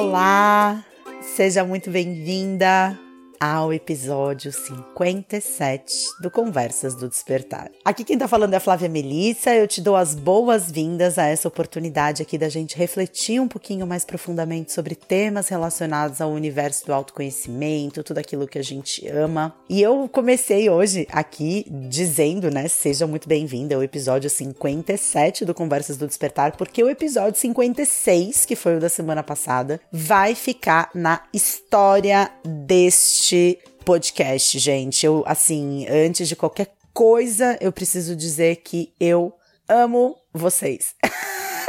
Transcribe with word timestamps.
Olá, 0.00 0.82
seja 1.20 1.62
muito 1.62 1.90
bem-vinda 1.90 2.98
ao 3.40 3.72
episódio 3.72 4.52
57 4.52 5.94
do 6.20 6.30
Conversas 6.30 6.94
do 6.94 7.08
Despertar. 7.08 7.70
Aqui 7.82 8.04
quem 8.04 8.18
tá 8.18 8.28
falando 8.28 8.52
é 8.52 8.58
a 8.58 8.60
Flávia 8.60 8.86
Melissa. 8.86 9.54
Eu 9.54 9.66
te 9.66 9.80
dou 9.80 9.96
as 9.96 10.14
boas-vindas 10.14 11.18
a 11.18 11.24
essa 11.24 11.48
oportunidade 11.48 12.20
aqui 12.20 12.36
da 12.36 12.50
gente 12.50 12.76
refletir 12.76 13.40
um 13.40 13.48
pouquinho 13.48 13.86
mais 13.86 14.04
profundamente 14.04 14.72
sobre 14.72 14.94
temas 14.94 15.48
relacionados 15.48 16.20
ao 16.20 16.30
universo 16.30 16.84
do 16.84 16.92
autoconhecimento, 16.92 18.04
tudo 18.04 18.18
aquilo 18.18 18.46
que 18.46 18.58
a 18.58 18.62
gente 18.62 19.08
ama. 19.08 19.54
E 19.70 19.80
eu 19.80 20.06
comecei 20.12 20.68
hoje 20.68 21.08
aqui 21.10 21.64
dizendo, 21.88 22.50
né, 22.50 22.68
seja 22.68 23.06
muito 23.06 23.26
bem-vinda 23.26 23.74
ao 23.74 23.82
episódio 23.82 24.28
57 24.28 25.46
do 25.46 25.54
Conversas 25.54 25.96
do 25.96 26.06
Despertar, 26.06 26.58
porque 26.58 26.84
o 26.84 26.90
episódio 26.90 27.40
56, 27.40 28.44
que 28.44 28.54
foi 28.54 28.76
o 28.76 28.80
da 28.80 28.90
semana 28.90 29.22
passada, 29.22 29.80
vai 29.90 30.34
ficar 30.34 30.90
na 30.94 31.22
história 31.32 32.30
deste 32.44 33.29
este 33.30 33.60
podcast, 33.84 34.58
gente. 34.58 35.06
Eu, 35.06 35.22
assim, 35.24 35.86
antes 35.88 36.28
de 36.28 36.34
qualquer 36.34 36.72
coisa, 36.92 37.56
eu 37.60 37.70
preciso 37.70 38.16
dizer 38.16 38.56
que 38.56 38.92
eu 38.98 39.32
amo 39.68 40.16
vocês. 40.34 40.96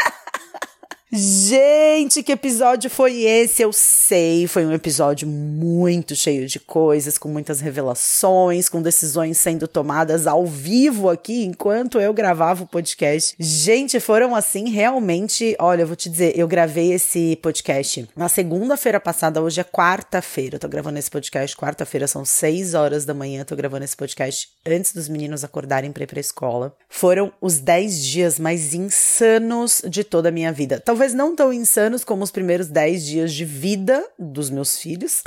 Gente, 1.14 2.24
que 2.24 2.32
episódio 2.32 2.90
foi 2.90 3.24
esse? 3.24 3.62
Eu 3.62 3.74
sei, 3.74 4.48
foi 4.48 4.66
um 4.66 4.72
episódio 4.72 5.28
muito 5.28 6.16
cheio 6.16 6.48
de 6.48 6.58
coisas, 6.58 7.18
com 7.18 7.28
muitas 7.28 7.60
revelações, 7.60 8.70
com 8.70 8.82
decisões 8.82 9.38
sendo 9.38 9.68
tomadas 9.68 10.26
ao 10.26 10.46
vivo 10.46 11.10
aqui 11.10 11.44
enquanto 11.44 12.00
eu 12.00 12.14
gravava 12.14 12.64
o 12.64 12.68
podcast. 12.68 13.36
Gente, 13.38 14.00
foram 14.00 14.34
assim 14.34 14.70
realmente. 14.70 15.54
Olha, 15.60 15.82
eu 15.82 15.88
vou 15.88 15.98
te 15.98 16.10
dizer, 16.10 16.40
eu 16.40 16.48
gravei 16.48 16.94
esse 16.94 17.38
podcast 17.42 18.08
na 18.16 18.30
segunda-feira 18.30 18.98
passada, 18.98 19.42
hoje 19.42 19.60
é 19.60 19.66
quarta-feira. 19.66 20.56
Eu 20.56 20.60
tô 20.60 20.70
gravando 20.70 20.98
esse 20.98 21.12
podcast 21.12 21.58
quarta-feira, 21.58 22.08
são 22.08 22.24
seis 22.24 22.74
horas 22.74 23.04
da 23.04 23.14
manhã. 23.14 23.44
Tô 23.44 23.58
gravando 23.58 23.84
esse 23.84 23.98
podcast 23.98 24.48
antes 24.66 24.94
dos 24.94 25.10
meninos 25.10 25.44
acordarem 25.44 25.92
pra 25.92 26.04
ir 26.04 26.08
pra 26.08 26.22
escola. 26.22 26.74
Foram 26.88 27.34
os 27.42 27.60
dez 27.60 28.02
dias 28.02 28.40
mais 28.40 28.74
insanos 28.74 29.82
de 29.90 30.06
toda 30.06 30.30
a 30.30 30.32
minha 30.32 30.54
vida. 30.54 30.80
Talvez 30.80 31.01
talvez 31.02 31.14
não 31.16 31.36
tão 31.36 31.52
insanos 31.52 32.04
como 32.04 32.24
os 32.24 32.30
primeiros 32.30 32.68
10 32.68 33.04
dias 33.04 33.34
de 33.34 33.44
vida 33.44 34.08
dos 34.20 34.52
meus 34.52 34.78
filhos. 34.78 35.24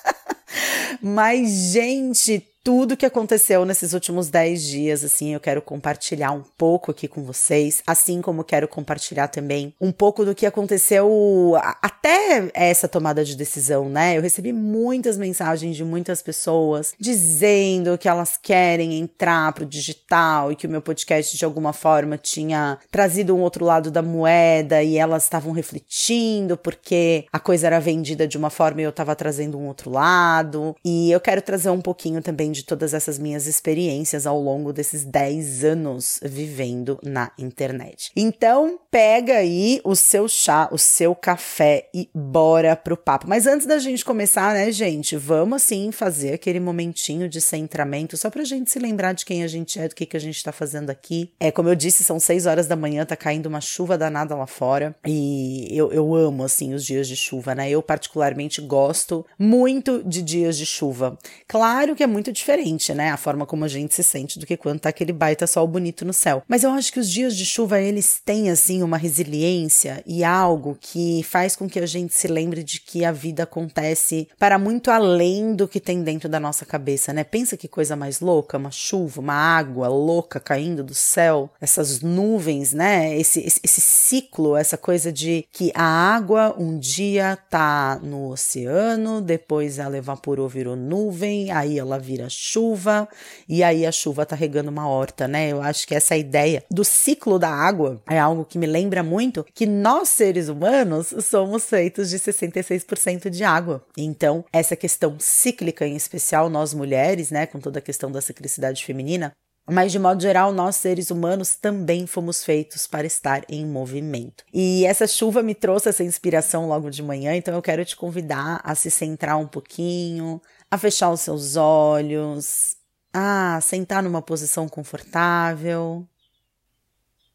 Mas, 1.02 1.50
gente, 1.72 2.42
tudo 2.62 2.96
que 2.96 3.06
aconteceu 3.06 3.64
nesses 3.64 3.92
últimos 3.92 4.28
10 4.28 4.62
dias, 4.62 5.04
assim, 5.04 5.32
eu 5.34 5.40
quero 5.40 5.62
compartilhar 5.62 6.32
um 6.32 6.42
pouco 6.56 6.90
aqui 6.90 7.08
com 7.08 7.22
vocês, 7.22 7.82
assim 7.86 8.20
como 8.20 8.44
quero 8.44 8.68
compartilhar 8.68 9.28
também 9.28 9.74
um 9.80 9.92
pouco 9.92 10.24
do 10.24 10.34
que 10.34 10.46
aconteceu 10.46 11.54
até 11.82 12.50
essa 12.54 12.88
tomada 12.88 13.24
de 13.24 13.36
decisão, 13.36 13.88
né? 13.88 14.16
Eu 14.16 14.22
recebi 14.22 14.52
muitas 14.52 15.16
mensagens 15.16 15.76
de 15.76 15.84
muitas 15.84 16.22
pessoas 16.22 16.94
dizendo 16.98 17.96
que 17.96 18.08
elas 18.08 18.36
querem 18.36 18.98
entrar 18.98 19.52
pro 19.52 19.64
digital 19.64 20.52
e 20.52 20.56
que 20.56 20.66
o 20.66 20.70
meu 20.70 20.82
podcast 20.82 21.36
de 21.36 21.44
alguma 21.44 21.72
forma 21.72 22.18
tinha 22.18 22.78
trazido 22.90 23.34
um 23.34 23.40
outro 23.40 23.64
lado 23.64 23.90
da 23.90 24.02
moeda 24.02 24.82
e 24.82 24.96
elas 24.96 25.24
estavam 25.24 25.52
refletindo 25.52 26.56
porque 26.56 27.26
a 27.32 27.38
coisa 27.38 27.66
era 27.66 27.80
vendida 27.80 28.26
de 28.26 28.36
uma 28.36 28.50
forma 28.50 28.80
e 28.80 28.84
eu 28.84 28.90
estava 28.90 29.14
trazendo 29.14 29.58
um 29.58 29.66
outro 29.66 29.90
lado. 29.90 30.76
E 30.84 31.10
eu 31.10 31.20
quero 31.20 31.40
trazer 31.40 31.70
um 31.70 31.80
pouquinho 31.80 32.22
também 32.22 32.47
de 32.52 32.58
de 32.58 32.64
todas 32.64 32.92
essas 32.92 33.18
minhas 33.18 33.46
experiências 33.46 34.26
ao 34.26 34.40
longo 34.40 34.72
desses 34.72 35.04
10 35.04 35.64
anos 35.64 36.18
vivendo 36.22 36.98
na 37.02 37.30
internet. 37.38 38.10
Então, 38.16 38.78
pega 38.90 39.34
aí 39.34 39.80
o 39.84 39.94
seu 39.94 40.28
chá, 40.28 40.68
o 40.72 40.78
seu 40.78 41.14
café 41.14 41.88
e 41.94 42.10
bora 42.12 42.74
pro 42.74 42.96
papo. 42.96 43.28
Mas 43.28 43.46
antes 43.46 43.66
da 43.66 43.78
gente 43.78 44.04
começar, 44.04 44.54
né, 44.54 44.70
gente, 44.72 45.16
vamos 45.16 45.62
assim 45.62 45.92
fazer 45.92 46.34
aquele 46.34 46.58
momentinho 46.58 47.28
de 47.28 47.40
centramento 47.40 48.16
só 48.16 48.28
pra 48.28 48.44
gente 48.44 48.70
se 48.70 48.78
lembrar 48.78 49.12
de 49.12 49.24
quem 49.24 49.42
a 49.42 49.46
gente 49.46 49.78
é, 49.78 49.88
do 49.88 49.94
que, 49.94 50.06
que 50.06 50.16
a 50.16 50.20
gente 50.20 50.42
tá 50.42 50.50
fazendo 50.50 50.90
aqui. 50.90 51.32
É, 51.38 51.50
como 51.50 51.68
eu 51.68 51.74
disse, 51.74 52.02
são 52.02 52.18
6 52.18 52.46
horas 52.46 52.66
da 52.66 52.76
manhã, 52.76 53.04
tá 53.04 53.16
caindo 53.16 53.46
uma 53.46 53.60
chuva 53.60 53.96
danada 53.96 54.34
lá 54.34 54.46
fora 54.46 54.96
e 55.06 55.68
eu, 55.70 55.92
eu 55.92 56.14
amo, 56.14 56.44
assim, 56.44 56.74
os 56.74 56.84
dias 56.84 57.06
de 57.06 57.16
chuva, 57.16 57.54
né? 57.54 57.70
Eu, 57.70 57.82
particularmente, 57.82 58.60
gosto 58.60 59.24
muito 59.38 60.02
de 60.02 60.22
dias 60.22 60.58
de 60.58 60.66
chuva. 60.66 61.16
Claro 61.46 61.94
que 61.94 62.02
é 62.02 62.06
muito 62.06 62.32
diferente 62.38 62.78
né? 62.94 63.10
A 63.10 63.16
forma 63.16 63.46
como 63.46 63.64
a 63.64 63.68
gente 63.68 63.94
se 63.94 64.02
sente 64.02 64.38
do 64.38 64.46
que 64.46 64.56
quando 64.56 64.80
tá 64.80 64.88
aquele 64.88 65.12
baita 65.12 65.46
sol 65.46 65.66
bonito 65.66 66.04
no 66.04 66.12
céu. 66.12 66.42
Mas 66.46 66.62
eu 66.62 66.70
acho 66.70 66.92
que 66.92 67.00
os 67.00 67.10
dias 67.10 67.36
de 67.36 67.44
chuva, 67.44 67.80
eles 67.80 68.20
têm, 68.24 68.50
assim, 68.50 68.82
uma 68.82 68.96
resiliência 68.96 70.02
e 70.06 70.22
algo 70.22 70.76
que 70.80 71.22
faz 71.22 71.56
com 71.56 71.68
que 71.68 71.78
a 71.78 71.86
gente 71.86 72.14
se 72.14 72.28
lembre 72.28 72.62
de 72.62 72.80
que 72.80 73.04
a 73.04 73.12
vida 73.12 73.42
acontece 73.42 74.28
para 74.38 74.58
muito 74.58 74.90
além 74.90 75.54
do 75.54 75.66
que 75.66 75.80
tem 75.80 76.02
dentro 76.02 76.28
da 76.28 76.38
nossa 76.38 76.64
cabeça, 76.64 77.12
né? 77.12 77.24
Pensa 77.24 77.56
que 77.56 77.68
coisa 77.68 77.96
mais 77.96 78.20
louca, 78.20 78.58
uma 78.58 78.70
chuva, 78.70 79.20
uma 79.20 79.34
água 79.34 79.88
louca 79.88 80.38
caindo 80.38 80.84
do 80.84 80.94
céu, 80.94 81.50
essas 81.60 82.00
nuvens, 82.00 82.72
né? 82.72 83.16
Esse, 83.18 83.40
esse, 83.40 83.60
esse 83.62 83.80
ciclo, 83.80 84.56
essa 84.56 84.76
coisa 84.76 85.12
de 85.12 85.44
que 85.52 85.72
a 85.74 85.82
água 85.82 86.54
um 86.58 86.78
dia 86.78 87.38
tá 87.50 87.98
no 88.02 88.30
oceano, 88.30 89.20
depois 89.20 89.78
ela 89.78 89.96
evaporou, 89.96 90.48
virou 90.48 90.76
nuvem, 90.76 91.50
aí 91.50 91.78
ela 91.78 91.98
vira 91.98 92.27
chuva 92.28 93.08
e 93.48 93.62
aí 93.62 93.86
a 93.86 93.92
chuva 93.92 94.26
tá 94.26 94.36
regando 94.36 94.70
uma 94.70 94.88
horta, 94.88 95.26
né? 95.28 95.48
Eu 95.50 95.62
acho 95.62 95.86
que 95.86 95.94
essa 95.94 96.16
ideia 96.16 96.64
do 96.70 96.84
ciclo 96.84 97.38
da 97.38 97.50
água 97.50 98.00
é 98.08 98.18
algo 98.18 98.44
que 98.44 98.58
me 98.58 98.66
lembra 98.66 99.02
muito 99.02 99.44
que 99.54 99.66
nós 99.66 100.08
seres 100.08 100.48
humanos 100.48 101.14
somos 101.22 101.64
feitos 101.64 102.10
de 102.10 102.18
66% 102.18 103.30
de 103.30 103.44
água. 103.44 103.84
Então, 103.96 104.44
essa 104.52 104.76
questão 104.76 105.16
cíclica 105.18 105.86
em 105.86 105.96
especial 105.96 106.48
nós 106.48 106.74
mulheres, 106.74 107.30
né, 107.30 107.46
com 107.46 107.58
toda 107.58 107.78
a 107.78 107.82
questão 107.82 108.10
da 108.10 108.20
ciclicidade 108.20 108.84
feminina, 108.84 109.32
mas 109.70 109.92
de 109.92 109.98
modo 109.98 110.22
geral, 110.22 110.50
nós 110.50 110.76
seres 110.76 111.10
humanos 111.10 111.54
também 111.54 112.06
fomos 112.06 112.42
feitos 112.42 112.86
para 112.86 113.06
estar 113.06 113.44
em 113.50 113.66
movimento. 113.66 114.42
E 114.52 114.86
essa 114.86 115.06
chuva 115.06 115.42
me 115.42 115.54
trouxe 115.54 115.90
essa 115.90 116.02
inspiração 116.02 116.66
logo 116.66 116.88
de 116.88 117.02
manhã, 117.02 117.34
então 117.36 117.54
eu 117.54 117.60
quero 117.60 117.84
te 117.84 117.94
convidar 117.94 118.60
a 118.64 118.74
se 118.74 118.90
centrar 118.90 119.36
um 119.38 119.46
pouquinho, 119.46 120.40
a 120.70 120.76
fechar 120.78 121.10
os 121.10 121.20
seus 121.20 121.56
olhos, 121.56 122.76
a 123.12 123.60
sentar 123.60 124.02
numa 124.02 124.22
posição 124.22 124.68
confortável. 124.68 126.06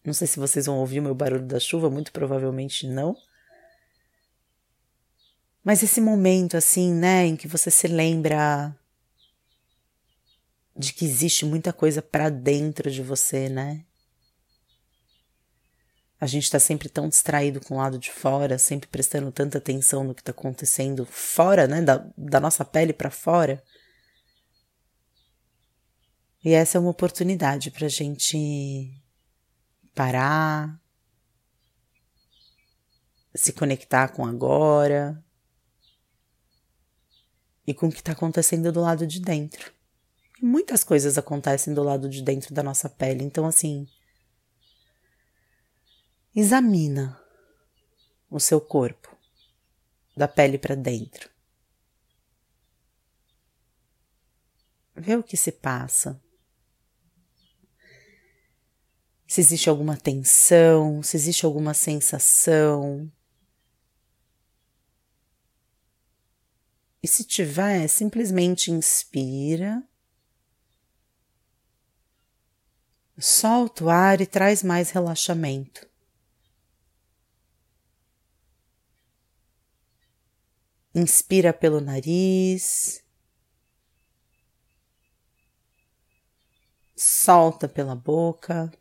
Não 0.05 0.13
sei 0.13 0.27
se 0.27 0.39
vocês 0.39 0.65
vão 0.65 0.79
ouvir 0.79 0.99
o 0.99 1.03
meu 1.03 1.15
barulho 1.15 1.45
da 1.45 1.59
chuva, 1.59 1.89
muito 1.89 2.11
provavelmente 2.11 2.87
não. 2.87 3.15
Mas 5.63 5.81
esse 5.81 6.01
momento 6.01 6.57
assim, 6.57 6.93
né, 6.93 7.25
em 7.25 7.37
que 7.37 7.47
você 7.47 7.71
se 7.71 7.87
lembra 7.87 8.75
de 10.75 10.91
que 10.91 11.05
existe 11.05 11.45
muita 11.45 11.71
coisa 11.71 12.01
para 12.01 12.29
dentro 12.29 12.91
de 12.91 13.01
você, 13.01 13.47
né? 13.47 13.85
A 16.23 16.25
gente 16.25 16.43
está 16.43 16.57
sempre 16.57 16.87
tão 16.87 17.09
distraído 17.09 17.59
com 17.59 17.73
o 17.73 17.77
lado 17.79 17.99
de 17.99 18.09
fora, 18.09 18.57
sempre 18.57 18.87
prestando 18.87 19.29
tanta 19.29 19.57
atenção 19.57 20.05
no 20.05 20.15
que 20.15 20.21
está 20.21 20.31
acontecendo 20.31 21.05
fora, 21.05 21.67
né, 21.67 21.81
da, 21.81 21.97
da 22.17 22.39
nossa 22.39 22.63
pele 22.63 22.93
para 22.93 23.11
fora. 23.11 23.61
E 26.41 26.53
essa 26.53 26.77
é 26.77 26.79
uma 26.79 26.91
oportunidade 26.91 27.71
para 27.71 27.87
a 27.87 27.89
gente 27.89 28.89
parar, 29.93 30.79
se 33.35 33.51
conectar 33.51 34.07
com 34.07 34.25
agora 34.25 35.21
e 37.67 37.73
com 37.73 37.87
o 37.87 37.91
que 37.91 37.99
está 37.99 38.13
acontecendo 38.13 38.71
do 38.71 38.79
lado 38.79 39.05
de 39.05 39.19
dentro. 39.19 39.73
Muitas 40.41 40.85
coisas 40.85 41.17
acontecem 41.17 41.73
do 41.73 41.83
lado 41.83 42.07
de 42.07 42.21
dentro 42.21 42.53
da 42.53 42.63
nossa 42.63 42.87
pele, 42.87 43.25
então 43.25 43.45
assim 43.45 43.85
Examina 46.35 47.21
o 48.27 48.39
seu 48.39 48.59
corpo, 48.59 49.15
da 50.17 50.27
pele 50.27 50.57
para 50.57 50.73
dentro. 50.73 51.29
Vê 54.95 55.15
o 55.15 55.21
que 55.21 55.37
se 55.37 55.51
passa. 55.51 56.19
Se 59.27 59.41
existe 59.41 59.69
alguma 59.69 59.95
tensão, 59.95 61.03
se 61.03 61.15
existe 61.17 61.45
alguma 61.45 61.75
sensação. 61.75 63.11
E 67.03 67.07
se 67.07 67.23
tiver, 67.23 67.87
simplesmente 67.87 68.71
inspira, 68.71 69.87
solta 73.19 73.83
o 73.83 73.89
ar 73.89 74.19
e 74.19 74.25
traz 74.25 74.63
mais 74.63 74.89
relaxamento. 74.89 75.92
Inspira 80.95 81.51
pelo 81.51 81.81
nariz. 81.81 83.03
Solta 86.95 87.67
pela 87.67 87.95
boca. 87.95 88.71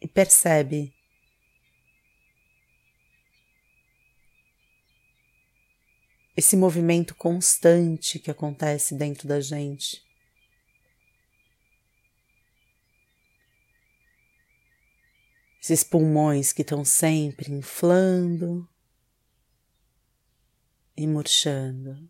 E 0.00 0.06
percebe 0.06 0.94
esse 6.36 6.56
movimento 6.56 7.14
constante 7.14 8.18
que 8.18 8.30
acontece 8.30 8.94
dentro 8.94 9.26
da 9.26 9.40
gente. 9.40 10.05
Esses 15.66 15.82
pulmões 15.82 16.52
que 16.52 16.62
estão 16.62 16.84
sempre 16.84 17.52
inflando 17.52 18.68
e 20.96 21.08
murchando. 21.08 22.08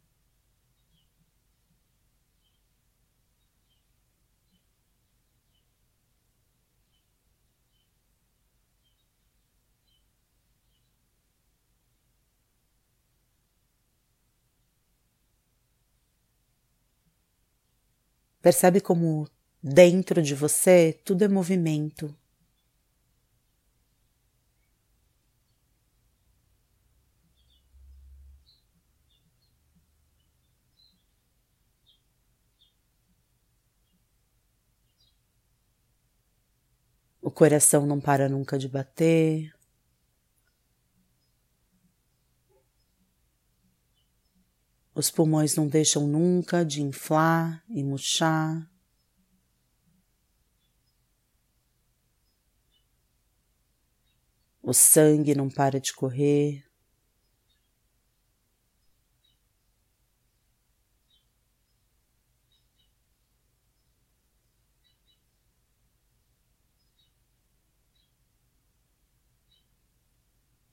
Percebe 18.43 18.83
como 18.83 19.27
dentro 19.63 20.21
de 20.21 20.35
você 20.35 21.01
tudo 21.03 21.25
é 21.25 21.29
movimento. 21.29 22.15
Coração 37.37 37.85
não 37.85 38.01
para 38.01 38.31
nunca 38.31 38.59
de 38.59 38.67
bater. 38.67 39.55
Os 44.95 45.11
pulmões 45.11 45.55
não 45.55 45.69
deixam 45.69 46.07
nunca 46.07 46.65
de 46.65 46.81
inflar 46.81 47.63
e 47.69 47.85
murchar. 47.85 48.67
O 54.63 54.73
sangue 54.73 55.35
não 55.35 55.51
para 55.51 55.79
de 55.79 55.93
correr. 55.93 56.66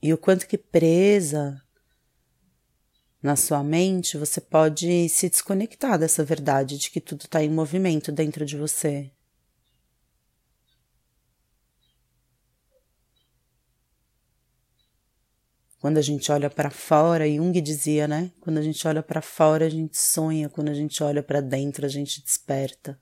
E 0.04 0.12
o 0.12 0.18
quanto 0.18 0.46
que 0.46 0.58
presa 0.58 1.58
na 3.22 3.36
sua 3.36 3.64
mente, 3.64 4.18
você 4.18 4.38
pode 4.38 5.08
se 5.08 5.30
desconectar 5.30 5.98
dessa 5.98 6.22
verdade 6.22 6.76
de 6.76 6.90
que 6.90 7.00
tudo 7.00 7.22
está 7.22 7.42
em 7.42 7.48
movimento 7.48 8.12
dentro 8.12 8.44
de 8.44 8.54
você. 8.54 9.10
Quando 15.80 15.96
a 15.96 16.02
gente 16.02 16.30
olha 16.30 16.50
para 16.50 16.68
fora, 16.68 17.26
Jung 17.26 17.58
dizia, 17.62 18.06
né? 18.06 18.30
Quando 18.42 18.58
a 18.58 18.62
gente 18.62 18.86
olha 18.86 19.02
para 19.02 19.22
fora, 19.22 19.64
a 19.64 19.70
gente 19.70 19.96
sonha, 19.96 20.50
quando 20.50 20.68
a 20.68 20.74
gente 20.74 21.02
olha 21.02 21.22
para 21.22 21.40
dentro, 21.40 21.86
a 21.86 21.88
gente 21.88 22.22
desperta. 22.22 23.00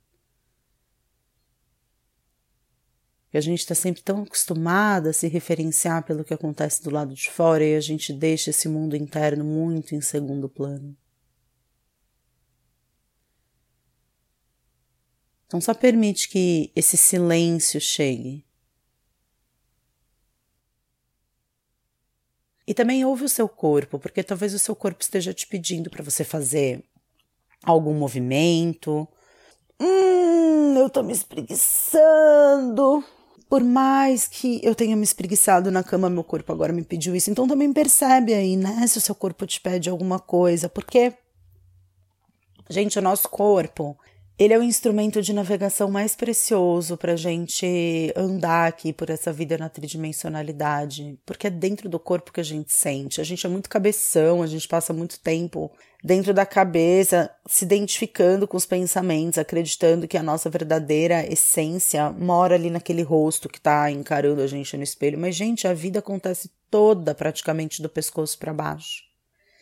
E 3.32 3.38
a 3.38 3.40
gente 3.40 3.61
está 3.61 3.75
sempre 3.75 4.02
tão 4.02 4.23
acostumada 4.23 5.11
a 5.11 5.12
se 5.12 5.26
referenciar 5.26 6.05
pelo 6.05 6.23
que 6.23 6.34
acontece 6.34 6.82
do 6.82 6.90
lado 6.90 7.14
de 7.14 7.31
fora 7.31 7.64
e 7.64 7.75
a 7.75 7.81
gente 7.81 8.12
deixa 8.12 8.50
esse 8.50 8.69
mundo 8.69 8.94
interno 8.94 9.43
muito 9.43 9.94
em 9.94 10.02
segundo 10.02 10.49
plano. 10.50 10.94
Então 15.46 15.61
só 15.61 15.73
permite 15.73 16.29
que 16.29 16.70
esse 16.76 16.96
silêncio 16.96 17.81
chegue. 17.81 18.44
E 22.67 22.75
também 22.75 23.05
ouve 23.05 23.25
o 23.25 23.28
seu 23.28 23.49
corpo, 23.49 23.99
porque 23.99 24.23
talvez 24.23 24.55
o 24.55 24.58
seu 24.58 24.76
corpo 24.76 25.02
esteja 25.02 25.35
te 25.35 25.46
pedindo 25.46 25.90
para 25.90 26.02
você 26.02 26.23
fazer 26.23 26.85
algum 27.64 27.94
movimento. 27.94 29.08
Hum, 29.81 30.76
eu 30.78 30.88
tô 30.88 31.02
me 31.02 31.12
espreguiçando 31.12 33.05
por 33.52 33.62
mais 33.62 34.26
que 34.26 34.62
eu 34.62 34.75
tenha 34.75 34.96
me 34.96 35.04
espreguiçado 35.04 35.70
na 35.70 35.84
cama, 35.84 36.08
meu 36.08 36.25
corpo 36.25 36.50
agora 36.50 36.72
me 36.72 36.82
pediu 36.82 37.14
isso. 37.14 37.31
Então 37.31 37.46
também 37.46 37.70
percebe 37.70 38.32
aí, 38.32 38.56
né? 38.56 38.87
Se 38.87 38.96
o 38.96 39.00
seu 39.02 39.14
corpo 39.14 39.46
te 39.46 39.60
pede 39.60 39.90
alguma 39.90 40.19
coisa, 40.19 40.70
porque, 40.70 41.12
gente, 42.70 42.99
o 42.99 43.02
nosso 43.02 43.28
corpo, 43.28 43.94
ele 44.38 44.54
é 44.54 44.58
o 44.58 44.62
instrumento 44.62 45.20
de 45.20 45.34
navegação 45.34 45.90
mais 45.90 46.16
precioso 46.16 46.96
para 46.96 47.12
a 47.12 47.16
gente 47.16 48.10
andar 48.16 48.69
aqui 48.69 48.90
por 48.90 49.10
essa 49.10 49.31
vida 49.31 49.58
na 49.58 49.69
tridimensionalidade, 49.69 51.19
porque 51.26 51.49
é 51.49 51.50
dentro 51.50 51.90
do 51.90 52.00
corpo 52.00 52.32
que 52.32 52.40
a 52.40 52.44
gente 52.44 52.72
sente. 52.72 53.20
A 53.20 53.25
gente 53.25 53.44
é 53.44 53.50
muito 53.50 53.69
cabeção, 53.69 54.43
a 54.43 54.46
gente 54.46 54.66
passa 54.66 54.94
muito 54.94 55.20
tempo 55.20 55.70
dentro 56.02 56.34
da 56.34 56.44
cabeça, 56.44 57.31
se 57.46 57.64
identificando 57.64 58.49
com 58.49 58.56
os 58.56 58.66
pensamentos, 58.66 59.38
acreditando 59.38 60.08
que 60.08 60.16
a 60.16 60.22
nossa 60.22 60.50
verdadeira 60.50 61.25
essência 61.31 62.10
mora 62.10 62.56
ali 62.56 62.70
naquele 62.70 63.02
rosto 63.02 63.49
que 63.49 63.58
está 63.58 63.90
encarando 63.90 64.43
a 64.43 64.46
gente 64.46 64.76
no 64.76 64.82
espelho. 64.82 65.19
Mas, 65.19 65.37
gente, 65.37 65.69
a 65.69 65.75
vida 65.75 66.00
acontece 66.00 66.50
toda 66.70 67.14
praticamente 67.14 67.81
do 67.81 67.88
pescoço 67.88 68.38
para 68.38 68.52
baixo. 68.52 69.02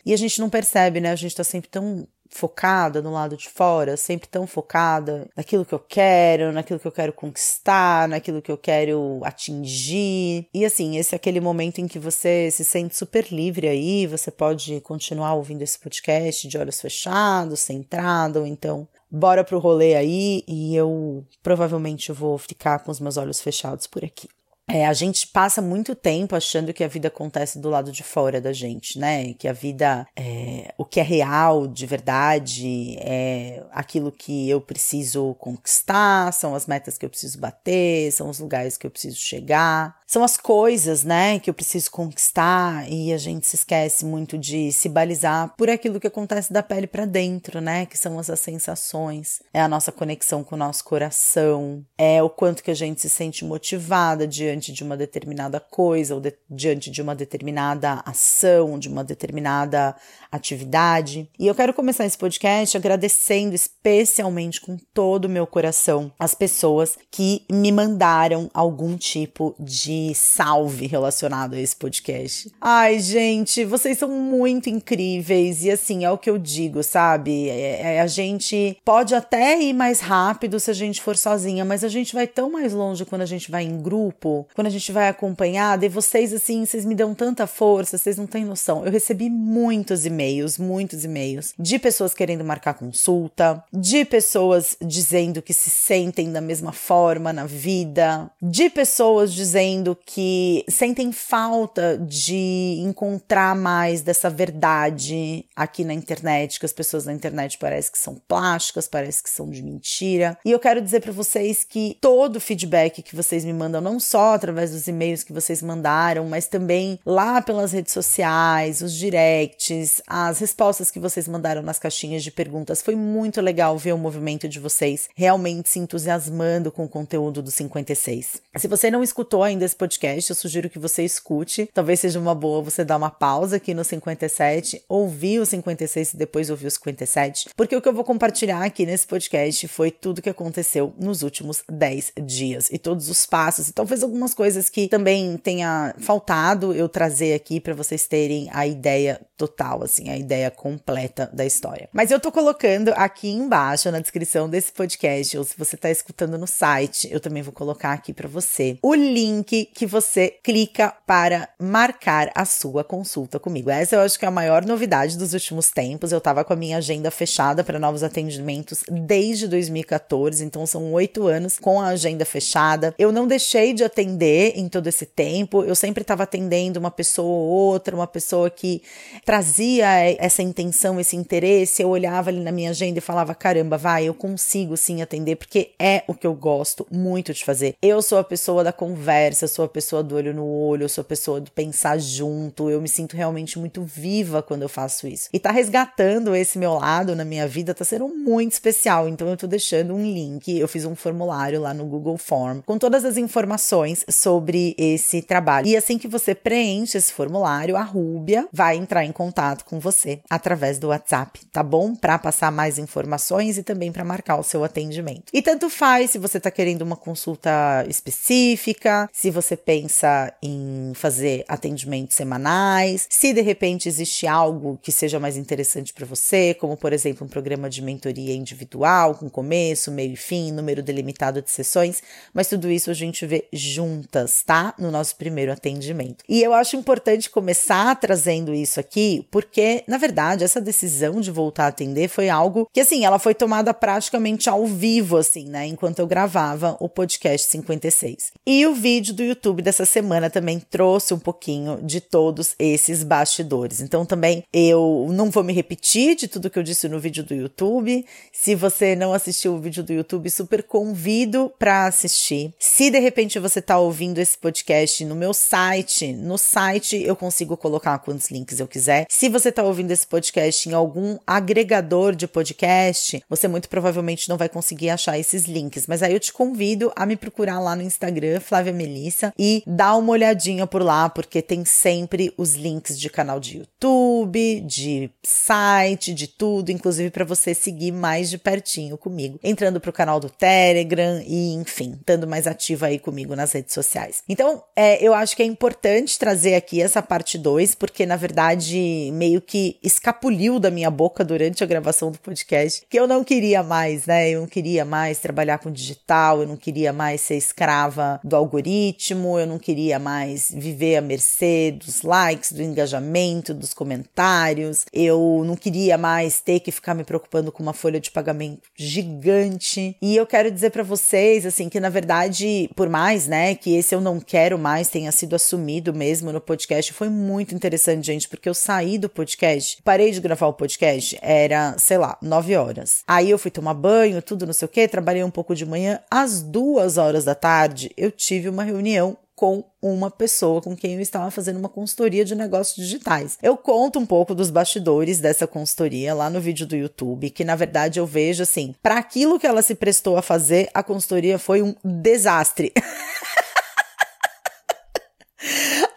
E 0.05 0.13
a 0.13 0.17
gente 0.17 0.41
não 0.41 0.49
percebe, 0.49 0.99
né? 0.99 1.11
A 1.11 1.15
gente 1.15 1.31
está 1.31 1.43
sempre 1.43 1.69
tão 1.69 2.07
focada 2.31 3.01
no 3.01 3.11
lado 3.11 3.35
de 3.35 3.49
fora, 3.49 3.97
sempre 3.97 4.27
tão 4.27 4.47
focada 4.47 5.29
naquilo 5.35 5.65
que 5.65 5.73
eu 5.73 5.79
quero, 5.79 6.51
naquilo 6.51 6.79
que 6.79 6.87
eu 6.87 6.91
quero 6.91 7.13
conquistar, 7.13 8.07
naquilo 8.07 8.41
que 8.41 8.51
eu 8.51 8.57
quero 8.57 9.19
atingir. 9.23 10.47
E 10.53 10.65
assim, 10.65 10.97
esse 10.97 11.13
é 11.13 11.17
aquele 11.17 11.41
momento 11.41 11.79
em 11.79 11.87
que 11.87 11.99
você 11.99 12.49
se 12.51 12.63
sente 12.63 12.95
super 12.95 13.27
livre 13.31 13.67
aí, 13.67 14.07
você 14.07 14.31
pode 14.31 14.79
continuar 14.81 15.33
ouvindo 15.33 15.61
esse 15.61 15.77
podcast 15.77 16.47
de 16.47 16.57
olhos 16.57 16.79
fechados, 16.79 17.59
centrado, 17.59 18.39
ou 18.39 18.47
então 18.47 18.87
bora 19.11 19.43
pro 19.43 19.59
rolê 19.59 19.95
aí 19.95 20.43
e 20.47 20.73
eu 20.73 21.25
provavelmente 21.43 22.11
vou 22.13 22.37
ficar 22.37 22.79
com 22.79 22.91
os 22.91 22.99
meus 22.99 23.17
olhos 23.17 23.41
fechados 23.41 23.85
por 23.85 24.05
aqui. 24.05 24.29
É, 24.73 24.87
a 24.87 24.93
gente 24.93 25.27
passa 25.27 25.61
muito 25.61 25.93
tempo 25.93 26.33
achando 26.33 26.73
que 26.73 26.81
a 26.81 26.87
vida 26.87 27.09
acontece 27.09 27.59
do 27.59 27.69
lado 27.69 27.91
de 27.91 28.03
fora 28.03 28.39
da 28.39 28.53
gente, 28.53 28.97
né? 28.97 29.33
Que 29.33 29.45
a 29.45 29.51
vida, 29.51 30.07
é, 30.15 30.73
o 30.77 30.85
que 30.85 31.01
é 31.01 31.03
real, 31.03 31.67
de 31.67 31.85
verdade, 31.85 32.95
é 32.99 33.61
aquilo 33.71 34.13
que 34.13 34.49
eu 34.49 34.61
preciso 34.61 35.35
conquistar, 35.39 36.31
são 36.31 36.55
as 36.55 36.67
metas 36.67 36.97
que 36.97 37.05
eu 37.05 37.09
preciso 37.09 37.37
bater, 37.37 38.13
são 38.13 38.29
os 38.29 38.39
lugares 38.39 38.77
que 38.77 38.87
eu 38.87 38.91
preciso 38.91 39.17
chegar, 39.17 39.99
são 40.07 40.23
as 40.23 40.37
coisas, 40.37 41.03
né, 41.03 41.39
que 41.39 41.49
eu 41.49 41.53
preciso 41.53 41.89
conquistar 41.91 42.89
e 42.89 43.13
a 43.13 43.17
gente 43.17 43.47
se 43.47 43.55
esquece 43.55 44.05
muito 44.05 44.37
de 44.37 44.71
se 44.71 44.87
balizar 44.87 45.53
por 45.57 45.69
aquilo 45.69 45.99
que 45.99 46.07
acontece 46.07 46.51
da 46.51 46.63
pele 46.63 46.87
para 46.87 47.05
dentro, 47.05 47.59
né? 47.59 47.85
Que 47.85 47.97
são 47.97 48.17
as 48.17 48.27
sensações, 48.39 49.41
é 49.53 49.59
a 49.59 49.67
nossa 49.67 49.91
conexão 49.91 50.45
com 50.45 50.55
o 50.55 50.57
nosso 50.57 50.85
coração, 50.85 51.85
é 51.97 52.23
o 52.23 52.29
quanto 52.29 52.63
que 52.63 52.71
a 52.71 52.75
gente 52.75 53.01
se 53.01 53.09
sente 53.09 53.43
motivada 53.43 54.25
diante 54.25 54.60
diante 54.61 54.71
de 54.71 54.83
uma 54.83 54.95
determinada 54.95 55.59
coisa, 55.59 56.13
ou 56.13 56.21
de, 56.21 56.33
diante 56.49 56.91
de 56.91 57.01
uma 57.01 57.15
determinada 57.15 58.01
ação, 58.05 58.77
de 58.77 58.87
uma 58.87 59.03
determinada 59.03 59.95
atividade. 60.31 61.27
E 61.37 61.47
eu 61.47 61.55
quero 61.55 61.73
começar 61.73 62.05
esse 62.05 62.17
podcast 62.17 62.77
agradecendo 62.77 63.55
especialmente 63.55 64.61
com 64.61 64.77
todo 64.93 65.25
o 65.25 65.29
meu 65.29 65.47
coração 65.47 66.11
as 66.19 66.35
pessoas 66.35 66.97
que 67.09 67.43
me 67.51 67.71
mandaram 67.71 68.49
algum 68.53 68.95
tipo 68.95 69.55
de 69.59 70.13
salve 70.13 70.85
relacionado 70.85 71.55
a 71.55 71.59
esse 71.59 71.75
podcast. 71.75 72.51
Ai, 72.61 72.99
gente, 72.99 73.65
vocês 73.65 73.97
são 73.97 74.09
muito 74.09 74.69
incríveis 74.69 75.65
e 75.65 75.71
assim 75.71 76.05
é 76.05 76.11
o 76.11 76.17
que 76.17 76.29
eu 76.29 76.37
digo, 76.37 76.83
sabe? 76.83 77.49
É, 77.49 77.95
é, 77.95 78.01
a 78.01 78.07
gente 78.07 78.77
pode 78.85 79.15
até 79.15 79.59
ir 79.59 79.73
mais 79.73 79.99
rápido 79.99 80.59
se 80.59 80.69
a 80.69 80.73
gente 80.73 81.01
for 81.01 81.17
sozinha, 81.17 81.65
mas 81.65 81.83
a 81.83 81.89
gente 81.89 82.13
vai 82.13 82.27
tão 82.27 82.51
mais 82.51 82.73
longe 82.73 83.05
quando 83.05 83.23
a 83.23 83.25
gente 83.25 83.49
vai 83.49 83.63
em 83.63 83.81
grupo 83.81 84.47
quando 84.53 84.67
a 84.67 84.71
gente 84.71 84.91
vai 84.91 85.09
acompanhada, 85.09 85.85
e 85.85 85.89
vocês, 85.89 86.33
assim, 86.33 86.65
vocês 86.65 86.85
me 86.85 86.95
dão 86.95 87.13
tanta 87.13 87.47
força, 87.47 87.97
vocês 87.97 88.17
não 88.17 88.27
têm 88.27 88.45
noção. 88.45 88.85
Eu 88.85 88.91
recebi 88.91 89.29
muitos 89.29 90.05
e-mails, 90.05 90.57
muitos 90.57 91.03
e-mails 91.03 91.53
de 91.57 91.79
pessoas 91.79 92.13
querendo 92.13 92.43
marcar 92.43 92.73
consulta, 92.73 93.63
de 93.71 94.05
pessoas 94.05 94.77
dizendo 94.81 95.41
que 95.41 95.53
se 95.53 95.69
sentem 95.69 96.31
da 96.31 96.41
mesma 96.41 96.71
forma 96.71 97.31
na 97.33 97.45
vida, 97.45 98.29
de 98.41 98.69
pessoas 98.69 99.33
dizendo 99.33 99.97
que 100.05 100.65
sentem 100.67 101.11
falta 101.11 101.97
de 101.97 102.77
encontrar 102.79 103.55
mais 103.55 104.01
dessa 104.01 104.29
verdade 104.29 105.45
aqui 105.55 105.83
na 105.83 105.93
internet, 105.93 106.59
que 106.59 106.65
as 106.65 106.73
pessoas 106.73 107.05
na 107.05 107.13
internet 107.13 107.57
parecem 107.57 107.91
que 107.91 107.97
são 107.97 108.15
plásticas, 108.27 108.87
parece 108.87 109.23
que 109.23 109.29
são 109.29 109.49
de 109.49 109.61
mentira. 109.61 110.37
E 110.45 110.51
eu 110.51 110.59
quero 110.59 110.81
dizer 110.81 111.01
para 111.01 111.11
vocês 111.11 111.63
que 111.63 111.97
todo 112.01 112.37
o 112.37 112.41
feedback 112.41 113.01
que 113.01 113.15
vocês 113.15 113.43
me 113.45 113.53
mandam, 113.53 113.81
não 113.81 113.99
só 113.99 114.30
através 114.33 114.71
dos 114.71 114.87
e-mails 114.87 115.23
que 115.23 115.33
vocês 115.33 115.61
mandaram, 115.61 116.27
mas 116.27 116.47
também 116.47 116.99
lá 117.05 117.41
pelas 117.41 117.71
redes 117.71 117.93
sociais, 117.93 118.81
os 118.81 118.93
directs, 118.93 120.01
as 120.07 120.39
respostas 120.39 120.91
que 120.91 120.99
vocês 120.99 121.27
mandaram 121.27 121.61
nas 121.61 121.79
caixinhas 121.79 122.23
de 122.23 122.31
perguntas. 122.31 122.81
Foi 122.81 122.95
muito 122.95 123.41
legal 123.41 123.77
ver 123.77 123.93
o 123.93 123.97
movimento 123.97 124.47
de 124.47 124.59
vocês 124.59 125.09
realmente 125.15 125.69
se 125.69 125.79
entusiasmando 125.79 126.71
com 126.71 126.85
o 126.85 126.89
conteúdo 126.89 127.41
do 127.41 127.51
56. 127.51 128.41
Se 128.57 128.67
você 128.67 128.91
não 128.91 129.03
escutou 129.03 129.43
ainda 129.43 129.65
esse 129.65 129.75
podcast, 129.75 130.29
eu 130.29 130.35
sugiro 130.35 130.69
que 130.69 130.79
você 130.79 131.03
escute. 131.03 131.69
Talvez 131.73 131.99
seja 131.99 132.19
uma 132.19 132.35
boa 132.35 132.61
você 132.61 132.83
dar 132.83 132.97
uma 132.97 133.09
pausa 133.09 133.57
aqui 133.57 133.73
no 133.73 133.83
57, 133.83 134.83
ouvir 134.87 135.39
o 135.39 135.45
56 135.45 136.13
e 136.13 136.17
depois 136.17 136.49
ouvir 136.49 136.67
o 136.67 136.71
57, 136.71 137.49
porque 137.55 137.75
o 137.75 137.81
que 137.81 137.87
eu 137.87 137.93
vou 137.93 138.03
compartilhar 138.03 138.63
aqui 138.63 138.85
nesse 138.85 139.07
podcast 139.07 139.67
foi 139.67 139.91
tudo 139.91 140.21
que 140.21 140.29
aconteceu 140.29 140.93
nos 140.99 141.21
últimos 141.21 141.63
10 141.69 142.13
dias 142.25 142.69
e 142.71 142.77
todos 142.77 143.09
os 143.09 143.25
passos 143.25 143.69
e 143.69 143.73
talvez 143.73 144.03
algumas 144.21 144.33
coisas 144.35 144.69
que 144.69 144.87
também 144.87 145.35
tenha 145.37 145.95
faltado 145.97 146.73
eu 146.73 146.87
trazer 146.87 147.33
aqui 147.33 147.59
para 147.59 147.73
vocês 147.73 148.05
terem 148.05 148.47
a 148.53 148.67
ideia 148.67 149.19
total, 149.35 149.83
assim, 149.83 150.09
a 150.09 150.17
ideia 150.17 150.51
completa 150.51 151.27
da 151.33 151.43
história. 151.43 151.89
Mas 151.91 152.11
eu 152.11 152.19
tô 152.19 152.31
colocando 152.31 152.89
aqui 152.89 153.27
embaixo 153.31 153.89
na 153.89 153.99
descrição 153.99 154.47
desse 154.47 154.71
podcast, 154.71 155.35
ou 155.35 155.43
se 155.43 155.57
você 155.57 155.75
tá 155.75 155.89
escutando 155.89 156.37
no 156.37 156.45
site, 156.45 157.09
eu 157.11 157.19
também 157.19 157.41
vou 157.41 157.51
colocar 157.51 157.93
aqui 157.93 158.13
para 158.13 158.27
você 158.27 158.77
o 158.83 158.93
link 158.93 159.71
que 159.73 159.87
você 159.87 160.35
clica 160.43 160.93
para 161.07 161.49
marcar 161.59 162.31
a 162.35 162.45
sua 162.45 162.83
consulta 162.83 163.39
comigo. 163.39 163.71
Essa 163.71 163.95
eu 163.95 164.01
acho 164.01 164.19
que 164.19 164.25
é 164.25 164.27
a 164.27 164.31
maior 164.31 164.63
novidade 164.63 165.17
dos 165.17 165.33
últimos 165.33 165.71
tempos. 165.71 166.11
Eu 166.11 166.21
tava 166.21 166.43
com 166.43 166.53
a 166.53 166.55
minha 166.55 166.77
agenda 166.77 167.09
fechada 167.09 167.63
para 167.63 167.79
novos 167.79 168.03
atendimentos 168.03 168.83
desde 168.87 169.47
2014, 169.47 170.45
então 170.45 170.67
são 170.67 170.93
oito 170.93 171.25
anos 171.25 171.57
com 171.57 171.81
a 171.81 171.87
agenda 171.87 172.23
fechada. 172.23 172.93
Eu 172.99 173.11
não 173.11 173.25
deixei 173.25 173.73
de 173.73 173.83
atender 173.83 174.10
em 174.55 174.67
todo 174.67 174.87
esse 174.87 175.05
tempo, 175.05 175.63
eu 175.63 175.75
sempre 175.75 176.01
estava 176.01 176.23
atendendo 176.23 176.79
uma 176.79 176.91
pessoa 176.91 177.27
ou 177.27 177.47
outra, 177.47 177.95
uma 177.95 178.07
pessoa 178.07 178.49
que 178.49 178.81
trazia 179.25 179.87
essa 180.17 180.41
intenção, 180.41 180.99
esse 180.99 181.15
interesse. 181.15 181.81
Eu 181.81 181.89
olhava 181.89 182.29
ali 182.29 182.39
na 182.39 182.51
minha 182.51 182.71
agenda 182.71 182.97
e 182.97 183.01
falava: 183.01 183.35
caramba, 183.35 183.77
vai, 183.77 184.05
eu 184.05 184.13
consigo 184.13 184.75
sim 184.77 185.01
atender, 185.01 185.35
porque 185.35 185.71
é 185.79 186.03
o 186.07 186.13
que 186.13 186.25
eu 186.25 186.33
gosto 186.33 186.85
muito 186.91 187.33
de 187.33 187.43
fazer. 187.43 187.75
Eu 187.81 188.01
sou 188.01 188.17
a 188.17 188.23
pessoa 188.23 188.63
da 188.63 188.73
conversa, 188.73 189.47
sou 189.47 189.65
a 189.65 189.69
pessoa 189.69 190.03
do 190.03 190.15
olho 190.15 190.33
no 190.33 190.45
olho, 190.45 190.83
eu 190.83 190.89
sou 190.89 191.01
a 191.01 191.05
pessoa 191.05 191.39
do 191.39 191.51
pensar 191.51 191.99
junto. 191.99 192.69
Eu 192.69 192.81
me 192.81 192.89
sinto 192.89 193.15
realmente 193.15 193.59
muito 193.59 193.83
viva 193.83 194.41
quando 194.41 194.63
eu 194.63 194.69
faço 194.69 195.07
isso. 195.07 195.29
E 195.33 195.39
tá 195.39 195.51
resgatando 195.51 196.35
esse 196.35 196.57
meu 196.57 196.73
lado 196.73 197.15
na 197.15 197.25
minha 197.25 197.47
vida, 197.47 197.73
tá 197.73 197.85
sendo 197.85 198.07
muito 198.07 198.53
especial. 198.53 199.07
Então 199.07 199.27
eu 199.27 199.37
tô 199.37 199.47
deixando 199.47 199.93
um 199.93 200.03
link, 200.03 200.57
eu 200.57 200.67
fiz 200.67 200.85
um 200.85 200.95
formulário 200.95 201.61
lá 201.61 201.73
no 201.73 201.85
Google 201.85 202.17
Form 202.17 202.61
com 202.65 202.77
todas 202.77 203.05
as 203.05 203.17
informações 203.17 204.00
sobre 204.09 204.75
esse 204.77 205.21
trabalho. 205.21 205.67
E 205.67 205.75
assim 205.75 205.97
que 205.97 206.07
você 206.07 206.33
preenche 206.33 206.97
esse 206.97 207.11
formulário, 207.11 207.75
a 207.75 207.83
Rúbia 207.83 208.47
vai 208.51 208.77
entrar 208.77 209.05
em 209.05 209.11
contato 209.11 209.65
com 209.65 209.79
você 209.79 210.19
através 210.29 210.77
do 210.79 210.87
WhatsApp, 210.87 211.39
tá 211.51 211.63
bom? 211.63 211.95
Para 211.95 212.17
passar 212.17 212.51
mais 212.51 212.77
informações 212.77 213.57
e 213.57 213.63
também 213.63 213.91
para 213.91 214.03
marcar 214.03 214.37
o 214.37 214.43
seu 214.43 214.63
atendimento. 214.63 215.25
E 215.33 215.41
tanto 215.41 215.69
faz 215.69 216.11
se 216.11 216.17
você 216.17 216.39
tá 216.39 216.51
querendo 216.51 216.81
uma 216.81 216.95
consulta 216.95 217.85
específica, 217.87 219.09
se 219.11 219.29
você 219.29 219.55
pensa 219.55 220.33
em 220.41 220.91
fazer 220.95 221.43
atendimentos 221.47 222.15
semanais, 222.15 223.07
se 223.09 223.33
de 223.33 223.41
repente 223.41 223.87
existe 223.87 224.27
algo 224.27 224.79
que 224.81 224.91
seja 224.91 225.19
mais 225.19 225.37
interessante 225.37 225.93
para 225.93 226.05
você, 226.05 226.53
como 226.53 226.75
por 226.77 226.93
exemplo 226.93 227.25
um 227.25 227.29
programa 227.29 227.69
de 227.69 227.81
mentoria 227.81 228.33
individual, 228.33 229.15
com 229.15 229.29
começo, 229.29 229.91
meio 229.91 230.13
e 230.13 230.17
fim, 230.17 230.51
número 230.51 230.81
delimitado 230.81 231.41
de 231.41 231.49
sessões, 231.49 232.01
mas 232.33 232.47
tudo 232.47 232.69
isso 232.69 232.89
a 232.89 232.93
gente 232.93 233.25
vê 233.25 233.47
juntas, 233.91 234.43
tá? 234.45 234.73
No 234.77 234.89
nosso 234.89 235.15
primeiro 235.15 235.51
atendimento. 235.51 236.23
E 236.27 236.41
eu 236.41 236.53
acho 236.53 236.75
importante 236.75 237.29
começar 237.29 237.95
trazendo 237.95 238.53
isso 238.53 238.79
aqui, 238.79 239.27
porque 239.29 239.83
na 239.87 239.97
verdade 239.97 240.43
essa 240.43 240.61
decisão 240.61 241.19
de 241.19 241.29
voltar 241.29 241.65
a 241.65 241.67
atender 241.67 242.07
foi 242.07 242.29
algo 242.29 242.67
que 242.73 242.79
assim, 242.79 243.05
ela 243.05 243.19
foi 243.19 243.33
tomada 243.33 243.73
praticamente 243.73 244.49
ao 244.49 244.65
vivo 244.65 245.17
assim, 245.17 245.45
né, 245.45 245.67
enquanto 245.67 245.99
eu 245.99 246.07
gravava 246.07 246.77
o 246.79 246.87
podcast 246.87 247.47
56. 247.47 248.31
E 248.45 248.65
o 248.65 248.73
vídeo 248.73 249.13
do 249.13 249.23
YouTube 249.23 249.61
dessa 249.61 249.85
semana 249.85 250.29
também 250.29 250.59
trouxe 250.59 251.13
um 251.13 251.19
pouquinho 251.19 251.79
de 251.83 251.99
todos 251.99 252.55
esses 252.57 253.03
bastidores. 253.03 253.81
Então 253.81 254.05
também 254.05 254.43
eu 254.53 255.07
não 255.11 255.29
vou 255.29 255.43
me 255.43 255.53
repetir 255.53 256.15
de 256.15 256.27
tudo 256.27 256.49
que 256.49 256.57
eu 256.57 256.63
disse 256.63 256.87
no 256.87 256.99
vídeo 256.99 257.23
do 257.23 257.33
YouTube. 257.33 258.05
Se 258.31 258.55
você 258.55 258.95
não 258.95 259.13
assistiu 259.13 259.53
o 259.53 259.59
vídeo 259.59 259.83
do 259.83 259.93
YouTube, 259.93 260.29
super 260.29 260.63
convido 260.63 261.51
para 261.59 261.87
assistir. 261.87 262.53
Se 262.59 262.89
de 262.89 262.99
repente 262.99 263.39
você 263.39 263.59
está 263.59 263.79
ouvindo 263.81 264.19
esse 264.19 264.37
podcast 264.37 265.03
no 265.05 265.15
meu 265.15 265.33
site, 265.33 266.13
no 266.13 266.37
site 266.37 267.01
eu 267.03 267.15
consigo 267.15 267.57
colocar 267.57 267.99
quantos 267.99 268.29
links 268.31 268.59
eu 268.59 268.67
quiser. 268.67 269.05
Se 269.09 269.29
você 269.29 269.49
está 269.49 269.63
ouvindo 269.63 269.91
esse 269.91 270.07
podcast 270.07 270.69
em 270.69 270.73
algum 270.73 271.17
agregador 271.25 272.15
de 272.15 272.27
podcast, 272.27 273.23
você 273.29 273.47
muito 273.47 273.69
provavelmente 273.69 274.29
não 274.29 274.37
vai 274.37 274.49
conseguir 274.49 274.89
achar 274.89 275.17
esses 275.17 275.45
links. 275.45 275.87
Mas 275.87 276.01
aí 276.01 276.13
eu 276.13 276.19
te 276.19 276.31
convido 276.31 276.91
a 276.95 277.05
me 277.05 277.15
procurar 277.15 277.59
lá 277.59 277.75
no 277.75 277.81
Instagram, 277.81 278.39
Flávia 278.39 278.73
Melissa, 278.73 279.33
e 279.37 279.63
dar 279.65 279.95
uma 279.95 280.11
olhadinha 280.11 280.65
por 280.65 280.81
lá, 280.81 281.09
porque 281.09 281.41
tem 281.41 281.65
sempre 281.65 282.33
os 282.37 282.53
links 282.53 282.99
de 282.99 283.09
canal 283.09 283.39
de 283.39 283.57
YouTube, 283.59 284.61
de 284.61 285.09
site, 285.23 286.13
de 286.13 286.27
tudo, 286.27 286.71
inclusive 286.71 287.09
para 287.09 287.25
você 287.25 287.53
seguir 287.53 287.91
mais 287.91 288.29
de 288.29 288.37
pertinho 288.37 288.97
comigo, 288.97 289.39
entrando 289.43 289.79
pro 289.79 289.93
canal 289.93 290.19
do 290.19 290.29
Telegram 290.29 291.21
e, 291.25 291.53
enfim, 291.53 291.95
estando 291.99 292.27
mais 292.27 292.47
ativa 292.47 292.87
aí 292.87 292.99
comigo 292.99 293.35
nas 293.35 293.51
redes 293.51 293.70
sociais. 293.71 294.23
Então, 294.27 294.63
é, 294.75 295.03
eu 295.05 295.13
acho 295.13 295.35
que 295.35 295.43
é 295.43 295.45
importante 295.45 296.17
trazer 296.17 296.55
aqui 296.55 296.81
essa 296.81 297.01
parte 297.01 297.37
2, 297.37 297.75
porque 297.75 298.05
na 298.05 298.15
verdade 298.15 299.09
meio 299.13 299.41
que 299.41 299.77
escapuliu 299.83 300.59
da 300.59 300.71
minha 300.71 300.89
boca 300.89 301.23
durante 301.23 301.63
a 301.63 301.67
gravação 301.67 302.11
do 302.11 302.19
podcast 302.19 302.85
que 302.89 302.99
eu 302.99 303.07
não 303.07 303.23
queria 303.23 303.63
mais, 303.63 304.05
né? 304.05 304.29
Eu 304.29 304.41
não 304.41 304.47
queria 304.47 304.83
mais 304.85 305.19
trabalhar 305.19 305.59
com 305.59 305.71
digital, 305.71 306.41
eu 306.41 306.47
não 306.47 306.57
queria 306.57 306.91
mais 306.91 307.21
ser 307.21 307.35
escrava 307.35 308.19
do 308.23 308.35
algoritmo, 308.35 309.39
eu 309.39 309.47
não 309.47 309.57
queria 309.57 309.99
mais 309.99 310.51
viver 310.51 310.97
à 310.97 311.01
mercê 311.01 311.71
dos 311.71 312.01
likes, 312.01 312.51
do 312.51 312.61
engajamento, 312.61 313.53
dos 313.53 313.73
comentários, 313.73 314.85
eu 314.91 315.43
não 315.45 315.55
queria 315.55 315.97
mais 315.97 316.41
ter 316.41 316.59
que 316.59 316.71
ficar 316.71 316.93
me 316.93 317.03
preocupando 317.03 317.51
com 317.51 317.63
uma 317.63 317.73
folha 317.73 317.99
de 317.99 318.11
pagamento 318.11 318.69
gigante. 318.75 319.95
E 320.01 320.15
eu 320.15 320.25
quero 320.25 320.51
dizer 320.51 320.71
para 320.71 320.83
vocês, 320.83 321.45
assim, 321.45 321.69
que 321.69 321.79
na 321.79 321.89
verdade, 321.89 322.69
por 322.75 322.89
mais, 322.89 323.27
né, 323.27 323.55
que 323.61 323.75
esse 323.75 323.93
eu 323.93 324.01
não 324.01 324.19
quero 324.19 324.57
mais 324.57 324.89
tenha 324.89 325.11
sido 325.11 325.35
assumido 325.35 325.93
mesmo 325.93 326.31
no 326.31 326.41
podcast, 326.41 326.91
foi 326.91 327.09
muito 327.09 327.53
interessante, 327.53 328.07
gente, 328.07 328.27
porque 328.27 328.49
eu 328.49 328.53
saí 328.53 328.97
do 328.97 329.07
podcast, 329.07 329.81
parei 329.83 330.11
de 330.11 330.19
gravar 330.19 330.47
o 330.47 330.53
podcast, 330.53 331.17
era, 331.21 331.75
sei 331.77 331.97
lá, 331.97 332.17
nove 332.21 332.55
horas. 332.55 333.03
Aí 333.07 333.29
eu 333.29 333.37
fui 333.37 333.51
tomar 333.51 333.75
banho, 333.75 334.21
tudo 334.21 334.47
não 334.47 334.53
sei 334.53 334.65
o 334.65 334.69
que, 334.69 334.87
trabalhei 334.87 335.23
um 335.23 335.29
pouco 335.29 335.55
de 335.55 335.65
manhã. 335.65 335.99
Às 336.09 336.41
duas 336.41 336.97
horas 336.97 337.23
da 337.23 337.35
tarde, 337.35 337.91
eu 337.95 338.11
tive 338.11 338.49
uma 338.49 338.63
reunião 338.63 339.15
com 339.41 339.63
uma 339.81 340.11
pessoa 340.11 340.61
com 340.61 340.75
quem 340.75 340.93
eu 340.93 341.01
estava 341.01 341.31
fazendo 341.31 341.57
uma 341.57 341.67
consultoria 341.67 342.23
de 342.23 342.35
negócios 342.35 342.75
digitais. 342.75 343.39
Eu 343.41 343.57
conto 343.57 343.97
um 343.97 344.05
pouco 344.05 344.35
dos 344.35 344.51
bastidores 344.51 345.19
dessa 345.19 345.47
consultoria 345.47 346.13
lá 346.13 346.29
no 346.29 346.39
vídeo 346.39 346.67
do 346.67 346.75
YouTube, 346.75 347.31
que 347.31 347.43
na 347.43 347.55
verdade 347.55 347.99
eu 347.99 348.05
vejo 348.05 348.43
assim, 348.43 348.75
para 348.83 348.99
aquilo 348.99 349.39
que 349.39 349.47
ela 349.47 349.63
se 349.63 349.73
prestou 349.73 350.15
a 350.15 350.21
fazer, 350.21 350.69
a 350.75 350.83
consultoria 350.83 351.39
foi 351.39 351.63
um 351.63 351.73
desastre. 351.83 352.71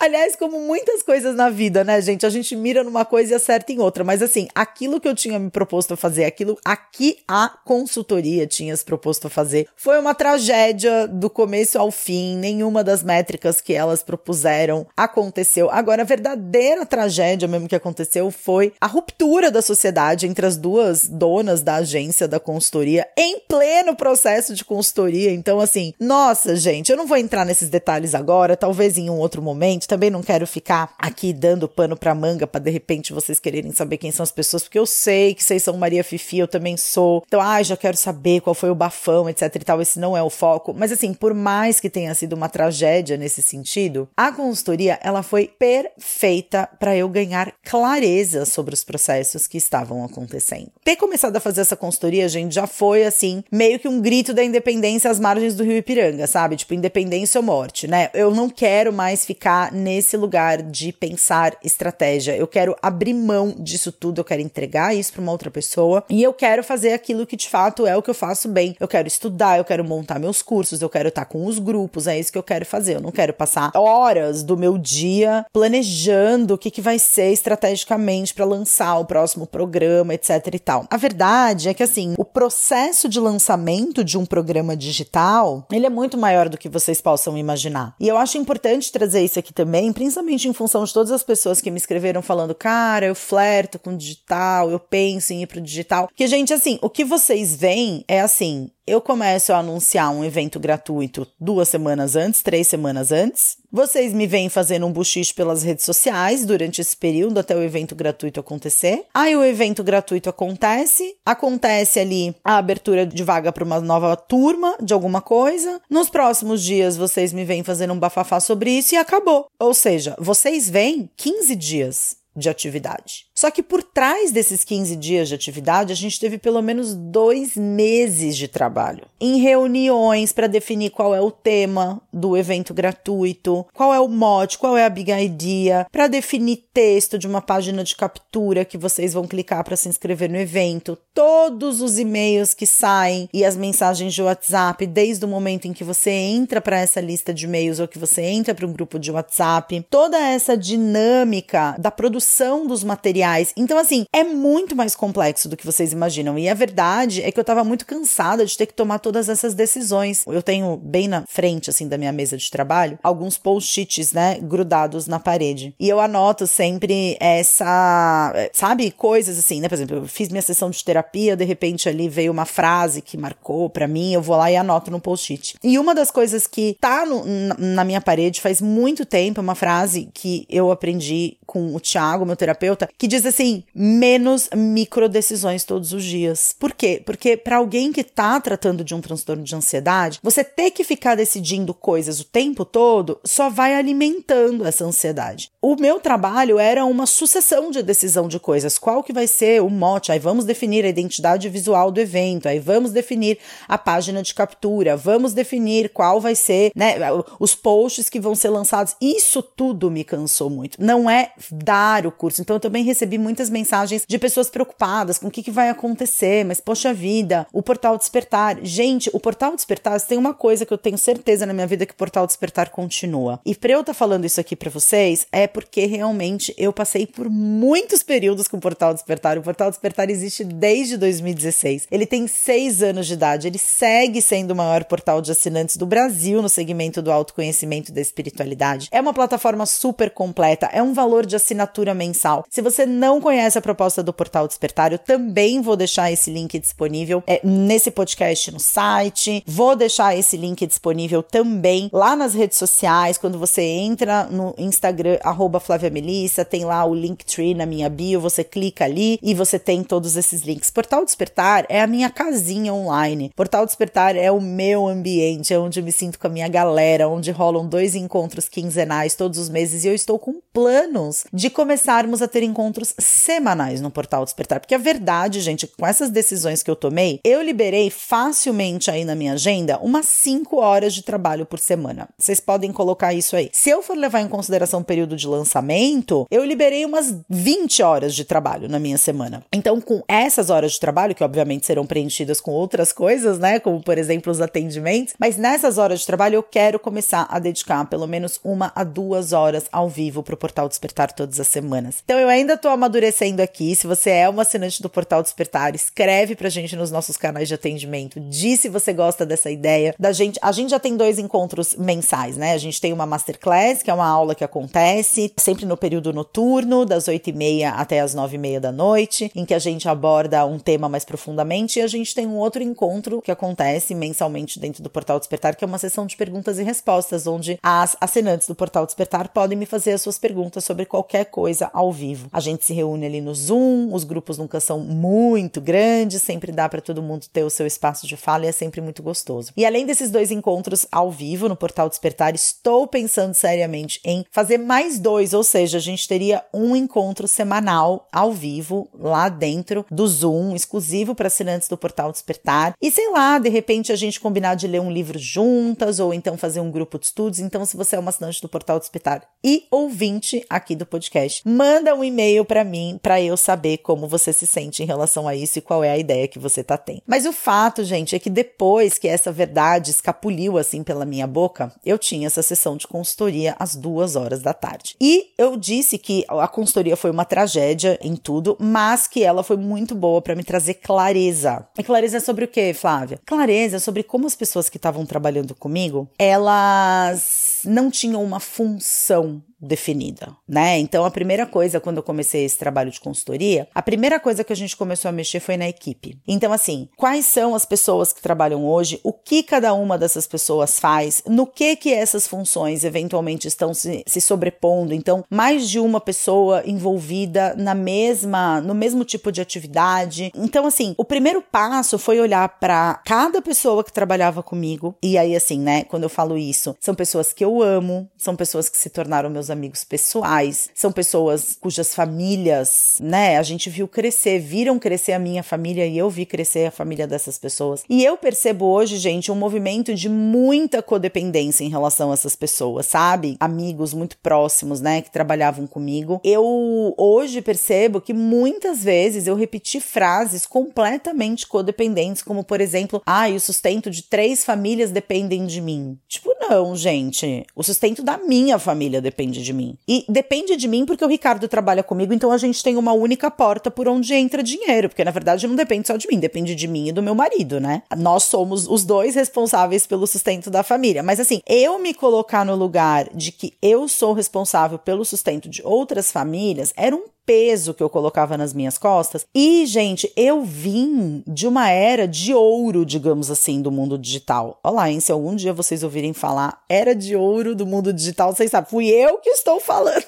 Aliás, 0.04 0.36
como 0.36 0.60
muitas 0.60 1.02
coisas 1.02 1.34
na 1.34 1.48
vida, 1.48 1.82
né, 1.82 1.98
gente? 2.02 2.26
A 2.26 2.28
gente 2.28 2.54
mira 2.54 2.84
numa 2.84 3.06
coisa 3.06 3.32
e 3.32 3.36
acerta 3.36 3.72
em 3.72 3.78
outra. 3.78 4.04
Mas 4.04 4.20
assim, 4.20 4.48
aquilo 4.54 5.00
que 5.00 5.08
eu 5.08 5.14
tinha 5.14 5.38
me 5.38 5.48
proposto 5.48 5.94
a 5.94 5.96
fazer, 5.96 6.26
aquilo 6.26 6.58
aqui 6.62 7.20
a 7.26 7.48
consultoria 7.64 8.46
tinha 8.46 8.76
se 8.76 8.84
proposto 8.84 9.28
a 9.28 9.30
fazer, 9.30 9.66
foi 9.74 9.98
uma 9.98 10.14
tragédia 10.14 11.08
do 11.08 11.30
começo 11.30 11.78
ao 11.78 11.90
fim. 11.90 12.36
Nenhuma 12.36 12.84
das 12.84 13.02
métricas 13.02 13.62
que 13.62 13.72
elas 13.72 14.02
propuseram 14.02 14.86
aconteceu. 14.94 15.70
Agora, 15.70 16.02
a 16.02 16.04
verdadeira 16.04 16.84
tragédia 16.84 17.48
mesmo 17.48 17.66
que 17.66 17.74
aconteceu 17.74 18.30
foi 18.30 18.74
a 18.78 18.86
ruptura 18.86 19.50
da 19.50 19.62
sociedade 19.62 20.26
entre 20.26 20.44
as 20.44 20.58
duas 20.58 21.08
donas 21.08 21.62
da 21.62 21.76
agência 21.76 22.28
da 22.28 22.38
consultoria 22.38 23.08
em 23.16 23.40
pleno 23.48 23.96
processo 23.96 24.54
de 24.54 24.66
consultoria. 24.66 25.32
Então, 25.32 25.60
assim, 25.60 25.94
nossa, 25.98 26.54
gente, 26.56 26.92
eu 26.92 26.96
não 26.98 27.06
vou 27.06 27.16
entrar 27.16 27.46
nesses 27.46 27.70
detalhes 27.70 28.14
agora, 28.14 28.54
talvez 28.54 28.98
em 28.98 29.08
um 29.08 29.16
outro 29.16 29.40
momento 29.40 29.93
também 29.94 30.10
não 30.10 30.24
quero 30.24 30.44
ficar 30.44 30.92
aqui 30.98 31.32
dando 31.32 31.68
pano 31.68 31.96
pra 31.96 32.16
manga 32.16 32.48
para 32.48 32.60
de 32.60 32.70
repente 32.70 33.12
vocês 33.12 33.38
quererem 33.38 33.70
saber 33.70 33.96
quem 33.96 34.10
são 34.10 34.24
as 34.24 34.32
pessoas, 34.32 34.64
porque 34.64 34.78
eu 34.78 34.86
sei 34.86 35.34
que 35.34 35.44
vocês 35.44 35.62
são 35.62 35.76
Maria 35.76 36.02
Fifi, 36.02 36.38
eu 36.38 36.48
também 36.48 36.76
sou. 36.76 37.22
Então, 37.24 37.40
ah, 37.40 37.62
já 37.62 37.76
quero 37.76 37.96
saber 37.96 38.40
qual 38.40 38.54
foi 38.54 38.70
o 38.70 38.74
bafão, 38.74 39.28
etc 39.28 39.54
e 39.54 39.58
tal. 39.60 39.80
Esse 39.80 40.00
não 40.00 40.16
é 40.16 40.22
o 40.22 40.28
foco. 40.28 40.74
Mas 40.76 40.90
assim, 40.90 41.14
por 41.14 41.32
mais 41.32 41.78
que 41.78 41.88
tenha 41.88 42.12
sido 42.12 42.32
uma 42.32 42.48
tragédia 42.48 43.16
nesse 43.16 43.40
sentido, 43.40 44.08
a 44.16 44.32
consultoria 44.32 44.98
ela 45.00 45.22
foi 45.22 45.46
perfeita 45.46 46.68
para 46.80 46.96
eu 46.96 47.08
ganhar 47.08 47.52
clareza 47.62 48.44
sobre 48.44 48.74
os 48.74 48.82
processos 48.82 49.46
que 49.46 49.58
estavam 49.58 50.04
acontecendo. 50.04 50.72
Ter 50.82 50.96
começado 50.96 51.36
a 51.36 51.40
fazer 51.40 51.60
essa 51.60 51.76
consultoria, 51.76 52.28
gente, 52.28 52.52
já 52.52 52.66
foi 52.66 53.04
assim, 53.04 53.44
meio 53.52 53.78
que 53.78 53.86
um 53.86 54.00
grito 54.00 54.34
da 54.34 54.42
independência 54.42 55.08
às 55.08 55.20
margens 55.20 55.54
do 55.54 55.62
Rio 55.62 55.76
Ipiranga, 55.76 56.26
sabe? 56.26 56.56
Tipo, 56.56 56.74
independência 56.74 57.38
ou 57.38 57.46
morte, 57.46 57.86
né? 57.86 58.10
Eu 58.12 58.32
não 58.32 58.50
quero 58.50 58.92
mais 58.92 59.24
ficar 59.24 59.72
nesse 59.84 60.16
lugar 60.16 60.62
de 60.62 60.92
pensar 60.92 61.56
estratégia. 61.62 62.34
Eu 62.34 62.46
quero 62.46 62.74
abrir 62.80 63.12
mão 63.12 63.54
disso 63.58 63.92
tudo, 63.92 64.20
eu 64.20 64.24
quero 64.24 64.40
entregar 64.40 64.96
isso 64.96 65.12
para 65.12 65.20
uma 65.20 65.30
outra 65.30 65.50
pessoa 65.50 66.02
e 66.08 66.22
eu 66.22 66.32
quero 66.32 66.64
fazer 66.64 66.94
aquilo 66.94 67.26
que 67.26 67.36
de 67.36 67.48
fato 67.48 67.86
é 67.86 67.94
o 67.94 68.02
que 68.02 68.08
eu 68.08 68.14
faço 68.14 68.48
bem. 68.48 68.74
Eu 68.80 68.88
quero 68.88 69.06
estudar, 69.06 69.58
eu 69.58 69.64
quero 69.64 69.84
montar 69.84 70.18
meus 70.18 70.40
cursos, 70.40 70.80
eu 70.80 70.88
quero 70.88 71.10
estar 71.10 71.26
com 71.26 71.44
os 71.44 71.58
grupos, 71.58 72.06
é 72.06 72.18
isso 72.18 72.32
que 72.32 72.38
eu 72.38 72.42
quero 72.42 72.64
fazer. 72.64 72.96
Eu 72.96 73.00
não 73.02 73.12
quero 73.12 73.34
passar 73.34 73.70
horas 73.74 74.42
do 74.42 74.56
meu 74.56 74.78
dia 74.78 75.44
planejando 75.52 76.54
o 76.54 76.58
que, 76.58 76.70
que 76.70 76.80
vai 76.80 76.98
ser 76.98 77.30
estrategicamente 77.30 78.32
para 78.32 78.46
lançar 78.46 78.98
o 78.98 79.04
próximo 79.04 79.46
programa, 79.46 80.14
etc 80.14 80.54
e 80.54 80.58
tal. 80.58 80.86
A 80.90 80.96
verdade 80.96 81.68
é 81.68 81.74
que 81.74 81.82
assim, 81.82 82.14
o 82.16 82.24
processo 82.24 83.08
de 83.08 83.20
lançamento 83.20 84.02
de 84.02 84.16
um 84.16 84.24
programa 84.24 84.74
digital, 84.74 85.66
ele 85.70 85.86
é 85.86 85.90
muito 85.90 86.16
maior 86.16 86.48
do 86.48 86.56
que 86.56 86.68
vocês 86.68 87.00
possam 87.00 87.36
imaginar. 87.36 87.94
E 88.00 88.08
eu 88.08 88.16
acho 88.16 88.38
importante 88.38 88.90
trazer 88.90 89.22
isso 89.24 89.38
aqui 89.38 89.52
também, 89.52 89.63
principalmente 89.92 90.48
em 90.48 90.52
função 90.52 90.84
de 90.84 90.92
todas 90.92 91.10
as 91.10 91.22
pessoas 91.22 91.60
que 91.60 91.70
me 91.70 91.78
escreveram 91.78 92.22
falando, 92.22 92.54
cara, 92.54 93.06
eu 93.06 93.14
flerto 93.14 93.78
com 93.78 93.96
digital, 93.96 94.70
eu 94.70 94.78
penso 94.78 95.32
em 95.32 95.42
ir 95.42 95.46
pro 95.46 95.60
digital. 95.60 96.08
Que, 96.14 96.26
gente, 96.26 96.52
assim, 96.52 96.78
o 96.82 96.90
que 96.90 97.04
vocês 97.04 97.54
veem 97.56 98.04
é 98.06 98.20
assim, 98.20 98.70
eu 98.86 99.00
começo 99.00 99.52
a 99.52 99.58
anunciar 99.58 100.10
um 100.10 100.24
evento 100.24 100.60
gratuito 100.60 101.26
duas 101.40 101.68
semanas 101.68 102.16
antes, 102.16 102.42
três 102.42 102.68
semanas 102.68 103.10
antes. 103.10 103.56
Vocês 103.72 104.12
me 104.12 104.26
vêm 104.26 104.48
fazendo 104.48 104.86
um 104.86 104.92
buchicho 104.92 105.34
pelas 105.34 105.62
redes 105.62 105.84
sociais 105.84 106.44
durante 106.44 106.80
esse 106.80 106.96
período 106.96 107.38
até 107.38 107.56
o 107.56 107.62
evento 107.62 107.94
gratuito 107.94 108.38
acontecer. 108.38 109.04
Aí 109.14 109.34
o 109.34 109.44
evento 109.44 109.82
gratuito 109.82 110.28
acontece, 110.28 111.16
acontece 111.24 111.98
ali 111.98 112.36
a 112.44 112.58
abertura 112.58 113.06
de 113.06 113.24
vaga 113.24 113.50
para 113.50 113.64
uma 113.64 113.80
nova 113.80 114.14
turma 114.16 114.76
de 114.80 114.92
alguma 114.92 115.20
coisa. 115.20 115.80
Nos 115.88 116.10
próximos 116.10 116.62
dias 116.62 116.96
vocês 116.96 117.32
me 117.32 117.44
vêm 117.44 117.64
fazendo 117.64 117.94
um 117.94 117.98
bafafá 117.98 118.38
sobre 118.38 118.70
isso 118.70 118.94
e 118.94 118.98
acabou. 118.98 119.46
Ou 119.58 119.72
seja, 119.72 120.14
vocês 120.18 120.68
vêm 120.68 121.10
15 121.16 121.56
dias 121.56 122.24
de 122.36 122.48
atividade. 122.48 123.26
Só 123.34 123.50
que 123.50 123.64
por 123.64 123.82
trás 123.82 124.30
desses 124.30 124.62
15 124.62 124.94
dias 124.94 125.28
de 125.28 125.34
atividade, 125.34 125.92
a 125.92 125.96
gente 125.96 126.20
teve 126.20 126.38
pelo 126.38 126.62
menos 126.62 126.94
dois 126.94 127.56
meses 127.56 128.36
de 128.36 128.46
trabalho. 128.46 129.06
Em 129.20 129.40
reuniões 129.40 130.32
para 130.32 130.46
definir 130.46 130.90
qual 130.90 131.12
é 131.14 131.20
o 131.20 131.32
tema 131.32 132.00
do 132.12 132.36
evento 132.36 132.72
gratuito, 132.72 133.66
qual 133.74 133.92
é 133.92 133.98
o 133.98 134.06
mote, 134.06 134.56
qual 134.56 134.78
é 134.78 134.84
a 134.84 134.90
big 134.90 135.10
idea, 135.10 135.84
para 135.90 136.06
definir 136.06 136.64
texto 136.72 137.18
de 137.18 137.26
uma 137.26 137.42
página 137.42 137.82
de 137.82 137.96
captura 137.96 138.64
que 138.64 138.78
vocês 138.78 139.12
vão 139.12 139.26
clicar 139.26 139.64
para 139.64 139.76
se 139.76 139.88
inscrever 139.88 140.30
no 140.30 140.38
evento, 140.38 140.96
todos 141.12 141.80
os 141.80 141.98
e-mails 141.98 142.54
que 142.54 142.66
saem 142.66 143.28
e 143.32 143.44
as 143.44 143.56
mensagens 143.56 144.14
de 144.14 144.22
WhatsApp, 144.22 144.86
desde 144.86 145.24
o 145.24 145.28
momento 145.28 145.66
em 145.66 145.72
que 145.72 145.82
você 145.82 146.10
entra 146.10 146.60
para 146.60 146.78
essa 146.78 147.00
lista 147.00 147.34
de 147.34 147.46
e-mails 147.46 147.80
ou 147.80 147.88
que 147.88 147.98
você 147.98 148.22
entra 148.22 148.54
para 148.54 148.66
um 148.66 148.72
grupo 148.72 148.96
de 148.96 149.10
WhatsApp, 149.10 149.84
toda 149.90 150.18
essa 150.18 150.56
dinâmica 150.56 151.74
da 151.78 151.90
produção 151.90 152.66
dos 152.66 152.84
materiais 152.84 153.23
então, 153.56 153.78
assim, 153.78 154.04
é 154.12 154.24
muito 154.24 154.76
mais 154.76 154.94
complexo 154.94 155.48
do 155.48 155.56
que 155.56 155.66
vocês 155.66 155.92
imaginam. 155.92 156.38
E 156.38 156.48
a 156.48 156.54
verdade 156.54 157.22
é 157.22 157.30
que 157.30 157.38
eu 157.38 157.44
tava 157.44 157.64
muito 157.64 157.86
cansada 157.86 158.44
de 158.44 158.56
ter 158.56 158.66
que 158.66 158.74
tomar 158.74 158.98
todas 158.98 159.28
essas 159.28 159.54
decisões. 159.54 160.24
Eu 160.26 160.42
tenho 160.42 160.76
bem 160.76 161.08
na 161.08 161.24
frente, 161.26 161.70
assim, 161.70 161.88
da 161.88 161.98
minha 161.98 162.12
mesa 162.12 162.36
de 162.36 162.50
trabalho, 162.50 162.98
alguns 163.02 163.38
post-its, 163.38 164.12
né, 164.12 164.38
grudados 164.40 165.06
na 165.06 165.18
parede. 165.18 165.74
E 165.78 165.88
eu 165.88 166.00
anoto 166.00 166.46
sempre 166.46 167.16
essa, 167.20 168.32
sabe, 168.52 168.90
coisas 168.90 169.38
assim, 169.38 169.60
né? 169.60 169.68
Por 169.68 169.74
exemplo, 169.74 169.96
eu 169.96 170.06
fiz 170.06 170.28
minha 170.28 170.42
sessão 170.42 170.70
de 170.70 170.82
terapia, 170.84 171.36
de 171.36 171.44
repente 171.44 171.88
ali 171.88 172.08
veio 172.08 172.32
uma 172.32 172.44
frase 172.44 173.00
que 173.00 173.16
marcou 173.16 173.68
para 173.70 173.88
mim, 173.88 174.12
eu 174.12 174.22
vou 174.22 174.36
lá 174.36 174.50
e 174.50 174.56
anoto 174.56 174.90
no 174.90 175.00
post-it. 175.00 175.56
E 175.62 175.78
uma 175.78 175.94
das 175.94 176.10
coisas 176.10 176.46
que 176.46 176.76
tá 176.80 177.04
no, 177.06 177.24
na, 177.24 177.56
na 177.58 177.84
minha 177.84 178.00
parede 178.00 178.40
faz 178.40 178.60
muito 178.60 179.04
tempo, 179.04 179.40
é 179.40 179.42
uma 179.42 179.54
frase 179.54 180.08
que 180.12 180.46
eu 180.48 180.70
aprendi 180.70 181.36
com 181.46 181.74
o 181.74 181.80
Thiago, 181.80 182.26
meu 182.26 182.36
terapeuta, 182.36 182.88
que 182.98 183.06
diz 183.14 183.26
assim: 183.26 183.64
menos 183.74 184.48
micro 184.54 185.08
decisões 185.08 185.64
todos 185.64 185.92
os 185.92 186.04
dias. 186.04 186.54
Por 186.58 186.72
quê? 186.72 187.02
Porque 187.04 187.36
para 187.36 187.56
alguém 187.56 187.92
que 187.92 188.02
tá 188.02 188.40
tratando 188.40 188.84
de 188.84 188.94
um 188.94 189.00
transtorno 189.00 189.42
de 189.42 189.54
ansiedade, 189.54 190.18
você 190.22 190.42
ter 190.42 190.70
que 190.70 190.84
ficar 190.84 191.14
decidindo 191.14 191.72
coisas 191.72 192.20
o 192.20 192.24
tempo 192.24 192.64
todo 192.64 193.20
só 193.24 193.48
vai 193.48 193.74
alimentando 193.74 194.66
essa 194.66 194.84
ansiedade. 194.84 195.50
O 195.60 195.76
meu 195.76 196.00
trabalho 196.00 196.58
era 196.58 196.84
uma 196.84 197.06
sucessão 197.06 197.70
de 197.70 197.82
decisão 197.82 198.28
de 198.28 198.38
coisas. 198.38 198.78
Qual 198.78 199.02
que 199.02 199.12
vai 199.12 199.26
ser 199.26 199.62
o 199.62 199.70
mote? 199.70 200.12
Aí 200.12 200.18
vamos 200.18 200.44
definir 200.44 200.84
a 200.84 200.88
identidade 200.88 201.48
visual 201.48 201.90
do 201.90 202.00
evento, 202.00 202.48
aí 202.48 202.58
vamos 202.58 202.92
definir 202.92 203.38
a 203.68 203.78
página 203.78 204.22
de 204.22 204.34
captura, 204.34 204.96
vamos 204.96 205.32
definir 205.32 205.90
qual 205.90 206.20
vai 206.20 206.34
ser, 206.34 206.72
né, 206.74 206.96
os 207.38 207.54
posts 207.54 208.08
que 208.08 208.20
vão 208.20 208.34
ser 208.34 208.48
lançados. 208.48 208.96
Isso 209.00 209.42
tudo 209.42 209.90
me 209.90 210.04
cansou 210.04 210.50
muito. 210.50 210.82
Não 210.82 211.08
é 211.08 211.32
dar 211.50 212.06
o 212.06 212.12
curso. 212.12 212.40
Então 212.40 212.56
eu 212.56 212.60
também 212.60 212.84
recebi 212.84 213.03
muitas 213.18 213.50
mensagens 213.50 214.04
de 214.06 214.18
pessoas 214.18 214.50
preocupadas 214.50 215.18
com 215.18 215.28
o 215.28 215.30
que, 215.30 215.42
que 215.42 215.50
vai 215.50 215.68
acontecer, 215.68 216.44
mas 216.44 216.60
poxa 216.60 216.92
vida, 216.92 217.46
o 217.52 217.62
Portal 217.62 217.96
Despertar. 217.96 218.58
Gente, 218.62 219.10
o 219.12 219.20
Portal 219.20 219.54
Despertar, 219.54 220.00
tem 220.00 220.18
uma 220.18 220.34
coisa 220.34 220.66
que 220.66 220.72
eu 220.72 220.78
tenho 220.78 220.98
certeza 220.98 221.46
na 221.46 221.52
minha 221.52 221.66
vida 221.66 221.86
que 221.86 221.92
o 221.92 221.96
Portal 221.96 222.26
Despertar 222.26 222.70
continua. 222.70 223.40
E 223.44 223.54
pra 223.54 223.72
eu 223.72 223.80
estar 223.80 223.92
tá 223.92 223.98
falando 223.98 224.24
isso 224.24 224.40
aqui 224.40 224.56
para 224.56 224.70
vocês, 224.70 225.26
é 225.30 225.46
porque 225.46 225.86
realmente 225.86 226.54
eu 226.56 226.72
passei 226.72 227.06
por 227.06 227.28
muitos 227.28 228.02
períodos 228.02 228.48
com 228.48 228.56
o 228.56 228.60
Portal 228.60 228.94
Despertar. 228.94 229.38
O 229.38 229.42
Portal 229.42 229.70
Despertar 229.70 230.10
existe 230.10 230.44
desde 230.44 230.96
2016. 230.96 231.86
Ele 231.90 232.06
tem 232.06 232.26
seis 232.26 232.82
anos 232.82 233.06
de 233.06 233.14
idade, 233.14 233.46
ele 233.46 233.58
segue 233.58 234.20
sendo 234.20 234.52
o 234.52 234.56
maior 234.56 234.84
portal 234.84 235.20
de 235.20 235.30
assinantes 235.30 235.76
do 235.76 235.86
Brasil 235.86 236.40
no 236.42 236.48
segmento 236.48 237.02
do 237.02 237.12
autoconhecimento 237.12 237.92
da 237.92 238.00
espiritualidade. 238.00 238.88
É 238.90 239.00
uma 239.00 239.14
plataforma 239.14 239.66
super 239.66 240.10
completa, 240.10 240.68
é 240.72 240.82
um 240.82 240.92
valor 240.92 241.26
de 241.26 241.36
assinatura 241.36 241.94
mensal. 241.94 242.44
Se 242.50 242.62
você 242.62 242.86
não 242.94 243.20
conhece 243.20 243.58
a 243.58 243.62
proposta 243.62 244.02
do 244.02 244.12
Portal 244.12 244.46
Despertar, 244.46 244.92
eu 244.92 244.98
também 244.98 245.60
vou 245.60 245.76
deixar 245.76 246.10
esse 246.10 246.30
link 246.30 246.58
disponível 246.58 247.22
é, 247.26 247.40
nesse 247.44 247.90
podcast 247.90 248.50
no 248.50 248.60
site. 248.60 249.42
Vou 249.46 249.76
deixar 249.76 250.16
esse 250.16 250.36
link 250.36 250.66
disponível 250.66 251.22
também 251.22 251.90
lá 251.92 252.16
nas 252.16 252.34
redes 252.34 252.56
sociais. 252.56 253.18
Quando 253.18 253.38
você 253.38 253.62
entra 253.62 254.24
no 254.24 254.54
Instagram, 254.56 255.18
arroba 255.22 255.60
Flávia 255.60 255.90
Melissa, 255.90 256.44
tem 256.44 256.64
lá 256.64 256.84
o 256.84 256.94
Linktree 256.94 257.54
na 257.54 257.66
minha 257.66 257.88
bio, 257.88 258.20
você 258.20 258.44
clica 258.44 258.84
ali 258.84 259.18
e 259.22 259.34
você 259.34 259.58
tem 259.58 259.82
todos 259.82 260.16
esses 260.16 260.42
links. 260.42 260.70
Portal 260.70 261.04
Despertar 261.04 261.66
é 261.68 261.80
a 261.80 261.86
minha 261.86 262.10
casinha 262.10 262.72
online. 262.72 263.30
Portal 263.34 263.66
Despertar 263.66 264.16
é 264.16 264.30
o 264.30 264.40
meu 264.40 264.86
ambiente, 264.86 265.52
é 265.52 265.58
onde 265.58 265.80
eu 265.80 265.84
me 265.84 265.92
sinto 265.92 266.18
com 266.18 266.26
a 266.26 266.30
minha 266.30 266.48
galera, 266.48 267.08
onde 267.08 267.30
rolam 267.30 267.66
dois 267.66 267.94
encontros 267.94 268.48
quinzenais 268.48 269.14
todos 269.14 269.38
os 269.38 269.48
meses 269.48 269.84
e 269.84 269.88
eu 269.88 269.94
estou 269.94 270.18
com 270.18 270.40
planos 270.52 271.24
de 271.32 271.50
começarmos 271.50 272.22
a 272.22 272.28
ter 272.28 272.42
encontros 272.42 272.83
semanais 272.98 273.80
no 273.80 273.90
Portal 273.90 274.24
Despertar. 274.24 274.58
Porque 274.60 274.74
a 274.74 274.78
verdade, 274.78 275.40
gente, 275.40 275.66
com 275.66 275.86
essas 275.86 276.10
decisões 276.10 276.62
que 276.62 276.70
eu 276.70 276.76
tomei, 276.76 277.20
eu 277.22 277.40
liberei 277.40 277.88
facilmente 277.90 278.90
aí 278.90 279.04
na 279.04 279.14
minha 279.14 279.34
agenda 279.34 279.78
umas 279.78 280.06
5 280.06 280.56
horas 280.56 280.92
de 280.92 281.02
trabalho 281.02 281.46
por 281.46 281.58
semana. 281.58 282.08
Vocês 282.18 282.40
podem 282.40 282.72
colocar 282.72 283.14
isso 283.14 283.36
aí. 283.36 283.50
Se 283.52 283.70
eu 283.70 283.82
for 283.82 283.96
levar 283.96 284.20
em 284.20 284.28
consideração 284.28 284.80
o 284.80 284.84
período 284.84 285.16
de 285.16 285.26
lançamento, 285.26 286.26
eu 286.30 286.44
liberei 286.44 286.84
umas 286.84 287.14
20 287.28 287.82
horas 287.82 288.14
de 288.14 288.24
trabalho 288.24 288.68
na 288.68 288.78
minha 288.78 288.98
semana. 288.98 289.44
Então, 289.52 289.80
com 289.80 290.02
essas 290.08 290.50
horas 290.50 290.72
de 290.72 290.80
trabalho, 290.80 291.14
que 291.14 291.24
obviamente 291.24 291.66
serão 291.66 291.86
preenchidas 291.86 292.40
com 292.40 292.50
outras 292.50 292.92
coisas, 292.92 293.38
né? 293.38 293.58
Como, 293.58 293.82
por 293.82 293.98
exemplo, 293.98 294.32
os 294.32 294.40
atendimentos, 294.40 295.14
mas 295.18 295.36
nessas 295.36 295.78
horas 295.78 296.00
de 296.00 296.06
trabalho 296.06 296.36
eu 296.36 296.42
quero 296.42 296.78
começar 296.78 297.26
a 297.30 297.38
dedicar 297.38 297.84
pelo 297.86 298.06
menos 298.06 298.40
uma 298.42 298.72
a 298.74 298.84
duas 298.84 299.32
horas 299.32 299.64
ao 299.70 299.88
vivo 299.88 300.22
para 300.22 300.34
o 300.34 300.38
Portal 300.38 300.68
Despertar 300.68 301.12
todas 301.12 301.38
as 301.38 301.48
semanas. 301.48 301.96
Então, 302.04 302.18
eu 302.18 302.28
ainda 302.28 302.56
tô 302.56 302.68
amadurecendo 302.74 303.40
aqui. 303.40 303.74
Se 303.74 303.86
você 303.86 304.10
é 304.10 304.28
uma 304.28 304.42
assinante 304.42 304.82
do 304.82 304.90
Portal 304.90 305.22
Despertar, 305.22 305.74
escreve 305.74 306.34
pra 306.34 306.48
gente 306.48 306.76
nos 306.76 306.90
nossos 306.90 307.16
canais 307.16 307.48
de 307.48 307.54
atendimento. 307.54 308.20
Diz 308.20 308.60
se 308.60 308.68
você 308.68 308.92
gosta 308.92 309.24
dessa 309.24 309.50
ideia. 309.50 309.94
Da 309.98 310.12
gente, 310.12 310.38
a 310.42 310.52
gente 310.52 310.70
já 310.70 310.78
tem 310.78 310.96
dois 310.96 311.18
encontros 311.18 311.74
mensais, 311.76 312.36
né? 312.36 312.52
A 312.52 312.58
gente 312.58 312.80
tem 312.80 312.92
uma 312.92 313.06
masterclass, 313.06 313.82
que 313.82 313.90
é 313.90 313.94
uma 313.94 314.06
aula 314.06 314.34
que 314.34 314.44
acontece 314.44 315.32
sempre 315.38 315.64
no 315.64 315.76
período 315.76 316.12
noturno, 316.12 316.84
das 316.84 317.08
8 317.08 317.30
e 317.30 317.32
meia 317.32 317.70
até 317.70 318.00
as 318.00 318.14
9 318.14 318.34
e 318.34 318.38
meia 318.38 318.60
da 318.60 318.72
noite, 318.72 319.30
em 319.34 319.44
que 319.44 319.54
a 319.54 319.58
gente 319.58 319.88
aborda 319.88 320.44
um 320.46 320.58
tema 320.58 320.88
mais 320.88 321.04
profundamente. 321.04 321.78
E 321.78 321.82
a 321.82 321.86
gente 321.86 322.14
tem 322.14 322.26
um 322.26 322.36
outro 322.36 322.62
encontro 322.62 323.22
que 323.22 323.30
acontece 323.30 323.94
mensalmente 323.94 324.58
dentro 324.58 324.82
do 324.82 324.90
Portal 324.90 325.18
Despertar, 325.18 325.56
que 325.56 325.64
é 325.64 325.66
uma 325.66 325.78
sessão 325.78 326.06
de 326.06 326.16
perguntas 326.16 326.58
e 326.58 326.62
respostas, 326.62 327.26
onde 327.26 327.58
as 327.62 327.96
assinantes 328.00 328.48
do 328.48 328.54
Portal 328.54 328.86
Despertar 328.86 329.28
podem 329.28 329.56
me 329.56 329.66
fazer 329.66 329.92
as 329.92 330.02
suas 330.02 330.18
perguntas 330.18 330.64
sobre 330.64 330.84
qualquer 330.84 331.26
coisa 331.26 331.70
ao 331.72 331.92
vivo. 331.92 332.28
A 332.32 332.40
gente 332.40 332.63
se 332.64 332.72
reúne 332.72 333.06
ali 333.06 333.20
no 333.20 333.34
Zoom, 333.34 333.92
os 333.92 334.04
grupos 334.04 334.38
nunca 334.38 334.58
são 334.60 334.80
muito 334.80 335.60
grandes, 335.60 336.22
sempre 336.22 336.50
dá 336.50 336.68
para 336.68 336.80
todo 336.80 337.02
mundo 337.02 337.26
ter 337.32 337.44
o 337.44 337.50
seu 337.50 337.66
espaço 337.66 338.06
de 338.06 338.16
fala 338.16 338.46
e 338.46 338.48
é 338.48 338.52
sempre 338.52 338.80
muito 338.80 339.02
gostoso. 339.02 339.52
E 339.56 339.64
além 339.64 339.86
desses 339.86 340.10
dois 340.10 340.30
encontros 340.30 340.86
ao 340.90 341.10
vivo 341.10 341.48
no 341.48 341.56
Portal 341.56 341.88
Despertar, 341.88 342.34
estou 342.34 342.86
pensando 342.86 343.34
seriamente 343.34 344.00
em 344.04 344.24
fazer 344.30 344.58
mais 344.58 344.98
dois, 344.98 345.34
ou 345.34 345.44
seja, 345.44 345.78
a 345.78 345.80
gente 345.80 346.08
teria 346.08 346.42
um 346.52 346.74
encontro 346.74 347.28
semanal 347.28 348.08
ao 348.12 348.32
vivo 348.32 348.88
lá 348.94 349.28
dentro 349.28 349.84
do 349.90 350.06
Zoom, 350.06 350.54
exclusivo 350.54 351.14
para 351.14 351.26
assinantes 351.26 351.68
do 351.68 351.76
Portal 351.76 352.10
Despertar. 352.10 352.74
E 352.80 352.90
sei 352.90 353.10
lá, 353.10 353.38
de 353.38 353.48
repente 353.48 353.92
a 353.92 353.96
gente 353.96 354.20
combinar 354.20 354.54
de 354.54 354.66
ler 354.66 354.80
um 354.80 354.90
livro 354.90 355.18
juntas 355.18 356.00
ou 356.00 356.14
então 356.14 356.36
fazer 356.36 356.60
um 356.60 356.70
grupo 356.70 356.98
de 356.98 357.06
estudos. 357.06 357.38
Então, 357.38 357.64
se 357.64 357.76
você 357.76 357.96
é 357.96 357.98
uma 357.98 358.10
assinante 358.10 358.40
do 358.40 358.48
Portal 358.48 358.78
Despertar 358.78 359.22
e 359.42 359.66
ouvinte 359.70 360.44
aqui 360.48 360.74
do 360.74 360.86
podcast, 360.86 361.42
manda 361.44 361.94
um 361.94 362.04
e-mail 362.44 362.46
para 362.46 362.62
mim 362.62 362.98
para 363.02 363.20
eu 363.20 363.36
saber 363.36 363.78
como 363.78 364.06
você 364.06 364.32
se 364.32 364.46
sente 364.46 364.82
em 364.82 364.86
relação 364.86 365.26
a 365.26 365.34
isso 365.34 365.58
e 365.58 365.62
qual 365.62 365.82
é 365.82 365.90
a 365.90 365.98
ideia 365.98 366.28
que 366.28 366.38
você 366.38 366.62
tá 366.62 366.76
tendo. 366.76 367.02
Mas 367.06 367.26
o 367.26 367.32
fato, 367.32 367.82
gente, 367.82 368.14
é 368.14 368.18
que 368.18 368.30
depois 368.30 368.98
que 368.98 369.08
essa 369.08 369.32
verdade 369.32 369.90
escapuliu 369.90 370.58
assim 370.58 370.82
pela 370.82 371.04
minha 371.04 371.26
boca, 371.26 371.72
eu 371.84 371.98
tinha 371.98 372.26
essa 372.26 372.42
sessão 372.42 372.76
de 372.76 372.86
consultoria 372.86 373.56
às 373.58 373.74
duas 373.74 374.14
horas 374.16 374.42
da 374.42 374.52
tarde. 374.52 374.94
E 375.00 375.32
eu 375.38 375.56
disse 375.56 375.98
que 375.98 376.24
a 376.28 376.46
consultoria 376.46 376.96
foi 376.96 377.10
uma 377.10 377.24
tragédia 377.24 377.98
em 378.02 378.14
tudo, 378.14 378.56
mas 378.60 379.06
que 379.06 379.24
ela 379.24 379.42
foi 379.42 379.56
muito 379.56 379.94
boa 379.94 380.20
para 380.20 380.34
me 380.34 380.44
trazer 380.44 380.74
clareza. 380.74 381.66
E 381.78 381.82
clareza 381.82 382.20
sobre 382.20 382.44
o 382.44 382.48
que, 382.48 382.74
Flávia? 382.74 383.18
Clareza 383.24 383.78
sobre 383.78 384.02
como 384.02 384.26
as 384.26 384.34
pessoas 384.34 384.68
que 384.68 384.76
estavam 384.76 385.06
trabalhando 385.06 385.54
comigo, 385.54 386.08
elas 386.18 387.62
não 387.64 387.90
tinham 387.90 388.22
uma 388.22 388.40
função 388.40 389.42
definida, 389.64 390.36
né? 390.48 390.78
Então 390.78 391.04
a 391.04 391.10
primeira 391.10 391.46
coisa 391.46 391.80
quando 391.80 391.98
eu 391.98 392.02
comecei 392.02 392.44
esse 392.44 392.58
trabalho 392.58 392.90
de 392.90 393.00
consultoria, 393.00 393.68
a 393.74 393.82
primeira 393.82 394.20
coisa 394.20 394.44
que 394.44 394.52
a 394.52 394.56
gente 394.56 394.76
começou 394.76 395.08
a 395.08 395.12
mexer 395.12 395.40
foi 395.40 395.56
na 395.56 395.68
equipe. 395.68 396.18
Então 396.26 396.52
assim, 396.52 396.88
quais 396.96 397.26
são 397.26 397.54
as 397.54 397.64
pessoas 397.64 398.12
que 398.12 398.22
trabalham 398.22 398.64
hoje? 398.64 399.00
O 399.02 399.12
que 399.12 399.42
cada 399.42 399.74
uma 399.74 399.98
dessas 399.98 400.26
pessoas 400.26 400.78
faz? 400.78 401.22
No 401.26 401.46
que 401.46 401.76
que 401.76 401.92
essas 401.92 402.26
funções 402.26 402.84
eventualmente 402.84 403.48
estão 403.48 403.74
se, 403.74 404.04
se 404.06 404.20
sobrepondo? 404.20 404.94
Então, 404.94 405.24
mais 405.30 405.68
de 405.68 405.78
uma 405.78 406.00
pessoa 406.00 406.62
envolvida 406.66 407.54
na 407.56 407.74
mesma 407.74 408.60
no 408.60 408.74
mesmo 408.74 409.04
tipo 409.04 409.30
de 409.30 409.40
atividade. 409.40 410.30
Então 410.34 410.66
assim, 410.66 410.94
o 410.96 411.04
primeiro 411.04 411.42
passo 411.42 411.98
foi 411.98 412.20
olhar 412.20 412.48
para 412.60 413.00
cada 413.04 413.40
pessoa 413.40 413.84
que 413.84 413.92
trabalhava 413.92 414.42
comigo. 414.42 414.94
E 415.02 415.16
aí 415.16 415.34
assim, 415.34 415.58
né, 415.58 415.84
quando 415.84 416.04
eu 416.04 416.08
falo 416.08 416.36
isso, 416.36 416.76
são 416.80 416.94
pessoas 416.94 417.32
que 417.32 417.44
eu 417.44 417.62
amo, 417.62 418.08
são 418.16 418.36
pessoas 418.36 418.68
que 418.68 418.76
se 418.76 418.90
tornaram 418.90 419.30
meus 419.30 419.50
amigos 419.54 419.84
pessoais, 419.84 420.68
são 420.74 420.92
pessoas 420.92 421.56
cujas 421.60 421.94
famílias, 421.94 422.98
né, 423.00 423.38
a 423.38 423.42
gente 423.42 423.70
viu 423.70 423.88
crescer, 423.88 424.38
viram 424.38 424.78
crescer 424.78 425.12
a 425.12 425.18
minha 425.18 425.42
família 425.42 425.86
e 425.86 425.96
eu 425.96 426.10
vi 426.10 426.26
crescer 426.26 426.66
a 426.66 426.70
família 426.70 427.06
dessas 427.06 427.38
pessoas. 427.38 427.84
E 427.88 428.04
eu 428.04 428.16
percebo 428.16 428.66
hoje, 428.66 428.98
gente, 428.98 429.32
um 429.32 429.34
movimento 429.34 429.94
de 429.94 430.08
muita 430.08 430.82
codependência 430.82 431.64
em 431.64 431.68
relação 431.68 432.10
a 432.10 432.14
essas 432.14 432.36
pessoas, 432.36 432.86
sabe? 432.86 433.36
Amigos 433.40 433.94
muito 433.94 434.18
próximos, 434.18 434.80
né, 434.80 435.00
que 435.00 435.10
trabalhavam 435.10 435.66
comigo. 435.66 436.20
Eu 436.22 436.94
hoje 436.98 437.40
percebo 437.40 438.00
que 438.00 438.12
muitas 438.12 438.82
vezes 438.82 439.26
eu 439.26 439.34
repeti 439.34 439.80
frases 439.80 440.46
completamente 440.46 441.46
codependentes, 441.46 442.22
como 442.22 442.44
por 442.44 442.60
exemplo, 442.60 443.02
ah, 443.06 443.28
o 443.28 443.40
sustento 443.40 443.90
de 443.90 444.02
três 444.02 444.44
famílias 444.44 444.90
dependem 444.90 445.46
de 445.46 445.60
mim. 445.60 445.98
Tipo, 446.08 446.34
não, 446.40 446.76
gente. 446.76 447.44
O 447.54 447.62
sustento 447.62 448.02
da 448.02 448.18
minha 448.18 448.58
família 448.58 449.00
depende 449.00 449.42
de 449.44 449.52
mim. 449.52 449.76
E 449.86 450.04
depende 450.08 450.56
de 450.56 450.66
mim 450.66 450.84
porque 450.84 451.04
o 451.04 451.08
Ricardo 451.08 451.46
trabalha 451.46 451.82
comigo, 451.82 452.12
então 452.12 452.32
a 452.32 452.38
gente 452.38 452.62
tem 452.62 452.76
uma 452.76 452.92
única 452.92 453.30
porta 453.30 453.70
por 453.70 453.86
onde 453.86 454.14
entra 454.14 454.42
dinheiro, 454.42 454.88
porque 454.88 455.04
na 455.04 455.10
verdade 455.10 455.46
não 455.46 455.54
depende 455.54 455.86
só 455.86 455.96
de 455.96 456.08
mim, 456.08 456.18
depende 456.18 456.54
de 456.54 456.66
mim 456.66 456.88
e 456.88 456.92
do 456.92 457.02
meu 457.02 457.14
marido, 457.14 457.60
né? 457.60 457.82
Nós 457.96 458.24
somos 458.24 458.66
os 458.68 458.84
dois 458.84 459.14
responsáveis 459.14 459.86
pelo 459.86 460.06
sustento 460.06 460.50
da 460.50 460.62
família. 460.62 461.02
Mas 461.02 461.20
assim, 461.20 461.40
eu 461.46 461.78
me 461.78 461.94
colocar 461.94 462.44
no 462.44 462.56
lugar 462.56 463.08
de 463.14 463.30
que 463.30 463.54
eu 463.60 463.86
sou 463.86 464.12
responsável 464.12 464.78
pelo 464.78 465.04
sustento 465.04 465.48
de 465.48 465.62
outras 465.64 466.10
famílias 466.10 466.72
era 466.76 466.96
um 466.96 467.04
peso 467.26 467.74
que 467.74 467.82
eu 467.82 467.90
colocava 467.90 468.36
nas 468.36 468.52
minhas 468.52 468.78
costas. 468.78 469.26
E, 469.34 469.66
gente, 469.66 470.12
eu 470.16 470.42
vim 470.42 471.22
de 471.26 471.46
uma 471.46 471.70
era 471.70 472.06
de 472.06 472.34
ouro, 472.34 472.84
digamos 472.84 473.30
assim, 473.30 473.60
do 473.60 473.70
mundo 473.70 473.98
digital. 473.98 474.58
Olha 474.62 474.74
lá, 474.74 474.90
hein? 474.90 475.00
Se 475.00 475.12
algum 475.12 475.34
dia 475.34 475.52
vocês 475.52 475.82
ouvirem 475.82 476.12
falar 476.12 476.62
era 476.68 476.94
de 476.94 477.16
ouro 477.16 477.54
do 477.54 477.66
mundo 477.66 477.92
digital, 477.92 478.34
vocês 478.34 478.50
sabem, 478.50 478.70
fui 478.70 478.88
eu 478.88 479.18
que 479.18 479.30
estou 479.30 479.60
falando. 479.60 480.04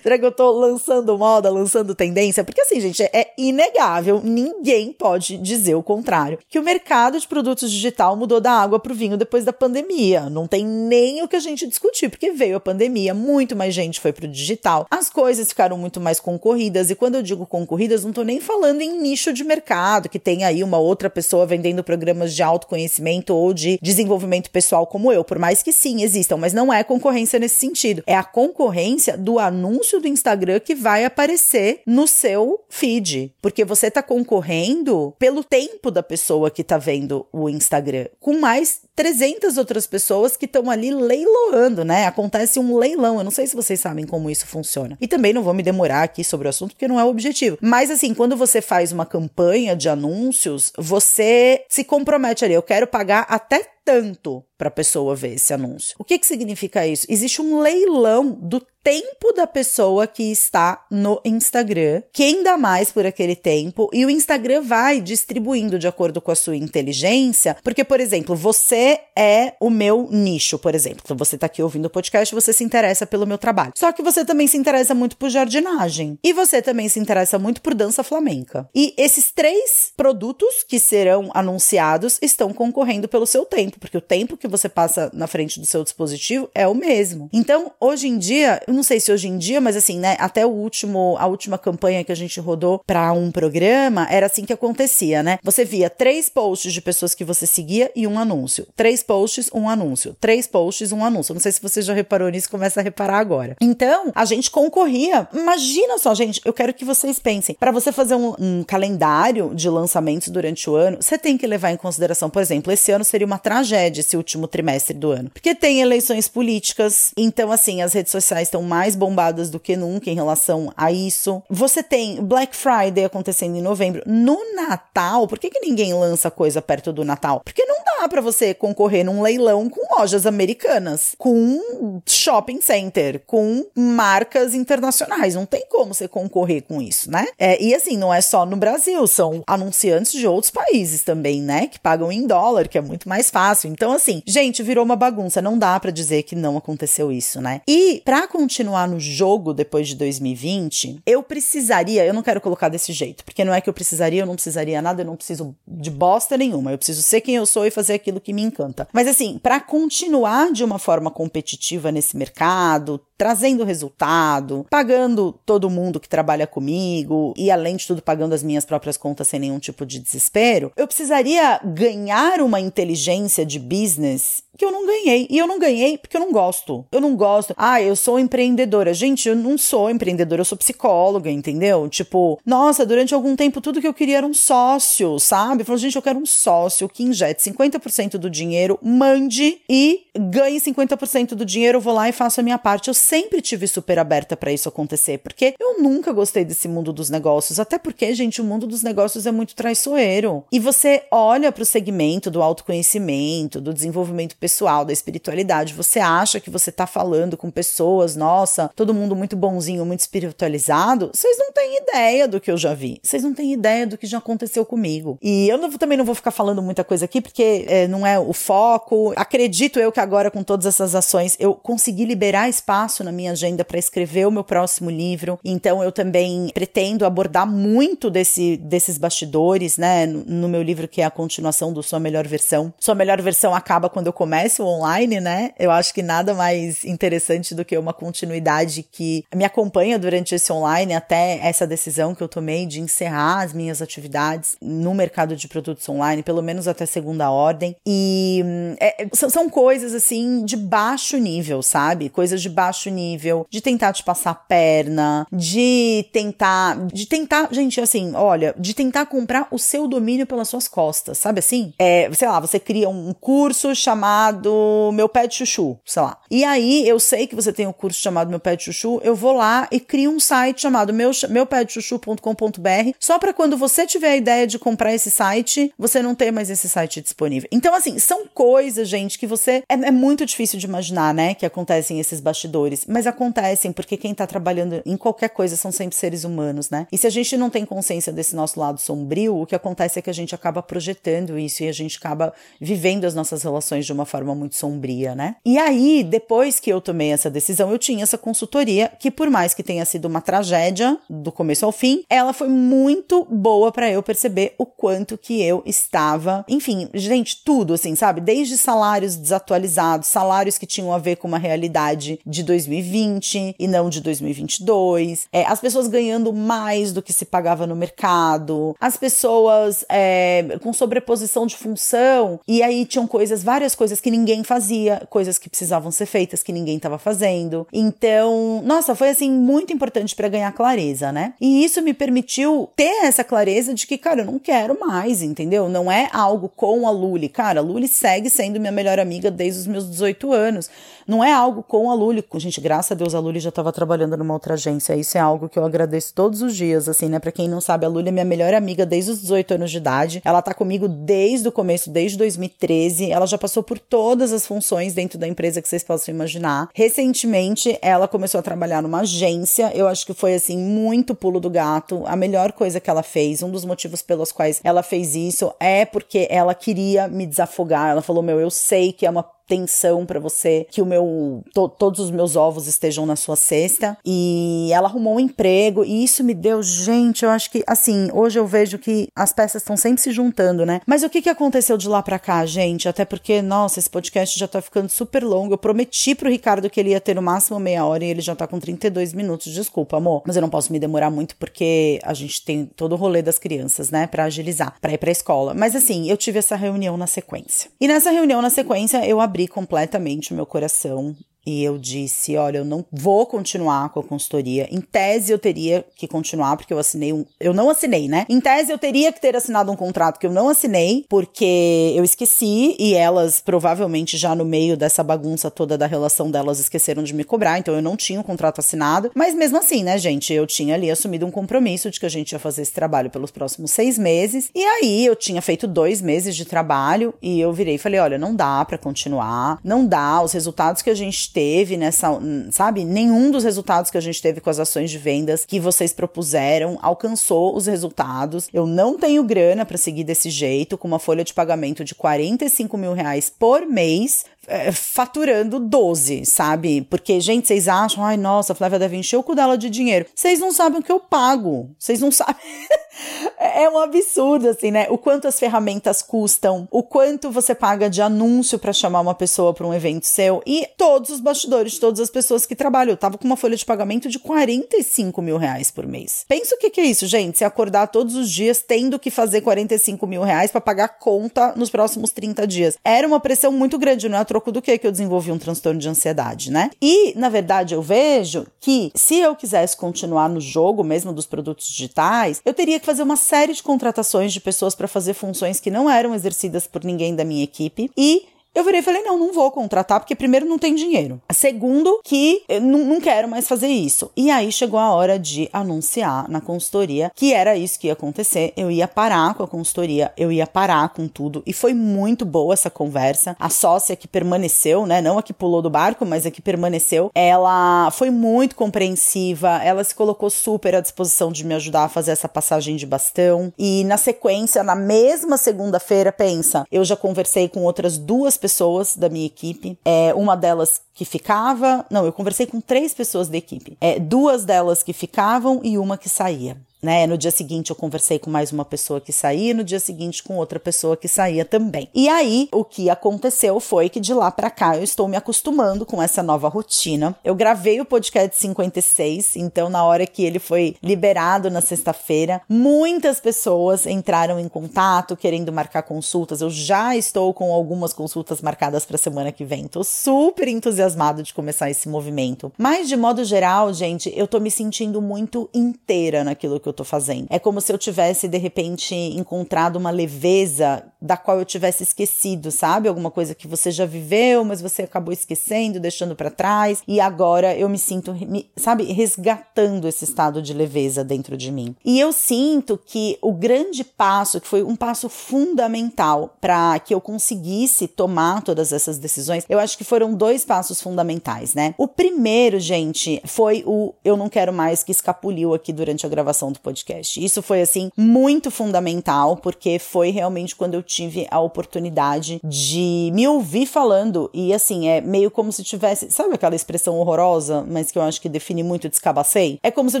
Será 0.04 0.18
que 0.18 0.26
eu 0.26 0.30
tô 0.30 0.50
lançando 0.50 1.16
moda, 1.16 1.48
lançando 1.48 1.94
tendência? 1.94 2.44
Porque 2.44 2.60
assim, 2.60 2.78
gente, 2.78 3.02
é 3.04 3.32
inegável, 3.38 4.20
ninguém 4.22 4.92
pode 4.92 5.38
dizer 5.38 5.76
o 5.76 5.82
contrário, 5.82 6.38
que 6.46 6.58
o 6.58 6.62
mercado 6.62 7.18
de 7.18 7.26
produtos 7.26 7.72
digital 7.72 8.14
mudou 8.14 8.38
da 8.38 8.52
água 8.52 8.78
pro 8.78 8.94
vinho 8.94 9.16
depois 9.16 9.46
da 9.46 9.52
pandemia. 9.52 10.28
Não 10.28 10.46
tem 10.46 10.62
nem 10.62 11.22
o 11.22 11.26
que 11.26 11.36
a 11.36 11.40
gente 11.40 11.66
discutir, 11.66 12.10
porque 12.10 12.32
veio 12.32 12.58
a 12.58 12.60
pandemia, 12.60 13.14
muito 13.14 13.56
mais 13.56 13.72
gente 13.72 13.98
foi 13.98 14.12
pro 14.12 14.28
digital, 14.28 14.86
as 14.90 15.08
coisas 15.08 15.48
ficaram 15.48 15.78
muito 15.78 15.98
mais 16.02 16.20
concorridas, 16.20 16.90
e 16.90 16.94
quando 16.94 17.14
eu 17.14 17.22
digo 17.22 17.46
concorridas, 17.46 18.04
não 18.04 18.12
tô 18.12 18.22
nem 18.22 18.40
falando 18.40 18.82
em 18.82 19.00
nicho 19.00 19.32
de 19.32 19.42
mercado, 19.42 20.10
que 20.10 20.18
tem 20.18 20.44
aí 20.44 20.62
uma 20.62 20.76
outra 20.76 21.08
pessoa 21.08 21.46
vendendo 21.46 21.82
programas 21.82 22.34
de 22.34 22.42
autoconhecimento 22.42 23.34
ou 23.34 23.54
de 23.54 23.78
desenvolvimento 23.80 24.50
pessoal 24.50 24.86
como 24.86 25.10
eu, 25.10 25.24
por 25.24 25.38
mais 25.38 25.62
que 25.62 25.72
sim 25.72 26.02
existam, 26.02 26.36
mas 26.36 26.52
não 26.52 26.70
é 26.70 26.84
concorrência 26.84 27.38
nesse 27.38 27.56
sentido. 27.56 28.02
É 28.06 28.14
a 28.14 28.22
concorrência 28.22 29.16
do 29.16 29.38
anúncio 29.38 29.93
anúncio 29.94 30.00
do 30.00 30.08
Instagram 30.08 30.60
que 30.60 30.74
vai 30.74 31.04
aparecer 31.04 31.82
no 31.86 32.06
seu 32.06 32.64
feed, 32.68 33.32
porque 33.40 33.64
você 33.64 33.88
está 33.88 34.02
concorrendo 34.02 35.14
pelo 35.18 35.44
tempo 35.44 35.90
da 35.90 36.02
pessoa 36.02 36.50
que 36.50 36.62
está 36.62 36.78
vendo 36.78 37.26
o 37.32 37.48
Instagram, 37.48 38.06
com 38.20 38.38
mais 38.38 38.80
300 38.96 39.58
outras 39.58 39.86
pessoas 39.86 40.36
que 40.36 40.44
estão 40.46 40.70
ali 40.70 40.92
leiloando, 40.92 41.84
né? 41.84 42.06
Acontece 42.06 42.58
um 42.58 42.76
leilão. 42.76 43.18
Eu 43.18 43.24
não 43.24 43.30
sei 43.30 43.46
se 43.46 43.56
vocês 43.56 43.80
sabem 43.80 44.06
como 44.06 44.30
isso 44.30 44.46
funciona. 44.46 44.96
E 45.00 45.08
também 45.08 45.32
não 45.32 45.42
vou 45.42 45.54
me 45.54 45.62
demorar 45.62 46.02
aqui 46.02 46.22
sobre 46.22 46.46
o 46.46 46.50
assunto 46.50 46.72
porque 46.72 46.88
não 46.88 47.00
é 47.00 47.04
o 47.04 47.08
objetivo. 47.08 47.58
Mas 47.60 47.90
assim, 47.90 48.14
quando 48.14 48.36
você 48.36 48.60
faz 48.60 48.92
uma 48.92 49.04
campanha 49.04 49.74
de 49.74 49.88
anúncios, 49.88 50.72
você 50.78 51.64
se 51.68 51.82
compromete 51.84 52.44
ali. 52.44 52.54
Eu 52.54 52.62
quero 52.62 52.86
pagar 52.86 53.26
até 53.28 53.73
tanto 53.84 54.44
para 54.56 54.68
a 54.68 54.70
pessoa 54.72 55.14
ver 55.14 55.34
esse 55.34 55.52
anúncio. 55.52 55.94
O 55.98 56.04
que, 56.04 56.18
que 56.18 56.26
significa 56.26 56.86
isso? 56.86 57.06
Existe 57.08 57.42
um 57.42 57.60
leilão 57.60 58.30
do 58.30 58.60
tempo 58.84 59.32
da 59.32 59.46
pessoa 59.46 60.06
que 60.06 60.30
está 60.30 60.84
no 60.90 61.18
Instagram, 61.24 62.02
quem 62.12 62.42
dá 62.42 62.58
mais 62.58 62.92
por 62.92 63.06
aquele 63.06 63.34
tempo, 63.34 63.88
e 63.94 64.04
o 64.04 64.10
Instagram 64.10 64.60
vai 64.60 65.00
distribuindo 65.00 65.78
de 65.78 65.88
acordo 65.88 66.20
com 66.20 66.30
a 66.30 66.34
sua 66.34 66.54
inteligência, 66.54 67.56
porque, 67.64 67.82
por 67.82 67.98
exemplo, 67.98 68.36
você 68.36 69.00
é 69.16 69.54
o 69.58 69.70
meu 69.70 70.06
nicho, 70.10 70.58
por 70.58 70.74
exemplo. 70.74 71.00
Então, 71.02 71.16
você 71.16 71.36
está 71.36 71.46
aqui 71.46 71.62
ouvindo 71.62 71.86
o 71.86 71.90
podcast, 71.90 72.34
você 72.34 72.52
se 72.52 72.62
interessa 72.62 73.06
pelo 73.06 73.26
meu 73.26 73.38
trabalho. 73.38 73.72
Só 73.74 73.90
que 73.90 74.02
você 74.02 74.22
também 74.22 74.46
se 74.46 74.58
interessa 74.58 74.94
muito 74.94 75.16
por 75.16 75.30
jardinagem. 75.30 76.18
E 76.22 76.34
você 76.34 76.60
também 76.60 76.88
se 76.90 77.00
interessa 77.00 77.38
muito 77.38 77.62
por 77.62 77.74
dança 77.74 78.04
flamenca. 78.04 78.68
E 78.74 78.92
esses 78.98 79.32
três 79.32 79.92
produtos 79.96 80.62
que 80.68 80.78
serão 80.78 81.30
anunciados 81.32 82.18
estão 82.20 82.52
concorrendo 82.52 83.08
pelo 83.08 83.26
seu 83.26 83.46
tempo, 83.46 83.73
porque 83.78 83.96
o 83.96 84.00
tempo 84.00 84.36
que 84.36 84.48
você 84.48 84.68
passa 84.68 85.10
na 85.12 85.26
frente 85.26 85.60
do 85.60 85.66
seu 85.66 85.82
dispositivo 85.82 86.48
é 86.54 86.66
o 86.66 86.74
mesmo. 86.74 87.28
Então, 87.32 87.72
hoje 87.80 88.08
em 88.08 88.18
dia, 88.18 88.62
eu 88.66 88.74
não 88.74 88.82
sei 88.82 89.00
se 89.00 89.12
hoje 89.12 89.28
em 89.28 89.38
dia, 89.38 89.60
mas 89.60 89.76
assim, 89.76 89.98
né, 89.98 90.16
até 90.18 90.46
o 90.46 90.50
último, 90.50 91.16
a 91.18 91.26
última 91.26 91.58
campanha 91.58 92.04
que 92.04 92.12
a 92.12 92.16
gente 92.16 92.40
rodou 92.40 92.80
para 92.86 93.12
um 93.12 93.30
programa, 93.30 94.06
era 94.10 94.26
assim 94.26 94.44
que 94.44 94.52
acontecia, 94.52 95.22
né? 95.22 95.38
Você 95.42 95.64
via 95.64 95.90
três 95.90 96.28
posts 96.28 96.72
de 96.72 96.80
pessoas 96.80 97.14
que 97.14 97.24
você 97.24 97.46
seguia 97.46 97.90
e 97.94 98.06
um 98.06 98.18
anúncio. 98.18 98.66
Três 98.76 99.02
posts, 99.02 99.50
um 99.52 99.68
anúncio. 99.68 100.16
Três 100.20 100.46
posts, 100.46 100.92
um 100.92 101.04
anúncio. 101.04 101.34
Não 101.34 101.40
sei 101.40 101.52
se 101.52 101.60
você 101.60 101.82
já 101.82 101.92
reparou 101.92 102.28
nisso, 102.28 102.50
começa 102.50 102.80
a 102.80 102.82
reparar 102.82 103.18
agora. 103.18 103.56
Então, 103.60 104.12
a 104.14 104.24
gente 104.24 104.50
concorria. 104.50 105.28
Imagina 105.32 105.98
só, 105.98 106.14
gente, 106.14 106.40
eu 106.44 106.52
quero 106.52 106.72
que 106.72 106.84
vocês 106.84 107.18
pensem. 107.18 107.56
Para 107.58 107.72
você 107.72 107.92
fazer 107.92 108.14
um, 108.14 108.34
um 108.38 108.64
calendário 108.64 109.54
de 109.54 109.68
lançamentos 109.68 110.28
durante 110.28 110.68
o 110.68 110.74
ano, 110.74 110.98
você 111.00 111.18
tem 111.18 111.36
que 111.36 111.46
levar 111.46 111.70
em 111.70 111.76
consideração, 111.76 112.30
por 112.30 112.42
exemplo, 112.42 112.72
esse 112.72 112.90
ano 112.92 113.04
seria 113.04 113.26
uma 113.26 113.38
tragédia 113.38 113.63
tragédia 113.64 114.00
esse 114.00 114.16
último 114.16 114.46
trimestre 114.46 114.94
do 114.94 115.10
ano. 115.10 115.30
Porque 115.30 115.54
tem 115.54 115.80
eleições 115.80 116.28
políticas, 116.28 117.12
então 117.16 117.50
assim, 117.50 117.80
as 117.80 117.94
redes 117.94 118.12
sociais 118.12 118.48
estão 118.48 118.62
mais 118.62 118.94
bombadas 118.94 119.48
do 119.48 119.58
que 119.58 119.76
nunca 119.76 120.10
em 120.10 120.14
relação 120.14 120.72
a 120.76 120.92
isso. 120.92 121.42
Você 121.48 121.82
tem 121.82 122.22
Black 122.22 122.54
Friday 122.54 123.04
acontecendo 123.04 123.56
em 123.56 123.62
novembro. 123.62 124.02
No 124.06 124.38
Natal, 124.54 125.26
por 125.26 125.38
que, 125.38 125.50
que 125.50 125.60
ninguém 125.60 125.94
lança 125.94 126.30
coisa 126.30 126.60
perto 126.60 126.92
do 126.92 127.04
Natal? 127.04 127.40
Porque 127.44 127.64
não 127.64 127.76
dá 127.98 128.08
para 128.08 128.20
você 128.20 128.52
concorrer 128.52 129.04
num 129.04 129.22
leilão 129.22 129.68
com 129.68 129.98
lojas 129.98 130.26
americanas, 130.26 131.14
com 131.16 132.02
shopping 132.06 132.60
center, 132.60 133.22
com 133.26 133.66
marcas 133.74 134.54
internacionais. 134.54 135.34
Não 135.34 135.46
tem 135.46 135.64
como 135.68 135.94
você 135.94 136.06
concorrer 136.06 136.62
com 136.62 136.82
isso, 136.82 137.10
né? 137.10 137.26
É, 137.38 137.60
e 137.62 137.74
assim, 137.74 137.96
não 137.96 138.12
é 138.12 138.20
só 138.20 138.44
no 138.44 138.56
Brasil, 138.56 139.06
são 139.06 139.42
anunciantes 139.46 140.12
de 140.12 140.26
outros 140.26 140.50
países 140.50 141.02
também, 141.02 141.40
né? 141.40 141.66
Que 141.66 141.80
pagam 141.80 142.12
em 142.12 142.26
dólar, 142.26 142.68
que 142.68 142.76
é 142.76 142.80
muito 142.82 143.08
mais 143.08 143.30
fácil. 143.30 143.53
Então, 143.62 143.92
assim, 143.92 144.22
gente, 144.26 144.62
virou 144.62 144.84
uma 144.84 144.96
bagunça. 144.96 145.40
Não 145.40 145.58
dá 145.58 145.78
para 145.78 145.90
dizer 145.90 146.22
que 146.24 146.34
não 146.34 146.56
aconteceu 146.56 147.12
isso, 147.12 147.40
né? 147.40 147.60
E 147.68 148.02
para 148.04 148.26
continuar 148.26 148.88
no 148.88 148.98
jogo 148.98 149.52
depois 149.52 149.88
de 149.88 149.94
2020, 149.94 151.00
eu 151.06 151.22
precisaria, 151.22 152.04
eu 152.04 152.14
não 152.14 152.22
quero 152.22 152.40
colocar 152.40 152.68
desse 152.68 152.92
jeito, 152.92 153.24
porque 153.24 153.44
não 153.44 153.54
é 153.54 153.60
que 153.60 153.68
eu 153.68 153.74
precisaria, 153.74 154.22
eu 154.22 154.26
não 154.26 154.34
precisaria 154.34 154.80
nada, 154.82 155.02
eu 155.02 155.06
não 155.06 155.16
preciso 155.16 155.54
de 155.66 155.90
bosta 155.90 156.36
nenhuma. 156.36 156.72
Eu 156.72 156.78
preciso 156.78 157.02
ser 157.02 157.20
quem 157.20 157.36
eu 157.36 157.46
sou 157.46 157.66
e 157.66 157.70
fazer 157.70 157.94
aquilo 157.94 158.20
que 158.20 158.32
me 158.32 158.42
encanta. 158.42 158.88
Mas 158.92 159.08
assim, 159.08 159.38
para 159.38 159.60
continuar 159.60 160.52
de 160.52 160.64
uma 160.64 160.78
forma 160.78 161.10
competitiva 161.10 161.92
nesse 161.92 162.16
mercado, 162.16 163.00
trazendo 163.16 163.64
resultado, 163.64 164.66
pagando 164.68 165.32
todo 165.44 165.70
mundo 165.70 166.00
que 166.00 166.08
trabalha 166.08 166.46
comigo 166.46 167.32
e, 167.36 167.50
além 167.50 167.76
de 167.76 167.86
tudo, 167.86 168.02
pagando 168.02 168.34
as 168.34 168.42
minhas 168.42 168.64
próprias 168.64 168.96
contas 168.96 169.28
sem 169.28 169.40
nenhum 169.40 169.58
tipo 169.58 169.86
de 169.86 169.98
desespero, 169.98 170.72
eu 170.76 170.86
precisaria 170.86 171.60
ganhar 171.64 172.40
uma 172.40 172.60
inteligência 172.60 173.46
de 173.46 173.58
business 173.58 174.42
que 174.56 174.64
eu 174.64 174.70
não 174.70 174.86
ganhei. 174.86 175.26
E 175.30 175.38
eu 175.38 175.46
não 175.46 175.58
ganhei 175.58 175.98
porque 175.98 176.16
eu 176.16 176.20
não 176.20 176.32
gosto. 176.32 176.84
Eu 176.90 177.00
não 177.00 177.16
gosto. 177.16 177.54
Ah, 177.56 177.80
eu 177.82 177.96
sou 177.96 178.18
empreendedora. 178.18 178.94
Gente, 178.94 179.28
eu 179.28 179.36
não 179.36 179.56
sou 179.58 179.90
empreendedora, 179.90 180.40
eu 180.40 180.44
sou 180.44 180.58
psicóloga, 180.58 181.30
entendeu? 181.30 181.88
Tipo, 181.88 182.38
nossa, 182.44 182.86
durante 182.86 183.14
algum 183.14 183.36
tempo 183.36 183.60
tudo 183.60 183.80
que 183.80 183.86
eu 183.86 183.94
queria 183.94 184.18
era 184.18 184.26
um 184.26 184.34
sócio, 184.34 185.18
sabe? 185.18 185.64
Falei, 185.64 185.80
gente, 185.80 185.96
eu 185.96 186.02
quero 186.02 186.18
um 186.18 186.26
sócio 186.26 186.88
que 186.88 187.02
injete 187.02 187.42
50% 187.42 188.16
do 188.18 188.30
dinheiro, 188.30 188.78
mande 188.82 189.58
e 189.68 190.04
ganhe 190.16 190.60
50% 190.60 191.34
do 191.34 191.44
dinheiro, 191.44 191.78
eu 191.78 191.80
vou 191.80 191.94
lá 191.94 192.08
e 192.08 192.12
faço 192.12 192.40
a 192.40 192.42
minha 192.42 192.58
parte. 192.58 192.88
Eu 192.88 192.94
sempre 192.94 193.40
tive 193.40 193.66
super 193.66 193.98
aberta 193.98 194.36
para 194.36 194.52
isso 194.52 194.68
acontecer, 194.68 195.18
porque 195.18 195.54
eu 195.58 195.82
nunca 195.82 196.12
gostei 196.12 196.44
desse 196.44 196.68
mundo 196.68 196.92
dos 196.92 197.10
negócios, 197.10 197.58
até 197.58 197.78
porque, 197.78 198.14
gente, 198.14 198.40
o 198.40 198.44
mundo 198.44 198.66
dos 198.66 198.82
negócios 198.82 199.26
é 199.26 199.32
muito 199.32 199.54
traiçoeiro. 199.54 200.44
E 200.52 200.58
você 200.58 201.04
olha 201.10 201.50
para 201.50 201.62
o 201.62 201.66
segmento 201.66 202.30
do 202.30 202.42
autoconhecimento, 202.42 203.60
do 203.60 203.74
desenvolvimento 203.74 204.36
pessoal, 204.44 204.84
da 204.84 204.92
espiritualidade, 204.92 205.72
você 205.72 205.98
acha 205.98 206.38
que 206.38 206.50
você 206.50 206.70
tá 206.70 206.86
falando 206.86 207.34
com 207.34 207.50
pessoas, 207.50 208.14
nossa, 208.14 208.70
todo 208.76 208.92
mundo 208.92 209.16
muito 209.16 209.34
bonzinho, 209.34 209.86
muito 209.86 210.00
espiritualizado, 210.00 211.10
vocês 211.14 211.38
não 211.38 211.50
têm 211.50 211.78
ideia 211.78 212.28
do 212.28 212.38
que 212.38 212.50
eu 212.50 212.58
já 212.58 212.74
vi. 212.74 213.00
Vocês 213.02 213.22
não 213.22 213.32
têm 213.32 213.54
ideia 213.54 213.86
do 213.86 213.96
que 213.96 214.06
já 214.06 214.18
aconteceu 214.18 214.66
comigo. 214.66 215.16
E 215.22 215.48
eu 215.48 215.56
não, 215.56 215.70
também 215.70 215.96
não 215.96 216.04
vou 216.04 216.14
ficar 216.14 216.30
falando 216.30 216.60
muita 216.60 216.84
coisa 216.84 217.06
aqui, 217.06 217.22
porque 217.22 217.64
é, 217.66 217.88
não 217.88 218.06
é 218.06 218.18
o 218.18 218.34
foco. 218.34 219.14
Acredito 219.16 219.80
eu 219.80 219.90
que 219.90 219.98
agora, 219.98 220.30
com 220.30 220.42
todas 220.42 220.66
essas 220.66 220.94
ações, 220.94 221.38
eu 221.40 221.54
consegui 221.54 222.04
liberar 222.04 222.46
espaço 222.46 223.02
na 223.02 223.10
minha 223.10 223.32
agenda 223.32 223.64
para 223.64 223.78
escrever 223.78 224.26
o 224.26 224.30
meu 224.30 224.44
próximo 224.44 224.90
livro. 224.90 225.38
Então, 225.42 225.82
eu 225.82 225.90
também 225.90 226.50
pretendo 226.52 227.06
abordar 227.06 227.46
muito 227.46 228.10
desse, 228.10 228.58
desses 228.58 228.98
bastidores, 228.98 229.78
né, 229.78 230.04
no, 230.04 230.22
no 230.22 230.48
meu 230.50 230.62
livro, 230.62 230.86
que 230.86 231.00
é 231.00 231.06
a 231.06 231.10
continuação 231.10 231.72
do 231.72 231.82
Sua 231.82 231.98
Melhor 231.98 232.26
Versão. 232.26 232.74
Sua 232.78 232.94
Melhor 232.94 233.22
Versão 233.22 233.54
acaba 233.54 233.88
quando 233.88 234.08
eu 234.08 234.12
começo 234.12 234.33
comece 234.34 234.60
o 234.60 234.66
online, 234.66 235.20
né? 235.20 235.52
Eu 235.56 235.70
acho 235.70 235.94
que 235.94 236.02
nada 236.02 236.34
mais 236.34 236.84
interessante 236.84 237.54
do 237.54 237.64
que 237.64 237.78
uma 237.78 237.92
continuidade 237.92 238.82
que 238.82 239.24
me 239.32 239.44
acompanha 239.44 239.96
durante 239.96 240.34
esse 240.34 240.52
online 240.52 240.92
até 240.92 241.38
essa 241.40 241.64
decisão 241.66 242.14
que 242.14 242.22
eu 242.22 242.28
tomei 242.28 242.66
de 242.66 242.80
encerrar 242.80 243.42
as 243.44 243.52
minhas 243.52 243.80
atividades 243.80 244.56
no 244.60 244.92
mercado 244.92 245.36
de 245.36 245.46
produtos 245.46 245.88
online, 245.88 246.22
pelo 246.22 246.42
menos 246.42 246.66
até 246.66 246.84
segunda 246.84 247.30
ordem. 247.30 247.76
E 247.86 248.44
é, 248.80 249.06
são, 249.12 249.30
são 249.30 249.48
coisas 249.48 249.94
assim 249.94 250.44
de 250.44 250.56
baixo 250.56 251.16
nível, 251.16 251.62
sabe? 251.62 252.08
Coisas 252.08 252.42
de 252.42 252.48
baixo 252.48 252.90
nível, 252.90 253.46
de 253.48 253.60
tentar 253.60 253.92
te 253.92 254.02
passar 254.02 254.30
a 254.32 254.34
perna, 254.34 255.28
de 255.32 256.06
tentar, 256.12 256.86
de 256.86 257.06
tentar, 257.06 257.48
gente, 257.52 257.80
assim, 257.80 258.12
olha, 258.16 258.52
de 258.58 258.74
tentar 258.74 259.06
comprar 259.06 259.46
o 259.52 259.58
seu 259.60 259.86
domínio 259.86 260.26
pelas 260.26 260.48
suas 260.48 260.66
costas, 260.66 261.18
sabe 261.18 261.38
assim? 261.38 261.72
É, 261.78 262.10
sei 262.12 262.26
lá, 262.26 262.40
você 262.40 262.58
cria 262.58 262.88
um 262.88 263.12
curso 263.12 263.72
chamado 263.76 264.23
chamado 264.24 264.90
Meu 264.94 265.08
Pet 265.08 265.34
Chuchu, 265.34 265.78
sei 265.84 266.02
lá. 266.02 266.18
E 266.30 266.44
aí 266.44 266.88
eu 266.88 266.98
sei 266.98 267.26
que 267.26 267.34
você 267.34 267.52
tem 267.52 267.66
um 267.66 267.72
curso 267.72 268.00
chamado 268.00 268.30
Meu 268.30 268.40
Pet 268.40 268.62
Chuchu, 268.62 269.00
eu 269.04 269.14
vou 269.14 269.32
lá 269.32 269.68
e 269.70 269.78
crio 269.78 270.10
um 270.10 270.20
site 270.20 270.62
chamado 270.62 270.92
meu, 270.94 271.10
meupetchuchu.com.br, 271.28 272.90
só 272.98 273.18
para 273.18 273.34
quando 273.34 273.56
você 273.56 273.86
tiver 273.86 274.12
a 274.12 274.16
ideia 274.16 274.46
de 274.46 274.58
comprar 274.58 274.94
esse 274.94 275.10
site, 275.10 275.72
você 275.78 276.00
não 276.00 276.14
ter 276.14 276.30
mais 276.30 276.48
esse 276.48 276.68
site 276.68 277.02
disponível. 277.02 277.48
Então, 277.52 277.74
assim, 277.74 277.98
são 277.98 278.26
coisas, 278.26 278.88
gente, 278.88 279.18
que 279.18 279.26
você. 279.26 279.62
É, 279.68 279.74
é 279.74 279.90
muito 279.90 280.24
difícil 280.24 280.58
de 280.58 280.66
imaginar, 280.66 281.12
né, 281.12 281.34
que 281.34 281.44
acontecem 281.44 282.00
esses 282.00 282.20
bastidores, 282.20 282.86
mas 282.88 283.06
acontecem 283.06 283.72
porque 283.72 283.96
quem 283.96 284.14
tá 284.14 284.26
trabalhando 284.26 284.80
em 284.86 284.96
qualquer 284.96 285.28
coisa 285.28 285.56
são 285.56 285.70
sempre 285.70 285.96
seres 285.96 286.24
humanos, 286.24 286.70
né? 286.70 286.86
E 286.90 286.96
se 286.96 287.06
a 287.06 287.10
gente 287.10 287.36
não 287.36 287.50
tem 287.50 287.64
consciência 287.64 288.12
desse 288.12 288.34
nosso 288.34 288.58
lado 288.58 288.80
sombrio, 288.80 289.36
o 289.36 289.46
que 289.46 289.54
acontece 289.54 289.98
é 289.98 290.02
que 290.02 290.10
a 290.10 290.14
gente 290.14 290.34
acaba 290.34 290.62
projetando 290.62 291.38
isso 291.38 291.62
e 291.62 291.68
a 291.68 291.72
gente 291.72 291.98
acaba 291.98 292.32
vivendo 292.60 293.04
as 293.04 293.14
nossas 293.14 293.42
relações 293.42 293.84
de 293.84 293.92
uma 293.92 294.04
forma 294.04 294.13
muito 294.22 294.54
sombria, 294.54 295.14
né? 295.14 295.36
E 295.44 295.58
aí, 295.58 296.04
depois 296.04 296.60
que 296.60 296.70
eu 296.70 296.80
tomei 296.80 297.10
essa 297.10 297.30
decisão, 297.30 297.70
eu 297.70 297.78
tinha 297.78 298.02
essa 298.02 298.18
consultoria 298.18 298.92
que, 298.98 299.10
por 299.10 299.30
mais 299.30 299.54
que 299.54 299.62
tenha 299.62 299.84
sido 299.84 300.04
uma 300.04 300.20
tragédia 300.20 300.98
do 301.08 301.32
começo 301.32 301.64
ao 301.64 301.72
fim, 301.72 302.04
ela 302.08 302.32
foi 302.32 302.48
muito 302.48 303.24
boa 303.24 303.72
para 303.72 303.90
eu 303.90 304.02
perceber 304.02 304.54
o 304.58 304.66
quanto 304.66 305.18
que 305.18 305.42
eu 305.42 305.62
estava, 305.64 306.44
enfim, 306.48 306.88
gente, 306.94 307.42
tudo 307.44 307.74
assim, 307.74 307.94
sabe? 307.94 308.20
Desde 308.20 308.56
salários 308.56 309.16
desatualizados, 309.16 310.08
salários 310.08 310.58
que 310.58 310.66
tinham 310.66 310.92
a 310.92 310.98
ver 310.98 311.16
com 311.16 311.26
uma 311.26 311.38
realidade 311.38 312.20
de 312.26 312.42
2020 312.42 313.56
e 313.58 313.66
não 313.66 313.88
de 313.88 314.00
2022, 314.00 315.26
é, 315.32 315.44
as 315.44 315.60
pessoas 315.60 315.88
ganhando 315.88 316.32
mais 316.32 316.92
do 316.92 317.02
que 317.02 317.12
se 317.12 317.24
pagava 317.24 317.66
no 317.66 317.76
mercado, 317.76 318.76
as 318.80 318.96
pessoas 318.96 319.84
é, 319.88 320.58
com 320.62 320.72
sobreposição 320.72 321.46
de 321.46 321.56
função, 321.56 322.40
e 322.46 322.62
aí 322.62 322.84
tinham 322.84 323.06
coisas, 323.06 323.42
várias 323.42 323.74
coisas 323.74 324.00
que 324.04 324.10
ninguém 324.10 324.44
fazia, 324.44 325.06
coisas 325.08 325.38
que 325.38 325.48
precisavam 325.48 325.90
ser 325.90 326.04
feitas 326.04 326.42
que 326.42 326.52
ninguém 326.52 326.76
estava 326.76 326.98
fazendo. 326.98 327.66
Então, 327.72 328.60
nossa, 328.62 328.94
foi 328.94 329.08
assim 329.08 329.30
muito 329.30 329.72
importante 329.72 330.14
para 330.14 330.28
ganhar 330.28 330.52
clareza, 330.52 331.10
né? 331.10 331.32
E 331.40 331.64
isso 331.64 331.80
me 331.80 331.94
permitiu 331.94 332.68
ter 332.76 333.02
essa 333.06 333.24
clareza 333.24 333.72
de 333.72 333.86
que, 333.86 333.96
cara, 333.96 334.20
eu 334.20 334.26
não 334.26 334.38
quero 334.38 334.78
mais, 334.78 335.22
entendeu? 335.22 335.70
Não 335.70 335.90
é 335.90 336.10
algo 336.12 336.50
com 336.54 336.86
a 336.86 336.90
Luli. 336.90 337.30
Cara, 337.30 337.60
a 337.60 337.62
Luli 337.62 337.88
segue 337.88 338.28
sendo 338.28 338.60
minha 338.60 338.70
melhor 338.70 338.98
amiga 338.98 339.30
desde 339.30 339.60
os 339.60 339.66
meus 339.66 339.88
18 339.88 340.34
anos. 340.34 340.68
Não 341.08 341.24
é 341.24 341.32
algo 341.32 341.62
com 341.62 341.90
a 341.90 341.94
Luli. 341.94 342.22
Gente, 342.36 342.60
graças 342.60 342.92
a 342.92 342.94
Deus 342.94 343.14
a 343.14 343.20
Luli 343.20 343.40
já 343.40 343.48
estava 343.48 343.72
trabalhando 343.72 344.18
numa 344.18 344.34
outra 344.34 344.52
agência. 344.52 344.94
Isso 344.94 345.16
é 345.16 345.20
algo 345.20 345.48
que 345.48 345.58
eu 345.58 345.64
agradeço 345.64 346.12
todos 346.12 346.42
os 346.42 346.54
dias, 346.54 346.90
assim, 346.90 347.08
né? 347.08 347.18
Para 347.18 347.32
quem 347.32 347.48
não 347.48 347.60
sabe, 347.60 347.86
a 347.86 347.88
Luli 347.88 348.10
é 348.10 348.12
minha 348.12 348.24
melhor 348.24 348.52
amiga 348.52 348.84
desde 348.84 349.12
os 349.12 349.22
18 349.22 349.54
anos 349.54 349.70
de 349.70 349.78
idade. 349.78 350.20
Ela 350.22 350.42
tá 350.42 350.52
comigo 350.52 350.88
desde 350.88 351.48
o 351.48 351.52
começo, 351.52 351.88
desde 351.88 352.18
2013. 352.18 353.10
Ela 353.10 353.26
já 353.26 353.38
passou 353.38 353.62
por 353.62 353.78
todas 353.94 354.32
as 354.32 354.44
funções 354.44 354.92
dentro 354.92 355.16
da 355.16 355.28
empresa 355.28 355.62
que 355.62 355.68
vocês 355.68 355.84
possam 355.84 356.12
imaginar. 356.12 356.68
Recentemente, 356.74 357.78
ela 357.80 358.08
começou 358.08 358.40
a 358.40 358.42
trabalhar 358.42 358.82
numa 358.82 359.02
agência. 359.02 359.70
Eu 359.72 359.86
acho 359.86 360.04
que 360.04 360.12
foi 360.12 360.34
assim 360.34 360.58
muito 360.58 361.14
pulo 361.14 361.38
do 361.38 361.48
gato. 361.48 362.02
A 362.04 362.16
melhor 362.16 362.50
coisa 362.50 362.80
que 362.80 362.90
ela 362.90 363.04
fez, 363.04 363.40
um 363.40 363.52
dos 363.52 363.64
motivos 363.64 364.02
pelos 364.02 364.32
quais 364.32 364.60
ela 364.64 364.82
fez 364.82 365.14
isso 365.14 365.54
é 365.60 365.84
porque 365.84 366.26
ela 366.28 366.56
queria 366.56 367.06
me 367.06 367.24
desafogar. 367.24 367.90
Ela 367.90 368.02
falou: 368.02 368.20
"Meu, 368.20 368.40
eu 368.40 368.50
sei 368.50 368.92
que 368.92 369.06
é 369.06 369.10
uma 369.10 369.22
tensão 369.46 370.06
para 370.06 370.20
você 370.20 370.66
que 370.70 370.82
o 370.82 370.86
meu 370.86 371.42
to, 371.52 371.68
todos 371.68 372.00
os 372.00 372.10
meus 372.10 372.36
ovos 372.36 372.66
estejam 372.66 373.06
na 373.06 373.16
sua 373.16 373.36
cesta. 373.36 373.96
E 374.04 374.70
ela 374.72 374.88
arrumou 374.88 375.16
um 375.16 375.20
emprego 375.20 375.84
e 375.84 376.04
isso 376.04 376.22
me 376.24 376.34
deu 376.34 376.62
gente 376.62 377.24
eu 377.24 377.30
acho 377.30 377.50
que 377.50 377.62
assim 377.66 378.08
hoje 378.12 378.38
eu 378.38 378.46
vejo 378.46 378.78
que 378.78 379.08
as 379.14 379.32
peças 379.32 379.62
estão 379.62 379.76
sempre 379.76 380.02
se 380.02 380.12
juntando 380.12 380.64
né? 380.64 380.80
Mas 380.86 381.02
o 381.02 381.10
que 381.10 381.22
que 381.22 381.28
aconteceu 381.28 381.76
de 381.76 381.88
lá 381.88 382.02
para 382.02 382.18
cá 382.18 382.44
gente? 382.46 382.88
Até 382.88 383.04
porque 383.04 383.40
nossa 383.42 383.78
esse 383.78 383.88
podcast 383.88 384.38
já 384.38 384.46
tá 384.46 384.60
ficando 384.60 384.88
super 384.88 385.24
longo. 385.24 385.54
Eu 385.54 385.58
prometi 385.58 386.14
pro 386.14 386.28
Ricardo 386.28 386.68
que 386.70 386.78
ele 386.78 386.90
ia 386.90 387.00
ter 387.00 387.14
no 387.14 387.22
máximo 387.22 387.58
meia 387.58 387.84
hora 387.84 388.04
e 388.04 388.08
ele 388.08 388.20
já 388.20 388.34
tá 388.34 388.46
com 388.46 388.58
32 388.58 389.12
minutos. 389.12 389.52
Desculpa 389.52 389.96
amor. 389.96 390.22
Mas 390.26 390.36
eu 390.36 390.42
não 390.42 390.50
posso 390.50 390.72
me 390.72 390.78
demorar 390.78 391.10
muito 391.10 391.36
porque 391.36 391.98
a 392.02 392.14
gente 392.14 392.44
tem 392.44 392.66
todo 392.66 392.92
o 392.92 392.96
rolê 392.96 393.22
das 393.22 393.38
crianças 393.38 393.90
né 393.90 394.06
para 394.06 394.24
agilizar 394.24 394.74
para 394.80 394.92
ir 394.92 394.98
para 394.98 395.10
escola. 395.10 395.54
Mas 395.54 395.74
assim 395.74 396.10
eu 396.10 396.16
tive 396.16 396.38
essa 396.38 396.56
reunião 396.56 396.96
na 396.96 397.06
sequência. 397.06 397.70
E 397.80 397.88
nessa 397.88 398.10
reunião 398.10 398.42
na 398.42 398.50
sequência 398.50 399.06
eu 399.06 399.20
abri 399.20 399.33
abri 399.34 399.48
completamente 399.48 400.32
o 400.32 400.36
meu 400.36 400.46
coração 400.46 401.16
e 401.46 401.62
eu 401.62 401.78
disse: 401.78 402.36
olha, 402.36 402.58
eu 402.58 402.64
não 402.64 402.84
vou 402.90 403.26
continuar 403.26 403.90
com 403.90 404.00
a 404.00 404.02
consultoria. 404.02 404.68
Em 404.70 404.80
tese, 404.80 405.32
eu 405.32 405.38
teria 405.38 405.84
que 405.96 406.08
continuar, 406.08 406.56
porque 406.56 406.72
eu 406.72 406.78
assinei 406.78 407.12
um. 407.12 407.24
Eu 407.38 407.52
não 407.52 407.68
assinei, 407.68 408.08
né? 408.08 408.26
Em 408.28 408.40
tese, 408.40 408.72
eu 408.72 408.78
teria 408.78 409.12
que 409.12 409.20
ter 409.20 409.36
assinado 409.36 409.70
um 409.70 409.76
contrato 409.76 410.18
que 410.18 410.26
eu 410.26 410.32
não 410.32 410.48
assinei, 410.48 411.04
porque 411.08 411.92
eu 411.94 412.04
esqueci 412.04 412.76
e 412.78 412.94
elas 412.94 413.40
provavelmente 413.40 414.16
já 414.16 414.34
no 414.34 414.44
meio 414.44 414.76
dessa 414.76 415.02
bagunça 415.02 415.50
toda 415.50 415.76
da 415.76 415.86
relação 415.86 416.30
delas 416.30 416.58
esqueceram 416.58 417.02
de 417.02 417.14
me 417.14 417.24
cobrar, 417.24 417.58
então 417.58 417.74
eu 417.74 417.82
não 417.82 417.96
tinha 417.96 418.18
o 418.18 418.22
um 418.22 418.24
contrato 418.24 418.60
assinado. 418.60 419.10
Mas 419.14 419.34
mesmo 419.34 419.58
assim, 419.58 419.82
né, 419.82 419.98
gente? 419.98 420.32
Eu 420.32 420.46
tinha 420.46 420.74
ali 420.74 420.90
assumido 420.90 421.26
um 421.26 421.30
compromisso 421.30 421.90
de 421.90 422.00
que 422.00 422.06
a 422.06 422.10
gente 422.10 422.32
ia 422.32 422.38
fazer 422.38 422.62
esse 422.62 422.72
trabalho 422.72 423.10
pelos 423.10 423.30
próximos 423.30 423.70
seis 423.70 423.98
meses. 423.98 424.50
E 424.54 424.64
aí 424.64 425.04
eu 425.04 425.14
tinha 425.14 425.42
feito 425.42 425.66
dois 425.66 426.00
meses 426.00 426.34
de 426.34 426.44
trabalho 426.44 427.14
e 427.20 427.40
eu 427.40 427.52
virei 427.52 427.74
e 427.74 427.78
falei: 427.78 428.00
olha, 428.00 428.18
não 428.18 428.34
dá 428.34 428.64
para 428.64 428.78
continuar, 428.78 429.58
não 429.62 429.86
dá. 429.86 430.22
Os 430.22 430.32
resultados 430.32 430.80
que 430.80 430.90
a 430.90 430.94
gente 430.94 431.33
teve 431.34 431.76
nessa, 431.76 432.08
sabe? 432.52 432.84
Nenhum 432.84 433.28
dos 433.28 433.42
resultados 433.42 433.90
que 433.90 433.98
a 433.98 434.00
gente 434.00 434.22
teve 434.22 434.40
com 434.40 434.48
as 434.48 434.60
ações 434.60 434.88
de 434.88 434.98
vendas 434.98 435.44
que 435.44 435.58
vocês 435.58 435.92
propuseram 435.92 436.78
alcançou 436.80 437.56
os 437.56 437.66
resultados. 437.66 438.48
Eu 438.52 438.66
não 438.66 438.96
tenho 438.96 439.24
grana 439.24 439.66
para 439.66 439.76
seguir 439.76 440.04
desse 440.04 440.30
jeito, 440.30 440.78
com 440.78 440.86
uma 440.86 441.00
folha 441.00 441.24
de 441.24 441.34
pagamento 441.34 441.84
de 441.84 441.94
45 441.94 442.78
mil 442.78 442.92
reais 442.92 443.28
por 443.28 443.66
mês 443.66 444.24
é, 444.46 444.72
faturando 444.72 445.58
12, 445.58 446.24
sabe? 446.24 446.82
Porque, 446.82 447.20
gente, 447.20 447.46
vocês 447.46 447.68
acham, 447.68 448.04
ai, 448.04 448.16
nossa, 448.16 448.52
a 448.52 448.56
Flávia 448.56 448.78
deve 448.78 448.96
encher 448.96 449.16
o 449.16 449.22
cu 449.22 449.34
dela 449.34 449.56
de 449.56 449.70
dinheiro. 449.70 450.06
Vocês 450.14 450.38
não 450.40 450.52
sabem 450.52 450.80
o 450.80 450.82
que 450.82 450.92
eu 450.92 451.00
pago. 451.00 451.70
Vocês 451.78 452.00
não 452.00 452.10
sabem. 452.10 452.36
é 453.38 453.68
um 453.68 453.78
absurdo, 453.78 454.48
assim, 454.48 454.70
né? 454.70 454.86
O 454.90 454.98
quanto 454.98 455.28
as 455.28 455.38
ferramentas 455.38 456.02
custam, 456.02 456.68
o 456.70 456.82
quanto 456.82 457.30
você 457.30 457.54
paga 457.54 457.88
de 457.90 458.00
anúncio 458.00 458.58
para 458.58 458.72
chamar 458.72 459.00
uma 459.00 459.14
pessoa 459.14 459.52
para 459.52 459.66
um 459.66 459.74
evento 459.74 460.06
seu 460.06 460.42
e 460.46 460.66
todos 460.76 461.10
os 461.10 461.20
bastidores, 461.20 461.78
todas 461.78 462.00
as 462.00 462.10
pessoas 462.10 462.46
que 462.46 462.54
trabalham. 462.54 462.92
Eu 462.92 462.96
tava 462.96 463.18
com 463.18 463.24
uma 463.24 463.36
folha 463.36 463.56
de 463.56 463.64
pagamento 463.64 464.08
de 464.08 464.18
45 464.18 465.20
mil 465.22 465.36
reais 465.36 465.70
por 465.70 465.86
mês. 465.86 466.24
Pensa 466.28 466.54
o 466.54 466.58
que, 466.58 466.70
que 466.70 466.80
é 466.80 466.84
isso, 466.84 467.06
gente? 467.06 467.38
Se 467.38 467.44
acordar 467.44 467.88
todos 467.88 468.14
os 468.14 468.30
dias 468.30 468.62
tendo 468.66 468.98
que 468.98 469.10
fazer 469.10 469.40
45 469.40 470.06
mil 470.06 470.22
reais 470.22 470.50
para 470.50 470.60
pagar 470.60 470.88
conta 470.98 471.54
nos 471.56 471.70
próximos 471.70 472.10
30 472.10 472.46
dias. 472.46 472.78
Era 472.84 473.06
uma 473.06 473.20
pressão 473.20 473.52
muito 473.52 473.78
grande, 473.78 474.08
não 474.08 474.18
é? 474.18 474.24
Troco 474.34 474.50
do 474.50 474.60
que 474.60 474.76
que 474.76 474.86
eu 474.86 474.90
desenvolvi 474.90 475.30
um 475.30 475.38
transtorno 475.38 475.78
de 475.78 475.88
ansiedade, 475.88 476.50
né? 476.50 476.70
E, 476.82 477.16
na 477.16 477.28
verdade, 477.28 477.72
eu 477.72 477.80
vejo 477.80 478.44
que 478.58 478.90
se 478.92 479.16
eu 479.16 479.36
quisesse 479.36 479.76
continuar 479.76 480.28
no 480.28 480.40
jogo 480.40 480.82
mesmo 480.82 481.12
dos 481.12 481.24
produtos 481.24 481.68
digitais, 481.68 482.42
eu 482.44 482.52
teria 482.52 482.80
que 482.80 482.86
fazer 482.86 483.04
uma 483.04 483.16
série 483.16 483.52
de 483.52 483.62
contratações 483.62 484.32
de 484.32 484.40
pessoas 484.40 484.74
para 484.74 484.88
fazer 484.88 485.14
funções 485.14 485.60
que 485.60 485.70
não 485.70 485.88
eram 485.88 486.12
exercidas 486.12 486.66
por 486.66 486.82
ninguém 486.82 487.14
da 487.14 487.24
minha 487.24 487.44
equipe 487.44 487.88
e 487.96 488.26
eu 488.54 488.64
virei 488.64 488.80
e 488.80 488.82
falei: 488.82 489.02
não, 489.02 489.18
não 489.18 489.32
vou 489.32 489.50
contratar, 489.50 490.00
porque 490.00 490.14
primeiro 490.14 490.46
não 490.46 490.58
tem 490.58 490.74
dinheiro. 490.74 491.20
Segundo, 491.32 492.00
que 492.04 492.42
eu 492.48 492.60
não 492.60 493.00
quero 493.00 493.28
mais 493.28 493.48
fazer 493.48 493.68
isso. 493.68 494.10
E 494.16 494.30
aí 494.30 494.52
chegou 494.52 494.78
a 494.78 494.92
hora 494.92 495.18
de 495.18 495.48
anunciar 495.52 496.28
na 496.28 496.40
consultoria 496.40 497.10
que 497.14 497.32
era 497.32 497.56
isso 497.56 497.78
que 497.78 497.88
ia 497.88 497.92
acontecer. 497.92 498.52
Eu 498.56 498.70
ia 498.70 498.86
parar 498.86 499.34
com 499.34 499.42
a 499.42 499.48
consultoria, 499.48 500.12
eu 500.16 500.30
ia 500.30 500.46
parar 500.46 500.88
com 500.90 501.08
tudo. 501.08 501.42
E 501.46 501.52
foi 501.52 501.74
muito 501.74 502.24
boa 502.24 502.54
essa 502.54 502.70
conversa. 502.70 503.36
A 503.38 503.48
sócia 503.48 503.96
que 503.96 504.06
permaneceu, 504.06 504.86
né? 504.86 505.00
Não 505.00 505.18
a 505.18 505.22
que 505.22 505.32
pulou 505.32 505.60
do 505.60 505.70
barco, 505.70 506.06
mas 506.06 506.26
a 506.26 506.30
que 506.30 506.42
permaneceu, 506.42 507.10
ela 507.14 507.90
foi 507.90 508.10
muito 508.10 508.54
compreensiva, 508.54 509.60
ela 509.62 509.82
se 509.82 509.94
colocou 509.94 510.30
super 510.30 510.74
à 510.74 510.80
disposição 510.80 511.32
de 511.32 511.44
me 511.44 511.54
ajudar 511.54 511.84
a 511.84 511.88
fazer 511.88 512.12
essa 512.12 512.28
passagem 512.28 512.76
de 512.76 512.86
bastão. 512.86 513.52
E 513.58 513.84
na 513.84 513.96
sequência, 513.96 514.62
na 514.62 514.76
mesma 514.76 515.36
segunda-feira, 515.36 516.12
pensa, 516.12 516.64
eu 516.70 516.84
já 516.84 516.96
conversei 516.96 517.48
com 517.48 517.62
outras 517.64 517.98
duas 517.98 518.36
pessoas 518.44 518.94
da 518.94 519.08
minha 519.08 519.24
equipe. 519.24 519.78
É, 519.82 520.12
uma 520.12 520.36
delas 520.36 520.82
que 520.92 521.06
ficava. 521.06 521.86
Não, 521.90 522.04
eu 522.04 522.12
conversei 522.12 522.44
com 522.44 522.60
três 522.60 522.92
pessoas 522.92 523.26
da 523.26 523.38
equipe. 523.38 523.74
É, 523.80 523.98
duas 523.98 524.44
delas 524.44 524.82
que 524.82 524.92
ficavam 524.92 525.62
e 525.64 525.78
uma 525.78 525.96
que 525.96 526.10
saía 526.10 526.58
né? 526.84 527.06
No 527.06 527.16
dia 527.16 527.30
seguinte 527.30 527.70
eu 527.70 527.76
conversei 527.76 528.18
com 528.18 528.30
mais 528.30 528.52
uma 528.52 528.64
pessoa 528.64 529.00
que 529.00 529.10
saía, 529.10 529.54
no 529.54 529.64
dia 529.64 529.80
seguinte 529.80 530.22
com 530.22 530.36
outra 530.36 530.60
pessoa 530.60 530.96
que 530.96 531.08
saía 531.08 531.44
também. 531.44 531.88
E 531.94 532.08
aí 532.08 532.48
o 532.52 532.62
que 532.62 532.90
aconteceu 532.90 533.58
foi 533.58 533.88
que 533.88 533.98
de 533.98 534.12
lá 534.12 534.30
para 534.30 534.50
cá 534.50 534.76
eu 534.76 534.82
estou 534.82 535.08
me 535.08 535.16
acostumando 535.16 535.86
com 535.86 536.02
essa 536.02 536.22
nova 536.22 536.46
rotina. 536.48 537.16
Eu 537.24 537.34
gravei 537.34 537.80
o 537.80 537.86
podcast 537.86 538.36
56, 538.36 539.36
então 539.36 539.70
na 539.70 539.82
hora 539.82 540.06
que 540.06 540.22
ele 540.22 540.38
foi 540.38 540.76
liberado 540.82 541.50
na 541.50 541.62
sexta-feira, 541.62 542.42
muitas 542.48 543.18
pessoas 543.18 543.86
entraram 543.86 544.38
em 544.38 544.48
contato 544.48 545.16
querendo 545.16 545.50
marcar 545.50 545.82
consultas. 545.82 546.42
Eu 546.42 546.50
já 546.50 546.94
estou 546.94 547.32
com 547.32 547.50
algumas 547.54 547.94
consultas 547.94 548.42
marcadas 548.42 548.84
para 548.84 548.98
semana 548.98 549.32
que 549.32 549.44
vem. 549.44 549.66
Tô 549.66 549.82
super 549.82 550.48
entusiasmado 550.48 551.22
de 551.22 551.32
começar 551.32 551.70
esse 551.70 551.88
movimento. 551.88 552.52
Mas 552.58 552.88
de 552.88 552.96
modo 552.96 553.24
geral, 553.24 553.72
gente, 553.72 554.12
eu 554.14 554.28
tô 554.28 554.38
me 554.38 554.50
sentindo 554.50 555.00
muito 555.00 555.48
inteira 555.54 556.22
naquilo 556.22 556.60
que 556.60 556.68
eu 556.68 556.73
tô 556.74 556.84
fazendo. 556.84 557.26
É 557.30 557.38
como 557.38 557.60
se 557.60 557.72
eu 557.72 557.78
tivesse, 557.78 558.28
de 558.28 558.38
repente, 558.38 558.94
encontrado 558.94 559.76
uma 559.76 559.90
leveza 559.90 560.84
da 561.00 561.16
qual 561.16 561.38
eu 561.38 561.44
tivesse 561.44 561.82
esquecido, 561.82 562.50
sabe? 562.50 562.88
Alguma 562.88 563.10
coisa 563.10 563.34
que 563.34 563.46
você 563.46 563.70
já 563.70 563.86
viveu, 563.86 564.44
mas 564.44 564.60
você 564.60 564.82
acabou 564.82 565.12
esquecendo, 565.12 565.78
deixando 565.78 566.16
para 566.16 566.30
trás, 566.30 566.82
e 566.88 567.00
agora 567.00 567.54
eu 567.56 567.68
me 567.68 567.78
sinto, 567.78 568.14
sabe, 568.56 568.84
resgatando 568.84 569.86
esse 569.86 570.04
estado 570.04 570.40
de 570.40 570.52
leveza 570.52 571.04
dentro 571.04 571.36
de 571.36 571.52
mim. 571.52 571.76
E 571.84 572.00
eu 572.00 572.12
sinto 572.12 572.78
que 572.84 573.18
o 573.20 573.32
grande 573.32 573.84
passo, 573.84 574.40
que 574.40 574.48
foi 574.48 574.62
um 574.62 574.74
passo 574.74 575.08
fundamental 575.08 576.36
para 576.40 576.78
que 576.78 576.94
eu 576.94 577.00
conseguisse 577.00 577.86
tomar 577.86 578.42
todas 578.42 578.72
essas 578.72 578.98
decisões, 578.98 579.44
eu 579.48 579.58
acho 579.58 579.76
que 579.76 579.84
foram 579.84 580.14
dois 580.14 580.44
passos 580.44 580.80
fundamentais, 580.80 581.54
né? 581.54 581.74
O 581.76 581.86
primeiro, 581.86 582.58
gente, 582.58 583.20
foi 583.24 583.62
o 583.66 583.94
eu 584.04 584.16
não 584.16 584.28
quero 584.28 584.52
mais 584.52 584.82
que 584.82 584.92
escapuliu 584.92 585.54
aqui 585.54 585.72
durante 585.72 586.06
a 586.06 586.08
gravação 586.08 586.50
do 586.50 586.60
podcast. 586.64 587.22
Isso 587.22 587.42
foi 587.42 587.60
assim 587.60 587.90
muito 587.96 588.50
fundamental 588.50 589.36
porque 589.36 589.78
foi 589.78 590.10
realmente 590.10 590.56
quando 590.56 590.74
eu 590.74 590.82
tive 590.82 591.26
a 591.30 591.38
oportunidade 591.38 592.40
de 592.42 593.10
me 593.14 593.28
ouvir 593.28 593.66
falando 593.66 594.30
e 594.32 594.52
assim 594.52 594.88
é 594.88 595.00
meio 595.00 595.30
como 595.30 595.52
se 595.52 595.62
tivesse, 595.62 596.10
sabe 596.10 596.34
aquela 596.34 596.56
expressão 596.56 596.96
horrorosa, 596.98 597.64
mas 597.68 597.90
que 597.90 597.98
eu 597.98 598.02
acho 598.02 598.20
que 598.20 598.28
define 598.28 598.62
muito 598.62 598.88
descabacei? 598.88 599.58
É 599.62 599.70
como 599.70 599.90
se 599.90 599.96
eu 599.96 600.00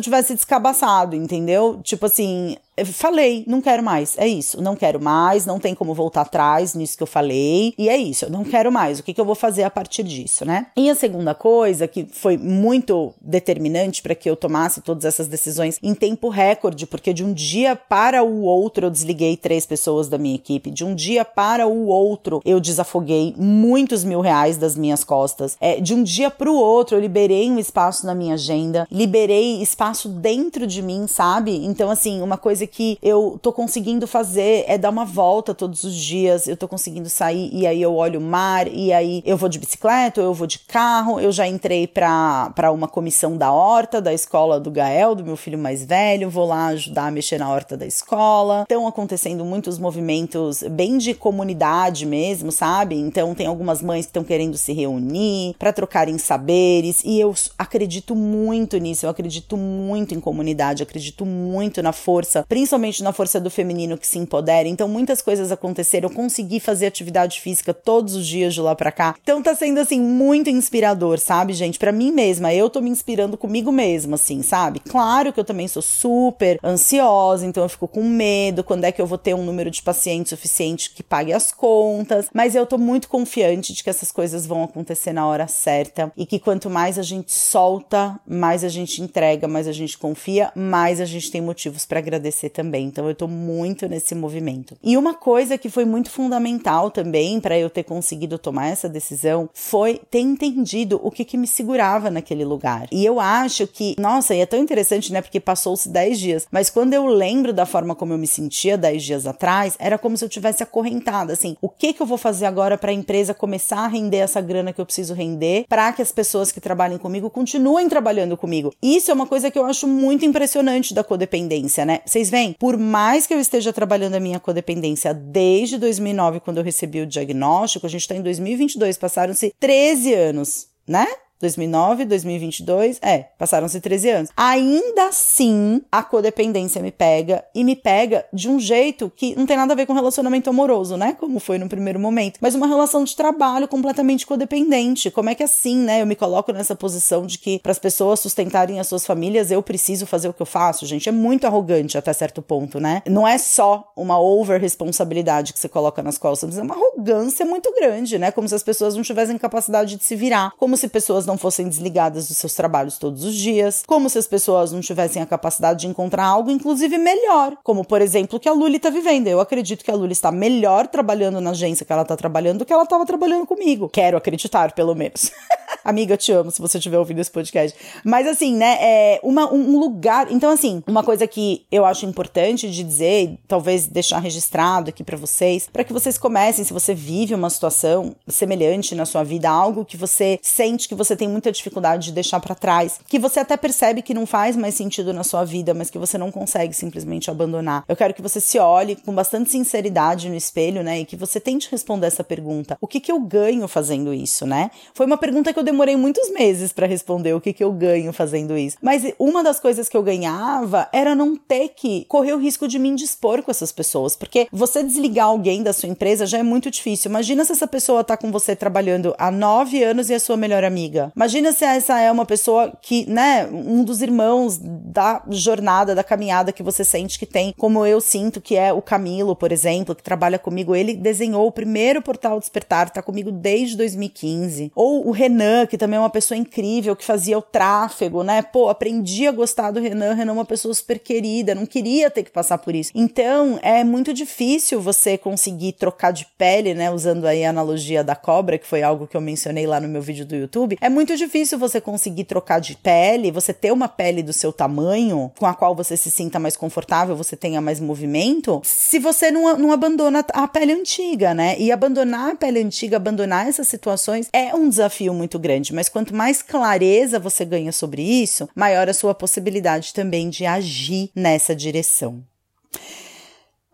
tivesse 0.00 0.34
descabaçado, 0.34 1.14
entendeu? 1.14 1.80
Tipo 1.82 2.06
assim, 2.06 2.56
falei, 2.84 3.44
não 3.46 3.60
quero 3.60 3.82
mais, 3.82 4.16
é 4.18 4.26
isso, 4.26 4.60
não 4.60 4.74
quero 4.74 5.00
mais, 5.00 5.46
não 5.46 5.60
tem 5.60 5.74
como 5.74 5.94
voltar 5.94 6.22
atrás 6.22 6.74
nisso 6.74 6.96
que 6.96 7.02
eu 7.02 7.06
falei, 7.06 7.72
e 7.78 7.88
é 7.88 7.96
isso, 7.96 8.24
eu 8.24 8.30
não 8.30 8.44
quero 8.44 8.72
mais, 8.72 8.98
o 8.98 9.02
que, 9.02 9.14
que 9.14 9.20
eu 9.20 9.24
vou 9.24 9.34
fazer 9.34 9.62
a 9.62 9.70
partir 9.70 10.02
disso, 10.02 10.44
né? 10.44 10.66
E 10.76 10.90
a 10.90 10.94
segunda 10.94 11.34
coisa, 11.34 11.86
que 11.86 12.04
foi 12.10 12.36
muito 12.36 13.12
determinante 13.20 14.02
para 14.02 14.14
que 14.14 14.28
eu 14.28 14.34
tomasse 14.34 14.80
todas 14.80 15.04
essas 15.04 15.28
decisões 15.28 15.78
em 15.82 15.94
tempo 15.94 16.28
recorde, 16.28 16.86
porque 16.86 17.12
de 17.12 17.24
um 17.24 17.32
dia 17.32 17.76
para 17.76 18.24
o 18.24 18.42
outro 18.42 18.86
eu 18.86 18.90
desliguei 18.90 19.36
três 19.36 19.64
pessoas 19.66 20.08
da 20.08 20.18
minha 20.18 20.34
equipe, 20.34 20.70
de 20.70 20.84
um 20.84 20.94
dia 20.94 21.24
para 21.24 21.66
o 21.66 21.86
outro 21.86 22.40
eu 22.44 22.58
desafoguei 22.58 23.34
muitos 23.36 24.02
mil 24.04 24.20
reais 24.20 24.56
das 24.56 24.76
minhas 24.76 25.04
costas, 25.04 25.56
é, 25.60 25.80
de 25.80 25.94
um 25.94 26.02
dia 26.02 26.30
para 26.30 26.50
o 26.50 26.56
outro 26.56 26.96
eu 26.96 27.00
liberei 27.00 27.50
um 27.50 27.58
espaço 27.58 28.06
na 28.06 28.14
minha 28.14 28.34
agenda, 28.34 28.88
liberei 28.90 29.62
espaço 29.62 30.08
dentro 30.08 30.66
de 30.66 30.82
mim, 30.82 31.06
sabe? 31.06 31.64
Então, 31.64 31.90
assim, 31.90 32.20
uma 32.20 32.36
coisa 32.36 32.63
coisa 32.64 32.66
que 32.66 32.98
eu 33.02 33.38
tô 33.40 33.52
conseguindo 33.52 34.06
fazer 34.06 34.64
é 34.66 34.76
dar 34.76 34.90
uma 34.90 35.04
volta 35.04 35.54
todos 35.54 35.84
os 35.84 35.94
dias. 35.94 36.48
Eu 36.48 36.56
tô 36.56 36.66
conseguindo 36.66 37.08
sair 37.08 37.50
e 37.52 37.66
aí 37.66 37.80
eu 37.80 37.94
olho 37.94 38.18
o 38.18 38.22
mar 38.22 38.66
e 38.68 38.92
aí 38.92 39.22
eu 39.24 39.36
vou 39.36 39.48
de 39.48 39.58
bicicleta, 39.58 40.20
eu 40.20 40.34
vou 40.34 40.46
de 40.46 40.58
carro. 40.58 41.20
Eu 41.20 41.30
já 41.30 41.46
entrei 41.46 41.86
para 41.86 42.70
uma 42.72 42.88
comissão 42.88 43.36
da 43.36 43.52
horta 43.52 44.00
da 44.00 44.12
escola 44.12 44.58
do 44.58 44.70
Gael, 44.70 45.14
do 45.14 45.24
meu 45.24 45.36
filho 45.36 45.58
mais 45.58 45.84
velho. 45.84 46.30
Vou 46.30 46.46
lá 46.46 46.66
ajudar 46.68 47.06
a 47.06 47.10
mexer 47.10 47.38
na 47.38 47.50
horta 47.50 47.76
da 47.76 47.86
escola. 47.86 48.62
Estão 48.62 48.86
acontecendo 48.86 49.44
muitos 49.44 49.78
movimentos 49.78 50.62
bem 50.70 50.98
de 50.98 51.14
comunidade 51.14 52.06
mesmo, 52.06 52.50
sabe? 52.50 52.96
Então 52.96 53.34
tem 53.34 53.46
algumas 53.46 53.82
mães 53.82 54.06
que 54.06 54.10
estão 54.10 54.24
querendo 54.24 54.56
se 54.56 54.72
reunir 54.72 55.54
para 55.58 55.72
trocarem 55.72 56.18
saberes 56.18 57.02
e 57.04 57.20
eu 57.20 57.34
acredito 57.58 58.14
muito 58.14 58.78
nisso. 58.78 59.06
Eu 59.06 59.10
acredito 59.10 59.56
muito 59.56 60.14
em 60.14 60.20
comunidade, 60.20 60.82
acredito 60.82 61.26
muito 61.26 61.82
na 61.82 61.92
força 61.92 62.44
principalmente 62.54 63.02
na 63.02 63.12
força 63.12 63.40
do 63.40 63.50
feminino 63.50 63.98
que 63.98 64.06
se 64.06 64.16
empodera. 64.16 64.68
Então 64.68 64.86
muitas 64.86 65.20
coisas 65.20 65.50
aconteceram, 65.50 66.08
eu 66.08 66.14
consegui 66.14 66.60
fazer 66.60 66.86
atividade 66.86 67.40
física 67.40 67.74
todos 67.74 68.14
os 68.14 68.24
dias 68.24 68.54
de 68.54 68.60
lá 68.60 68.76
para 68.76 68.92
cá. 68.92 69.16
Então 69.20 69.42
tá 69.42 69.56
sendo 69.56 69.80
assim 69.80 70.00
muito 70.00 70.48
inspirador, 70.48 71.18
sabe, 71.18 71.52
gente? 71.52 71.80
Para 71.80 71.90
mim 71.90 72.12
mesma, 72.12 72.54
eu 72.54 72.70
tô 72.70 72.80
me 72.80 72.88
inspirando 72.88 73.36
comigo 73.36 73.72
mesma, 73.72 74.14
assim, 74.14 74.40
sabe? 74.40 74.78
Claro 74.78 75.32
que 75.32 75.40
eu 75.40 75.44
também 75.44 75.66
sou 75.66 75.82
super 75.82 76.60
ansiosa, 76.62 77.44
então 77.44 77.64
eu 77.64 77.68
fico 77.68 77.88
com 77.88 78.04
medo 78.04 78.62
quando 78.62 78.84
é 78.84 78.92
que 78.92 79.02
eu 79.02 79.06
vou 79.06 79.18
ter 79.18 79.34
um 79.34 79.44
número 79.44 79.68
de 79.68 79.82
pacientes 79.82 80.30
suficiente 80.30 80.94
que 80.94 81.02
pague 81.02 81.32
as 81.32 81.50
contas, 81.50 82.28
mas 82.32 82.54
eu 82.54 82.64
tô 82.64 82.78
muito 82.78 83.08
confiante 83.08 83.72
de 83.72 83.82
que 83.82 83.90
essas 83.90 84.12
coisas 84.12 84.46
vão 84.46 84.62
acontecer 84.62 85.12
na 85.12 85.26
hora 85.26 85.48
certa 85.48 86.12
e 86.16 86.24
que 86.24 86.38
quanto 86.38 86.70
mais 86.70 87.00
a 87.00 87.02
gente 87.02 87.32
solta, 87.32 88.16
mais 88.24 88.62
a 88.62 88.68
gente 88.68 89.02
entrega, 89.02 89.48
mais 89.48 89.66
a 89.66 89.72
gente 89.72 89.98
confia, 89.98 90.52
mais 90.54 91.00
a 91.00 91.04
gente 91.04 91.32
tem 91.32 91.40
motivos 91.40 91.84
para 91.84 91.98
agradecer 91.98 92.43
também. 92.48 92.86
Então 92.86 93.08
eu 93.08 93.14
tô 93.14 93.26
muito 93.28 93.88
nesse 93.88 94.14
movimento. 94.14 94.76
E 94.82 94.96
uma 94.96 95.14
coisa 95.14 95.58
que 95.58 95.68
foi 95.68 95.84
muito 95.84 96.10
fundamental 96.10 96.90
também 96.90 97.40
para 97.40 97.58
eu 97.58 97.70
ter 97.70 97.82
conseguido 97.82 98.38
tomar 98.38 98.68
essa 98.68 98.88
decisão 98.88 99.48
foi 99.52 100.00
ter 100.10 100.20
entendido 100.20 101.00
o 101.02 101.10
que 101.10 101.24
que 101.24 101.36
me 101.36 101.46
segurava 101.46 102.10
naquele 102.10 102.44
lugar. 102.44 102.86
E 102.90 103.04
eu 103.04 103.20
acho 103.20 103.66
que, 103.66 103.94
nossa, 103.98 104.34
e 104.34 104.40
é 104.40 104.46
tão 104.46 104.58
interessante, 104.58 105.12
né? 105.12 105.20
Porque 105.20 105.40
passou-se 105.40 105.88
10 105.88 106.18
dias, 106.18 106.46
mas 106.50 106.70
quando 106.70 106.94
eu 106.94 107.06
lembro 107.06 107.52
da 107.52 107.66
forma 107.66 107.94
como 107.94 108.12
eu 108.12 108.18
me 108.18 108.26
sentia 108.26 108.76
10 108.76 109.02
dias 109.02 109.26
atrás, 109.26 109.76
era 109.78 109.98
como 109.98 110.16
se 110.16 110.24
eu 110.24 110.28
tivesse 110.28 110.62
acorrentada, 110.62 111.32
assim, 111.32 111.56
o 111.60 111.68
que 111.68 111.92
que 111.92 112.02
eu 112.02 112.06
vou 112.06 112.18
fazer 112.18 112.46
agora 112.46 112.76
para 112.78 112.90
a 112.90 112.94
empresa 112.94 113.34
começar 113.34 113.78
a 113.78 113.88
render 113.88 114.18
essa 114.18 114.40
grana 114.40 114.72
que 114.72 114.80
eu 114.80 114.86
preciso 114.86 115.14
render, 115.14 115.64
para 115.68 115.92
que 115.92 116.02
as 116.02 116.12
pessoas 116.12 116.52
que 116.52 116.60
trabalhem 116.60 116.98
comigo 116.98 117.30
continuem 117.30 117.88
trabalhando 117.88 118.36
comigo. 118.36 118.72
Isso 118.82 119.10
é 119.10 119.14
uma 119.14 119.26
coisa 119.26 119.50
que 119.50 119.58
eu 119.58 119.64
acho 119.64 119.86
muito 119.86 120.24
impressionante 120.24 120.94
da 120.94 121.04
codependência, 121.04 121.84
né? 121.84 122.00
Vocês 122.04 122.30
veem, 122.34 122.52
por 122.58 122.76
mais 122.76 123.28
que 123.28 123.32
eu 123.32 123.38
esteja 123.38 123.72
trabalhando 123.72 124.16
a 124.16 124.20
minha 124.20 124.40
codependência 124.40 125.14
desde 125.14 125.78
2009, 125.78 126.40
quando 126.40 126.58
eu 126.58 126.64
recebi 126.64 127.00
o 127.00 127.06
diagnóstico, 127.06 127.86
a 127.86 127.88
gente 127.88 128.00
está 128.00 128.16
em 128.16 128.22
2022, 128.22 128.98
passaram-se 128.98 129.54
13 129.60 130.14
anos, 130.14 130.66
né? 130.86 131.06
2009, 131.44 132.06
2022, 132.06 132.98
é, 133.02 133.26
passaram-se 133.38 133.80
13 133.80 134.10
anos. 134.10 134.30
Ainda 134.36 135.08
assim, 135.08 135.82
a 135.92 136.02
codependência 136.02 136.80
me 136.80 136.90
pega 136.90 137.44
e 137.54 137.62
me 137.62 137.76
pega 137.76 138.24
de 138.32 138.48
um 138.48 138.58
jeito 138.58 139.12
que 139.14 139.36
não 139.36 139.44
tem 139.44 139.56
nada 139.56 139.74
a 139.74 139.76
ver 139.76 139.86
com 139.86 139.92
relacionamento 139.92 140.48
amoroso, 140.48 140.96
né? 140.96 141.14
Como 141.18 141.38
foi 141.38 141.58
no 141.58 141.68
primeiro 141.68 142.00
momento, 142.00 142.38
mas 142.40 142.54
uma 142.54 142.66
relação 142.66 143.04
de 143.04 143.14
trabalho 143.14 143.68
completamente 143.68 144.26
codependente. 144.26 145.10
Como 145.10 145.28
é 145.28 145.34
que 145.34 145.42
assim, 145.42 145.76
né? 145.76 146.00
Eu 146.00 146.06
me 146.06 146.16
coloco 146.16 146.50
nessa 146.52 146.74
posição 146.74 147.26
de 147.26 147.38
que 147.38 147.58
para 147.58 147.72
as 147.72 147.78
pessoas 147.78 148.20
sustentarem 148.20 148.80
as 148.80 148.86
suas 148.86 149.04
famílias, 149.04 149.50
eu 149.50 149.62
preciso 149.62 150.06
fazer 150.06 150.28
o 150.28 150.32
que 150.32 150.40
eu 150.40 150.46
faço, 150.46 150.86
gente. 150.86 151.08
É 151.08 151.12
muito 151.12 151.46
arrogante 151.46 151.98
até 151.98 152.12
certo 152.12 152.40
ponto, 152.40 152.80
né? 152.80 153.02
Não 153.06 153.28
é 153.28 153.36
só 153.36 153.92
uma 153.94 154.18
over 154.18 154.58
responsabilidade 154.60 155.52
que 155.52 155.58
você 155.58 155.68
coloca 155.68 156.02
nas 156.02 156.16
costas, 156.16 156.56
é 156.56 156.62
uma 156.62 156.74
arrogância 156.74 157.44
muito 157.44 157.72
grande, 157.74 158.18
né? 158.18 158.30
Como 158.30 158.48
se 158.48 158.54
as 158.54 158.62
pessoas 158.62 158.94
não 158.94 159.02
tivessem 159.02 159.36
capacidade 159.36 159.96
de 159.96 160.04
se 160.04 160.16
virar, 160.16 160.52
como 160.56 160.76
se 160.76 160.88
pessoas 160.88 161.26
não 161.26 161.33
não 161.34 161.38
fossem 161.38 161.68
desligadas 161.68 162.28
dos 162.28 162.36
seus 162.36 162.54
trabalhos 162.54 162.96
todos 162.96 163.24
os 163.24 163.34
dias, 163.34 163.82
como 163.86 164.08
se 164.08 164.16
as 164.16 164.26
pessoas 164.26 164.70
não 164.70 164.80
tivessem 164.80 165.20
a 165.20 165.26
capacidade 165.26 165.80
de 165.80 165.88
encontrar 165.88 166.24
algo, 166.24 166.50
inclusive 166.50 166.96
melhor, 166.96 167.56
como 167.64 167.84
por 167.84 168.00
exemplo 168.00 168.36
o 168.36 168.40
que 168.40 168.48
a 168.48 168.52
Luli 168.52 168.76
está 168.76 168.88
vivendo. 168.88 169.26
Eu 169.26 169.40
acredito 169.40 169.84
que 169.84 169.90
a 169.90 169.94
Luli 169.94 170.12
está 170.12 170.30
melhor 170.30 170.86
trabalhando 170.86 171.40
na 171.40 171.50
agência 171.50 171.84
que 171.84 171.92
ela 171.92 172.02
está 172.02 172.16
trabalhando 172.16 172.58
do 172.58 172.64
que 172.64 172.72
ela 172.72 172.84
estava 172.84 173.04
trabalhando 173.04 173.46
comigo. 173.46 173.88
Quero 173.88 174.16
acreditar, 174.16 174.72
pelo 174.72 174.94
menos. 174.94 175.32
Amiga, 175.84 176.16
te 176.16 176.32
amo 176.32 176.50
se 176.50 176.60
você 176.60 176.78
estiver 176.78 176.98
ouvindo 176.98 177.20
esse 177.20 177.30
podcast. 177.30 177.78
Mas 178.02 178.26
assim, 178.26 178.56
né, 178.56 178.78
é 178.80 179.20
uma, 179.22 179.52
um 179.52 179.78
lugar. 179.78 180.32
Então, 180.32 180.50
assim, 180.50 180.82
uma 180.86 181.02
coisa 181.02 181.26
que 181.26 181.66
eu 181.70 181.84
acho 181.84 182.06
importante 182.06 182.70
de 182.70 182.82
dizer, 182.82 183.38
talvez 183.46 183.86
deixar 183.86 184.18
registrado 184.18 184.88
aqui 184.88 185.04
para 185.04 185.16
vocês, 185.16 185.68
para 185.70 185.84
que 185.84 185.92
vocês 185.92 186.16
comecem, 186.16 186.64
se 186.64 186.72
você 186.72 186.94
vive 186.94 187.34
uma 187.34 187.50
situação 187.50 188.16
semelhante 188.26 188.94
na 188.94 189.04
sua 189.04 189.22
vida, 189.22 189.50
algo 189.50 189.84
que 189.84 189.96
você 189.96 190.38
sente 190.40 190.88
que 190.88 190.94
você 190.94 191.14
tem 191.14 191.28
muita 191.28 191.52
dificuldade 191.52 192.06
de 192.06 192.12
deixar 192.12 192.40
para 192.40 192.54
trás, 192.54 193.00
que 193.06 193.18
você 193.18 193.40
até 193.40 193.56
percebe 193.56 194.00
que 194.00 194.14
não 194.14 194.24
faz 194.24 194.56
mais 194.56 194.74
sentido 194.74 195.12
na 195.12 195.22
sua 195.22 195.44
vida, 195.44 195.74
mas 195.74 195.90
que 195.90 195.98
você 195.98 196.16
não 196.16 196.32
consegue 196.32 196.72
simplesmente 196.72 197.30
abandonar. 197.30 197.84
Eu 197.86 197.96
quero 197.96 198.14
que 198.14 198.22
você 198.22 198.40
se 198.40 198.58
olhe 198.58 198.96
com 198.96 199.14
bastante 199.14 199.50
sinceridade 199.50 200.30
no 200.30 200.34
espelho, 200.34 200.82
né, 200.82 201.00
e 201.00 201.04
que 201.04 201.16
você 201.16 201.38
tente 201.38 201.70
responder 201.70 202.06
essa 202.06 202.24
pergunta: 202.24 202.78
o 202.80 202.86
que 202.86 203.00
que 203.00 203.12
eu 203.12 203.20
ganho 203.20 203.68
fazendo 203.68 204.14
isso, 204.14 204.46
né? 204.46 204.70
Foi 204.94 205.04
uma 205.04 205.18
pergunta 205.18 205.52
que 205.52 205.58
eu 205.58 205.64
demorei 205.74 205.96
muitos 205.96 206.30
meses 206.30 206.72
para 206.72 206.86
responder 206.86 207.34
o 207.34 207.40
que, 207.40 207.52
que 207.52 207.64
eu 207.64 207.72
ganho 207.72 208.12
fazendo 208.12 208.56
isso. 208.56 208.76
Mas 208.80 209.02
uma 209.18 209.42
das 209.42 209.58
coisas 209.58 209.88
que 209.88 209.96
eu 209.96 210.02
ganhava 210.02 210.88
era 210.92 211.14
não 211.14 211.36
ter 211.36 211.70
que 211.70 212.04
correr 212.08 212.32
o 212.32 212.38
risco 212.38 212.68
de 212.68 212.78
me 212.78 212.88
indispor 212.88 213.42
com 213.42 213.50
essas 213.50 213.72
pessoas. 213.72 214.14
Porque 214.14 214.46
você 214.52 214.82
desligar 214.82 215.26
alguém 215.26 215.62
da 215.62 215.72
sua 215.72 215.88
empresa 215.88 216.26
já 216.26 216.38
é 216.38 216.42
muito 216.42 216.70
difícil. 216.70 217.10
Imagina 217.10 217.44
se 217.44 217.52
essa 217.52 217.66
pessoa 217.66 218.04
tá 218.04 218.16
com 218.16 218.30
você 218.30 218.54
trabalhando 218.54 219.14
há 219.18 219.30
nove 219.30 219.82
anos 219.82 220.08
e 220.08 220.14
é 220.14 220.18
sua 220.18 220.36
melhor 220.36 220.62
amiga. 220.62 221.12
Imagina 221.16 221.52
se 221.52 221.64
essa 221.64 221.98
é 221.98 222.10
uma 222.10 222.24
pessoa 222.24 222.72
que, 222.80 223.04
né, 223.10 223.48
um 223.52 223.82
dos 223.82 224.00
irmãos 224.00 224.58
da 224.62 225.22
jornada, 225.30 225.94
da 225.94 226.04
caminhada 226.04 226.52
que 226.52 226.62
você 226.62 226.84
sente 226.84 227.18
que 227.18 227.26
tem, 227.26 227.52
como 227.58 227.84
eu 227.84 228.00
sinto 228.00 228.40
que 228.40 228.56
é 228.56 228.72
o 228.72 228.80
Camilo, 228.80 229.34
por 229.34 229.50
exemplo, 229.50 229.94
que 229.94 230.02
trabalha 230.02 230.38
comigo. 230.38 230.74
Ele 230.74 230.94
desenhou 230.94 231.46
o 231.46 231.52
primeiro 231.52 232.00
portal 232.00 232.38
Despertar, 232.38 232.90
tá 232.90 233.02
comigo 233.02 233.32
desde 233.32 233.76
2015. 233.76 234.70
Ou 234.74 235.08
o 235.08 235.10
Renan, 235.10 235.63
que 235.66 235.78
também 235.78 235.96
é 235.96 236.00
uma 236.00 236.10
pessoa 236.10 236.36
incrível, 236.36 236.96
que 236.96 237.04
fazia 237.04 237.38
o 237.38 237.42
tráfego, 237.42 238.22
né? 238.22 238.42
Pô, 238.42 238.68
aprendi 238.68 239.26
a 239.26 239.32
gostar 239.32 239.70
do 239.70 239.80
Renan. 239.80 240.14
Renan 240.14 240.32
é 240.32 240.34
uma 240.34 240.44
pessoa 240.44 240.74
super 240.74 240.98
querida, 240.98 241.54
não 241.54 241.66
queria 241.66 242.10
ter 242.10 242.22
que 242.22 242.30
passar 242.30 242.58
por 242.58 242.74
isso. 242.74 242.90
Então, 242.94 243.58
é 243.62 243.82
muito 243.84 244.12
difícil 244.12 244.80
você 244.80 245.16
conseguir 245.16 245.72
trocar 245.72 246.12
de 246.12 246.26
pele, 246.38 246.74
né? 246.74 246.90
Usando 246.90 247.26
aí 247.26 247.44
a 247.44 247.50
analogia 247.50 248.04
da 248.04 248.16
cobra, 248.16 248.58
que 248.58 248.66
foi 248.66 248.82
algo 248.82 249.06
que 249.06 249.16
eu 249.16 249.20
mencionei 249.20 249.66
lá 249.66 249.80
no 249.80 249.88
meu 249.88 250.02
vídeo 250.02 250.26
do 250.26 250.36
YouTube. 250.36 250.76
É 250.80 250.88
muito 250.88 251.16
difícil 251.16 251.58
você 251.58 251.80
conseguir 251.80 252.24
trocar 252.24 252.60
de 252.60 252.76
pele, 252.76 253.30
você 253.30 253.52
ter 253.52 253.72
uma 253.72 253.88
pele 253.88 254.22
do 254.22 254.32
seu 254.32 254.52
tamanho, 254.52 255.32
com 255.38 255.46
a 255.46 255.54
qual 255.54 255.74
você 255.74 255.96
se 255.96 256.10
sinta 256.10 256.38
mais 256.38 256.56
confortável, 256.56 257.16
você 257.16 257.36
tenha 257.36 257.60
mais 257.60 257.80
movimento, 257.80 258.60
se 258.64 258.98
você 258.98 259.30
não, 259.30 259.56
não 259.56 259.72
abandona 259.72 260.24
a 260.32 260.48
pele 260.48 260.72
antiga, 260.72 261.34
né? 261.34 261.58
E 261.58 261.70
abandonar 261.72 262.32
a 262.32 262.34
pele 262.34 262.60
antiga, 262.60 262.96
abandonar 262.96 263.48
essas 263.48 263.68
situações 263.68 264.28
é 264.32 264.54
um 264.54 264.68
desafio 264.68 265.14
muito 265.14 265.38
grande 265.38 265.53
grande, 265.54 265.72
mas 265.72 265.88
quanto 265.88 266.14
mais 266.14 266.42
clareza 266.42 267.18
você 267.18 267.44
ganha 267.44 267.72
sobre 267.72 268.02
isso, 268.02 268.48
maior 268.54 268.88
a 268.88 268.94
sua 268.94 269.14
possibilidade 269.14 269.94
também 269.94 270.28
de 270.28 270.44
agir 270.44 271.10
nessa 271.14 271.54
direção. 271.54 272.24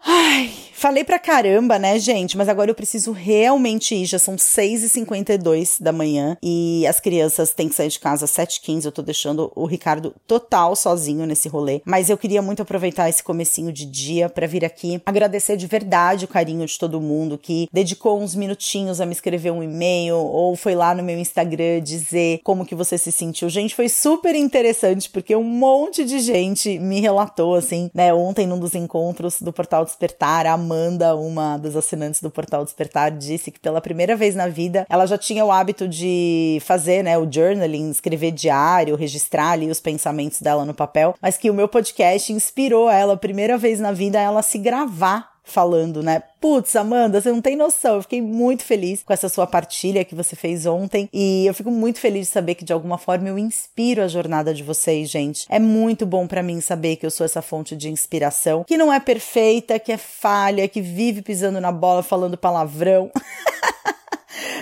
Ai, 0.05 0.51
Falei 0.81 1.05
pra 1.05 1.19
caramba, 1.19 1.79
né, 1.79 1.99
gente? 1.99 2.39
Mas 2.39 2.49
agora 2.49 2.71
eu 2.71 2.75
preciso 2.75 3.13
realmente 3.13 3.95
ir. 3.95 4.07
Já 4.07 4.19
são 4.19 4.37
6h52 4.37 5.77
da 5.79 5.93
manhã 5.93 6.39
e 6.43 6.87
as 6.87 6.99
crianças 6.99 7.53
têm 7.53 7.69
que 7.69 7.75
sair 7.75 7.91
de 7.91 8.01
casa 8.01 8.25
às 8.25 8.31
7h15. 8.31 8.87
Eu 8.87 8.91
tô 8.91 9.03
deixando 9.03 9.53
o 9.55 9.67
Ricardo 9.67 10.15
total 10.27 10.75
sozinho 10.75 11.27
nesse 11.27 11.51
rolê. 11.51 11.83
Mas 11.85 12.09
eu 12.09 12.17
queria 12.17 12.41
muito 12.41 12.63
aproveitar 12.63 13.11
esse 13.11 13.23
comecinho 13.23 13.71
de 13.71 13.85
dia 13.85 14.31
para 14.31 14.47
vir 14.47 14.65
aqui 14.65 15.03
agradecer 15.05 15.59
de 15.59 15.67
verdade 15.67 16.25
o 16.25 16.29
carinho 16.29 16.65
de 16.65 16.79
todo 16.79 16.99
mundo 16.99 17.37
que 17.37 17.69
dedicou 17.71 18.19
uns 18.19 18.35
minutinhos 18.35 19.03
a 19.03 19.07
me 19.07 19.13
escrever 19.13 19.51
um 19.51 19.63
e-mail 19.63 20.17
ou 20.17 20.57
foi 20.57 20.75
lá 20.75 20.95
no 20.95 21.03
meu 21.03 21.19
Instagram 21.19 21.83
dizer 21.83 22.41
como 22.43 22.65
que 22.65 22.75
você 22.75 22.97
se 22.97 23.13
sentiu. 23.13 23.51
Gente, 23.51 23.75
foi 23.75 23.91
super 23.91 24.35
interessante 24.35 25.11
porque 25.11 25.37
um 25.37 25.45
monte 25.45 26.07
de 26.07 26.21
gente 26.21 26.79
me 26.79 27.01
relatou 27.01 27.55
assim, 27.55 27.91
né, 27.93 28.15
ontem 28.15 28.47
num 28.47 28.59
dos 28.59 28.75
encontros 28.75 29.43
do 29.43 29.53
Portal 29.53 29.85
Despertar, 29.85 30.47
a 30.47 30.70
Amanda, 30.71 31.17
uma 31.17 31.57
das 31.57 31.75
assinantes 31.75 32.23
do 32.23 32.31
Portal 32.31 32.65
Despertar, 32.65 33.11
disse 33.11 33.51
que 33.51 33.59
pela 33.59 33.81
primeira 33.81 34.15
vez 34.15 34.37
na 34.37 34.47
vida 34.47 34.87
ela 34.89 35.05
já 35.05 35.19
tinha 35.19 35.45
o 35.45 35.51
hábito 35.51 35.89
de 35.89 36.59
fazer, 36.65 37.03
né, 37.03 37.19
o 37.19 37.31
journaling, 37.31 37.91
escrever 37.91 38.31
diário, 38.31 38.95
registrar 38.95 39.51
ali 39.51 39.69
os 39.69 39.81
pensamentos 39.81 40.41
dela 40.41 40.65
no 40.65 40.73
papel, 40.73 41.17
mas 41.21 41.37
que 41.37 41.51
o 41.51 41.55
meu 41.55 41.67
podcast 41.67 42.33
inspirou 42.33 42.89
ela, 42.89 43.17
primeira 43.17 43.59
vez 43.59 43.81
na 43.81 43.91
vida, 43.91 44.21
ela 44.21 44.43
se 44.43 44.59
gravar 44.59 45.30
falando, 45.45 46.03
né? 46.03 46.23
Putz, 46.41 46.75
Amanda, 46.77 47.21
você 47.21 47.31
não 47.31 47.41
tem 47.41 47.57
noção. 47.57 47.97
Eu 47.97 48.03
fiquei 48.03 48.23
muito 48.23 48.63
feliz 48.63 49.03
com 49.03 49.13
essa 49.13 49.29
sua 49.29 49.47
partilha 49.47 50.05
que 50.05 50.15
você 50.15 50.35
fez 50.35 50.65
ontem. 50.65 51.09
E 51.13 51.47
eu 51.47 51.53
fico 51.53 51.71
muito 51.71 51.99
feliz 51.99 52.29
de 52.29 52.33
saber 52.33 52.55
que 52.55 52.65
de 52.65 52.73
alguma 52.73 52.97
forma 52.97 53.29
eu 53.29 53.39
inspiro 53.39 54.03
a 54.03 54.09
jornada 54.09 54.55
de 54.55 54.63
vocês, 54.63 55.11
gente. 55.11 55.47
É 55.49 55.59
muito 55.59 56.07
bom 56.07 56.27
para 56.27 56.43
mim 56.43 56.61
saber 56.61 56.97
que 56.97 57.05
eu 57.05 57.11
sou 57.11 57.25
essa 57.25 57.43
fonte 57.43 57.77
de 57.77 57.91
inspiração, 57.91 58.65
que 58.65 58.79
não 58.79 58.93
é 58.93 58.99
perfeita, 58.99 59.79
que 59.79 59.93
é 59.93 59.99
falha, 59.99 60.69
que 60.69 60.81
vive 60.81 61.21
pisando 61.21 61.61
na 61.61 61.73
bola, 61.73 62.03
falando 62.03 62.39
palavrão. 62.39 63.11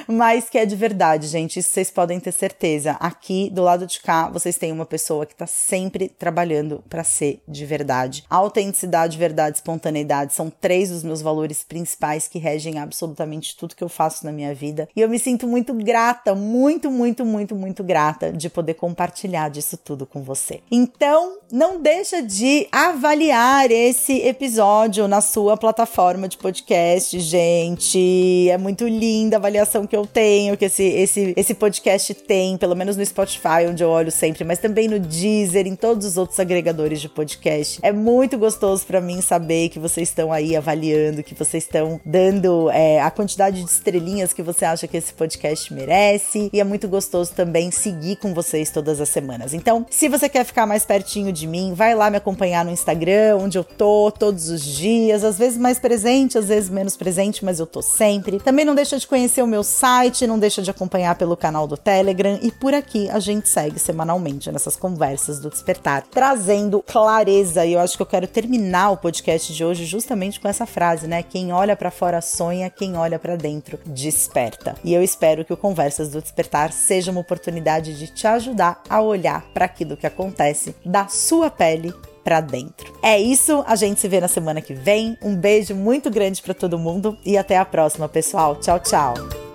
mas 0.06 0.48
que 0.48 0.58
é 0.58 0.66
de 0.66 0.74
verdade, 0.74 1.26
gente. 1.26 1.58
Isso 1.58 1.70
vocês 1.70 1.90
podem 1.90 2.18
ter 2.18 2.32
certeza. 2.32 2.92
Aqui 2.92 3.50
do 3.50 3.62
lado 3.62 3.86
de 3.86 4.00
cá, 4.00 4.28
vocês 4.28 4.56
têm 4.56 4.72
uma 4.72 4.86
pessoa 4.86 5.26
que 5.26 5.34
tá 5.34 5.46
sempre 5.46 6.08
trabalhando 6.08 6.82
para 6.88 7.04
ser 7.04 7.40
de 7.46 7.64
verdade. 7.66 8.24
Autenticidade, 8.28 9.18
verdade, 9.18 9.58
espontaneidade 9.58 10.34
são 10.34 10.50
três 10.50 10.90
dos 10.90 11.02
meus 11.02 11.20
valores 11.20 11.62
principais 11.62 12.26
que 12.26 12.38
regem 12.38 12.78
absolutamente 12.78 13.56
tudo 13.56 13.76
que 13.76 13.84
eu 13.84 13.88
faço 13.88 14.24
na 14.24 14.32
minha 14.32 14.54
vida. 14.54 14.88
E 14.96 15.00
eu 15.00 15.08
me 15.08 15.18
sinto 15.18 15.46
muito 15.46 15.74
grata, 15.74 16.34
muito, 16.34 16.90
muito, 16.90 17.24
muito, 17.24 17.54
muito 17.54 17.84
grata 17.84 18.32
de 18.32 18.48
poder 18.48 18.74
compartilhar 18.74 19.50
disso 19.50 19.76
tudo 19.76 20.06
com 20.06 20.22
você. 20.22 20.60
Então, 20.70 21.38
não 21.50 21.80
deixa 21.80 22.22
de 22.22 22.66
avaliar 22.72 23.70
esse 23.70 24.20
episódio 24.20 25.06
na 25.06 25.20
sua 25.20 25.56
plataforma 25.56 26.28
de 26.28 26.36
podcast, 26.38 27.18
gente. 27.20 28.48
É 28.50 28.58
muito 28.58 28.86
linda 28.86 29.36
a 29.36 29.38
avaliação 29.38 29.67
que 29.86 29.96
eu 29.96 30.06
tenho, 30.06 30.56
que 30.56 30.64
esse, 30.64 30.82
esse, 30.82 31.34
esse 31.36 31.54
podcast 31.54 32.14
tem, 32.14 32.56
pelo 32.56 32.74
menos 32.74 32.96
no 32.96 33.04
Spotify, 33.04 33.66
onde 33.68 33.82
eu 33.82 33.88
olho 33.88 34.10
sempre, 34.10 34.44
mas 34.44 34.58
também 34.58 34.88
no 34.88 34.98
Deezer, 34.98 35.66
em 35.66 35.76
todos 35.76 36.06
os 36.06 36.16
outros 36.16 36.38
agregadores 36.40 37.00
de 37.00 37.08
podcast. 37.08 37.78
É 37.82 37.92
muito 37.92 38.38
gostoso 38.38 38.86
para 38.86 39.00
mim 39.00 39.20
saber 39.20 39.68
que 39.68 39.78
vocês 39.78 40.08
estão 40.08 40.32
aí 40.32 40.56
avaliando, 40.56 41.22
que 41.22 41.34
vocês 41.34 41.64
estão 41.64 42.00
dando 42.04 42.70
é, 42.70 43.00
a 43.00 43.10
quantidade 43.10 43.62
de 43.62 43.70
estrelinhas 43.70 44.32
que 44.32 44.42
você 44.42 44.64
acha 44.64 44.86
que 44.86 44.96
esse 44.96 45.12
podcast 45.12 45.72
merece. 45.72 46.48
E 46.52 46.60
é 46.60 46.64
muito 46.64 46.88
gostoso 46.88 47.32
também 47.34 47.70
seguir 47.70 48.16
com 48.16 48.32
vocês 48.32 48.70
todas 48.70 49.00
as 49.00 49.08
semanas. 49.08 49.52
Então, 49.52 49.84
se 49.90 50.08
você 50.08 50.28
quer 50.28 50.44
ficar 50.44 50.66
mais 50.66 50.84
pertinho 50.84 51.32
de 51.32 51.46
mim, 51.46 51.72
vai 51.74 51.94
lá 51.94 52.10
me 52.10 52.16
acompanhar 52.16 52.64
no 52.64 52.70
Instagram, 52.70 53.36
onde 53.38 53.58
eu 53.58 53.64
tô 53.64 54.10
todos 54.10 54.48
os 54.48 54.62
dias, 54.62 55.24
às 55.24 55.38
vezes 55.38 55.58
mais 55.58 55.78
presente, 55.78 56.38
às 56.38 56.46
vezes 56.46 56.70
menos 56.70 56.96
presente, 56.96 57.44
mas 57.44 57.58
eu 57.58 57.66
tô 57.66 57.82
sempre. 57.82 58.38
Também 58.38 58.64
não 58.64 58.74
deixa 58.74 58.98
de 58.98 59.06
conhecer 59.06 59.42
o 59.42 59.46
meu 59.48 59.64
site, 59.64 60.26
não 60.26 60.38
deixa 60.38 60.62
de 60.62 60.70
acompanhar 60.70 61.16
pelo 61.16 61.36
canal 61.36 61.66
do 61.66 61.76
Telegram 61.76 62.38
e 62.42 62.52
por 62.52 62.74
aqui 62.74 63.08
a 63.10 63.18
gente 63.18 63.48
segue 63.48 63.78
semanalmente 63.78 64.52
nessas 64.52 64.76
conversas 64.76 65.40
do 65.40 65.50
despertar, 65.50 66.02
trazendo 66.02 66.82
clareza. 66.82 67.64
E 67.64 67.72
eu 67.72 67.80
acho 67.80 67.96
que 67.96 68.02
eu 68.02 68.06
quero 68.06 68.26
terminar 68.26 68.90
o 68.90 68.96
podcast 68.96 69.52
de 69.52 69.64
hoje 69.64 69.84
justamente 69.84 70.38
com 70.38 70.48
essa 70.48 70.66
frase, 70.66 71.06
né? 71.06 71.22
Quem 71.22 71.52
olha 71.52 71.74
para 71.74 71.90
fora 71.90 72.20
sonha, 72.20 72.70
quem 72.70 72.96
olha 72.96 73.18
para 73.18 73.36
dentro 73.36 73.78
desperta. 73.86 74.76
E 74.84 74.94
eu 74.94 75.02
espero 75.02 75.44
que 75.44 75.52
o 75.52 75.56
Conversas 75.56 76.10
do 76.10 76.20
Despertar 76.20 76.72
seja 76.72 77.10
uma 77.10 77.20
oportunidade 77.20 77.98
de 77.98 78.06
te 78.06 78.26
ajudar 78.26 78.82
a 78.88 79.00
olhar 79.00 79.42
para 79.54 79.64
aquilo 79.64 79.96
que 79.96 80.06
acontece 80.06 80.76
da 80.84 81.08
sua 81.08 81.50
pele 81.50 81.92
para 82.28 82.42
dentro. 82.42 82.92
É 83.02 83.18
isso, 83.18 83.64
a 83.66 83.74
gente 83.74 83.98
se 83.98 84.06
vê 84.06 84.20
na 84.20 84.28
semana 84.28 84.60
que 84.60 84.74
vem. 84.74 85.16
Um 85.22 85.34
beijo 85.34 85.74
muito 85.74 86.10
grande 86.10 86.42
para 86.42 86.52
todo 86.52 86.78
mundo 86.78 87.16
e 87.24 87.38
até 87.38 87.56
a 87.56 87.64
próxima, 87.64 88.06
pessoal. 88.06 88.56
Tchau, 88.56 88.78
tchau. 88.80 89.47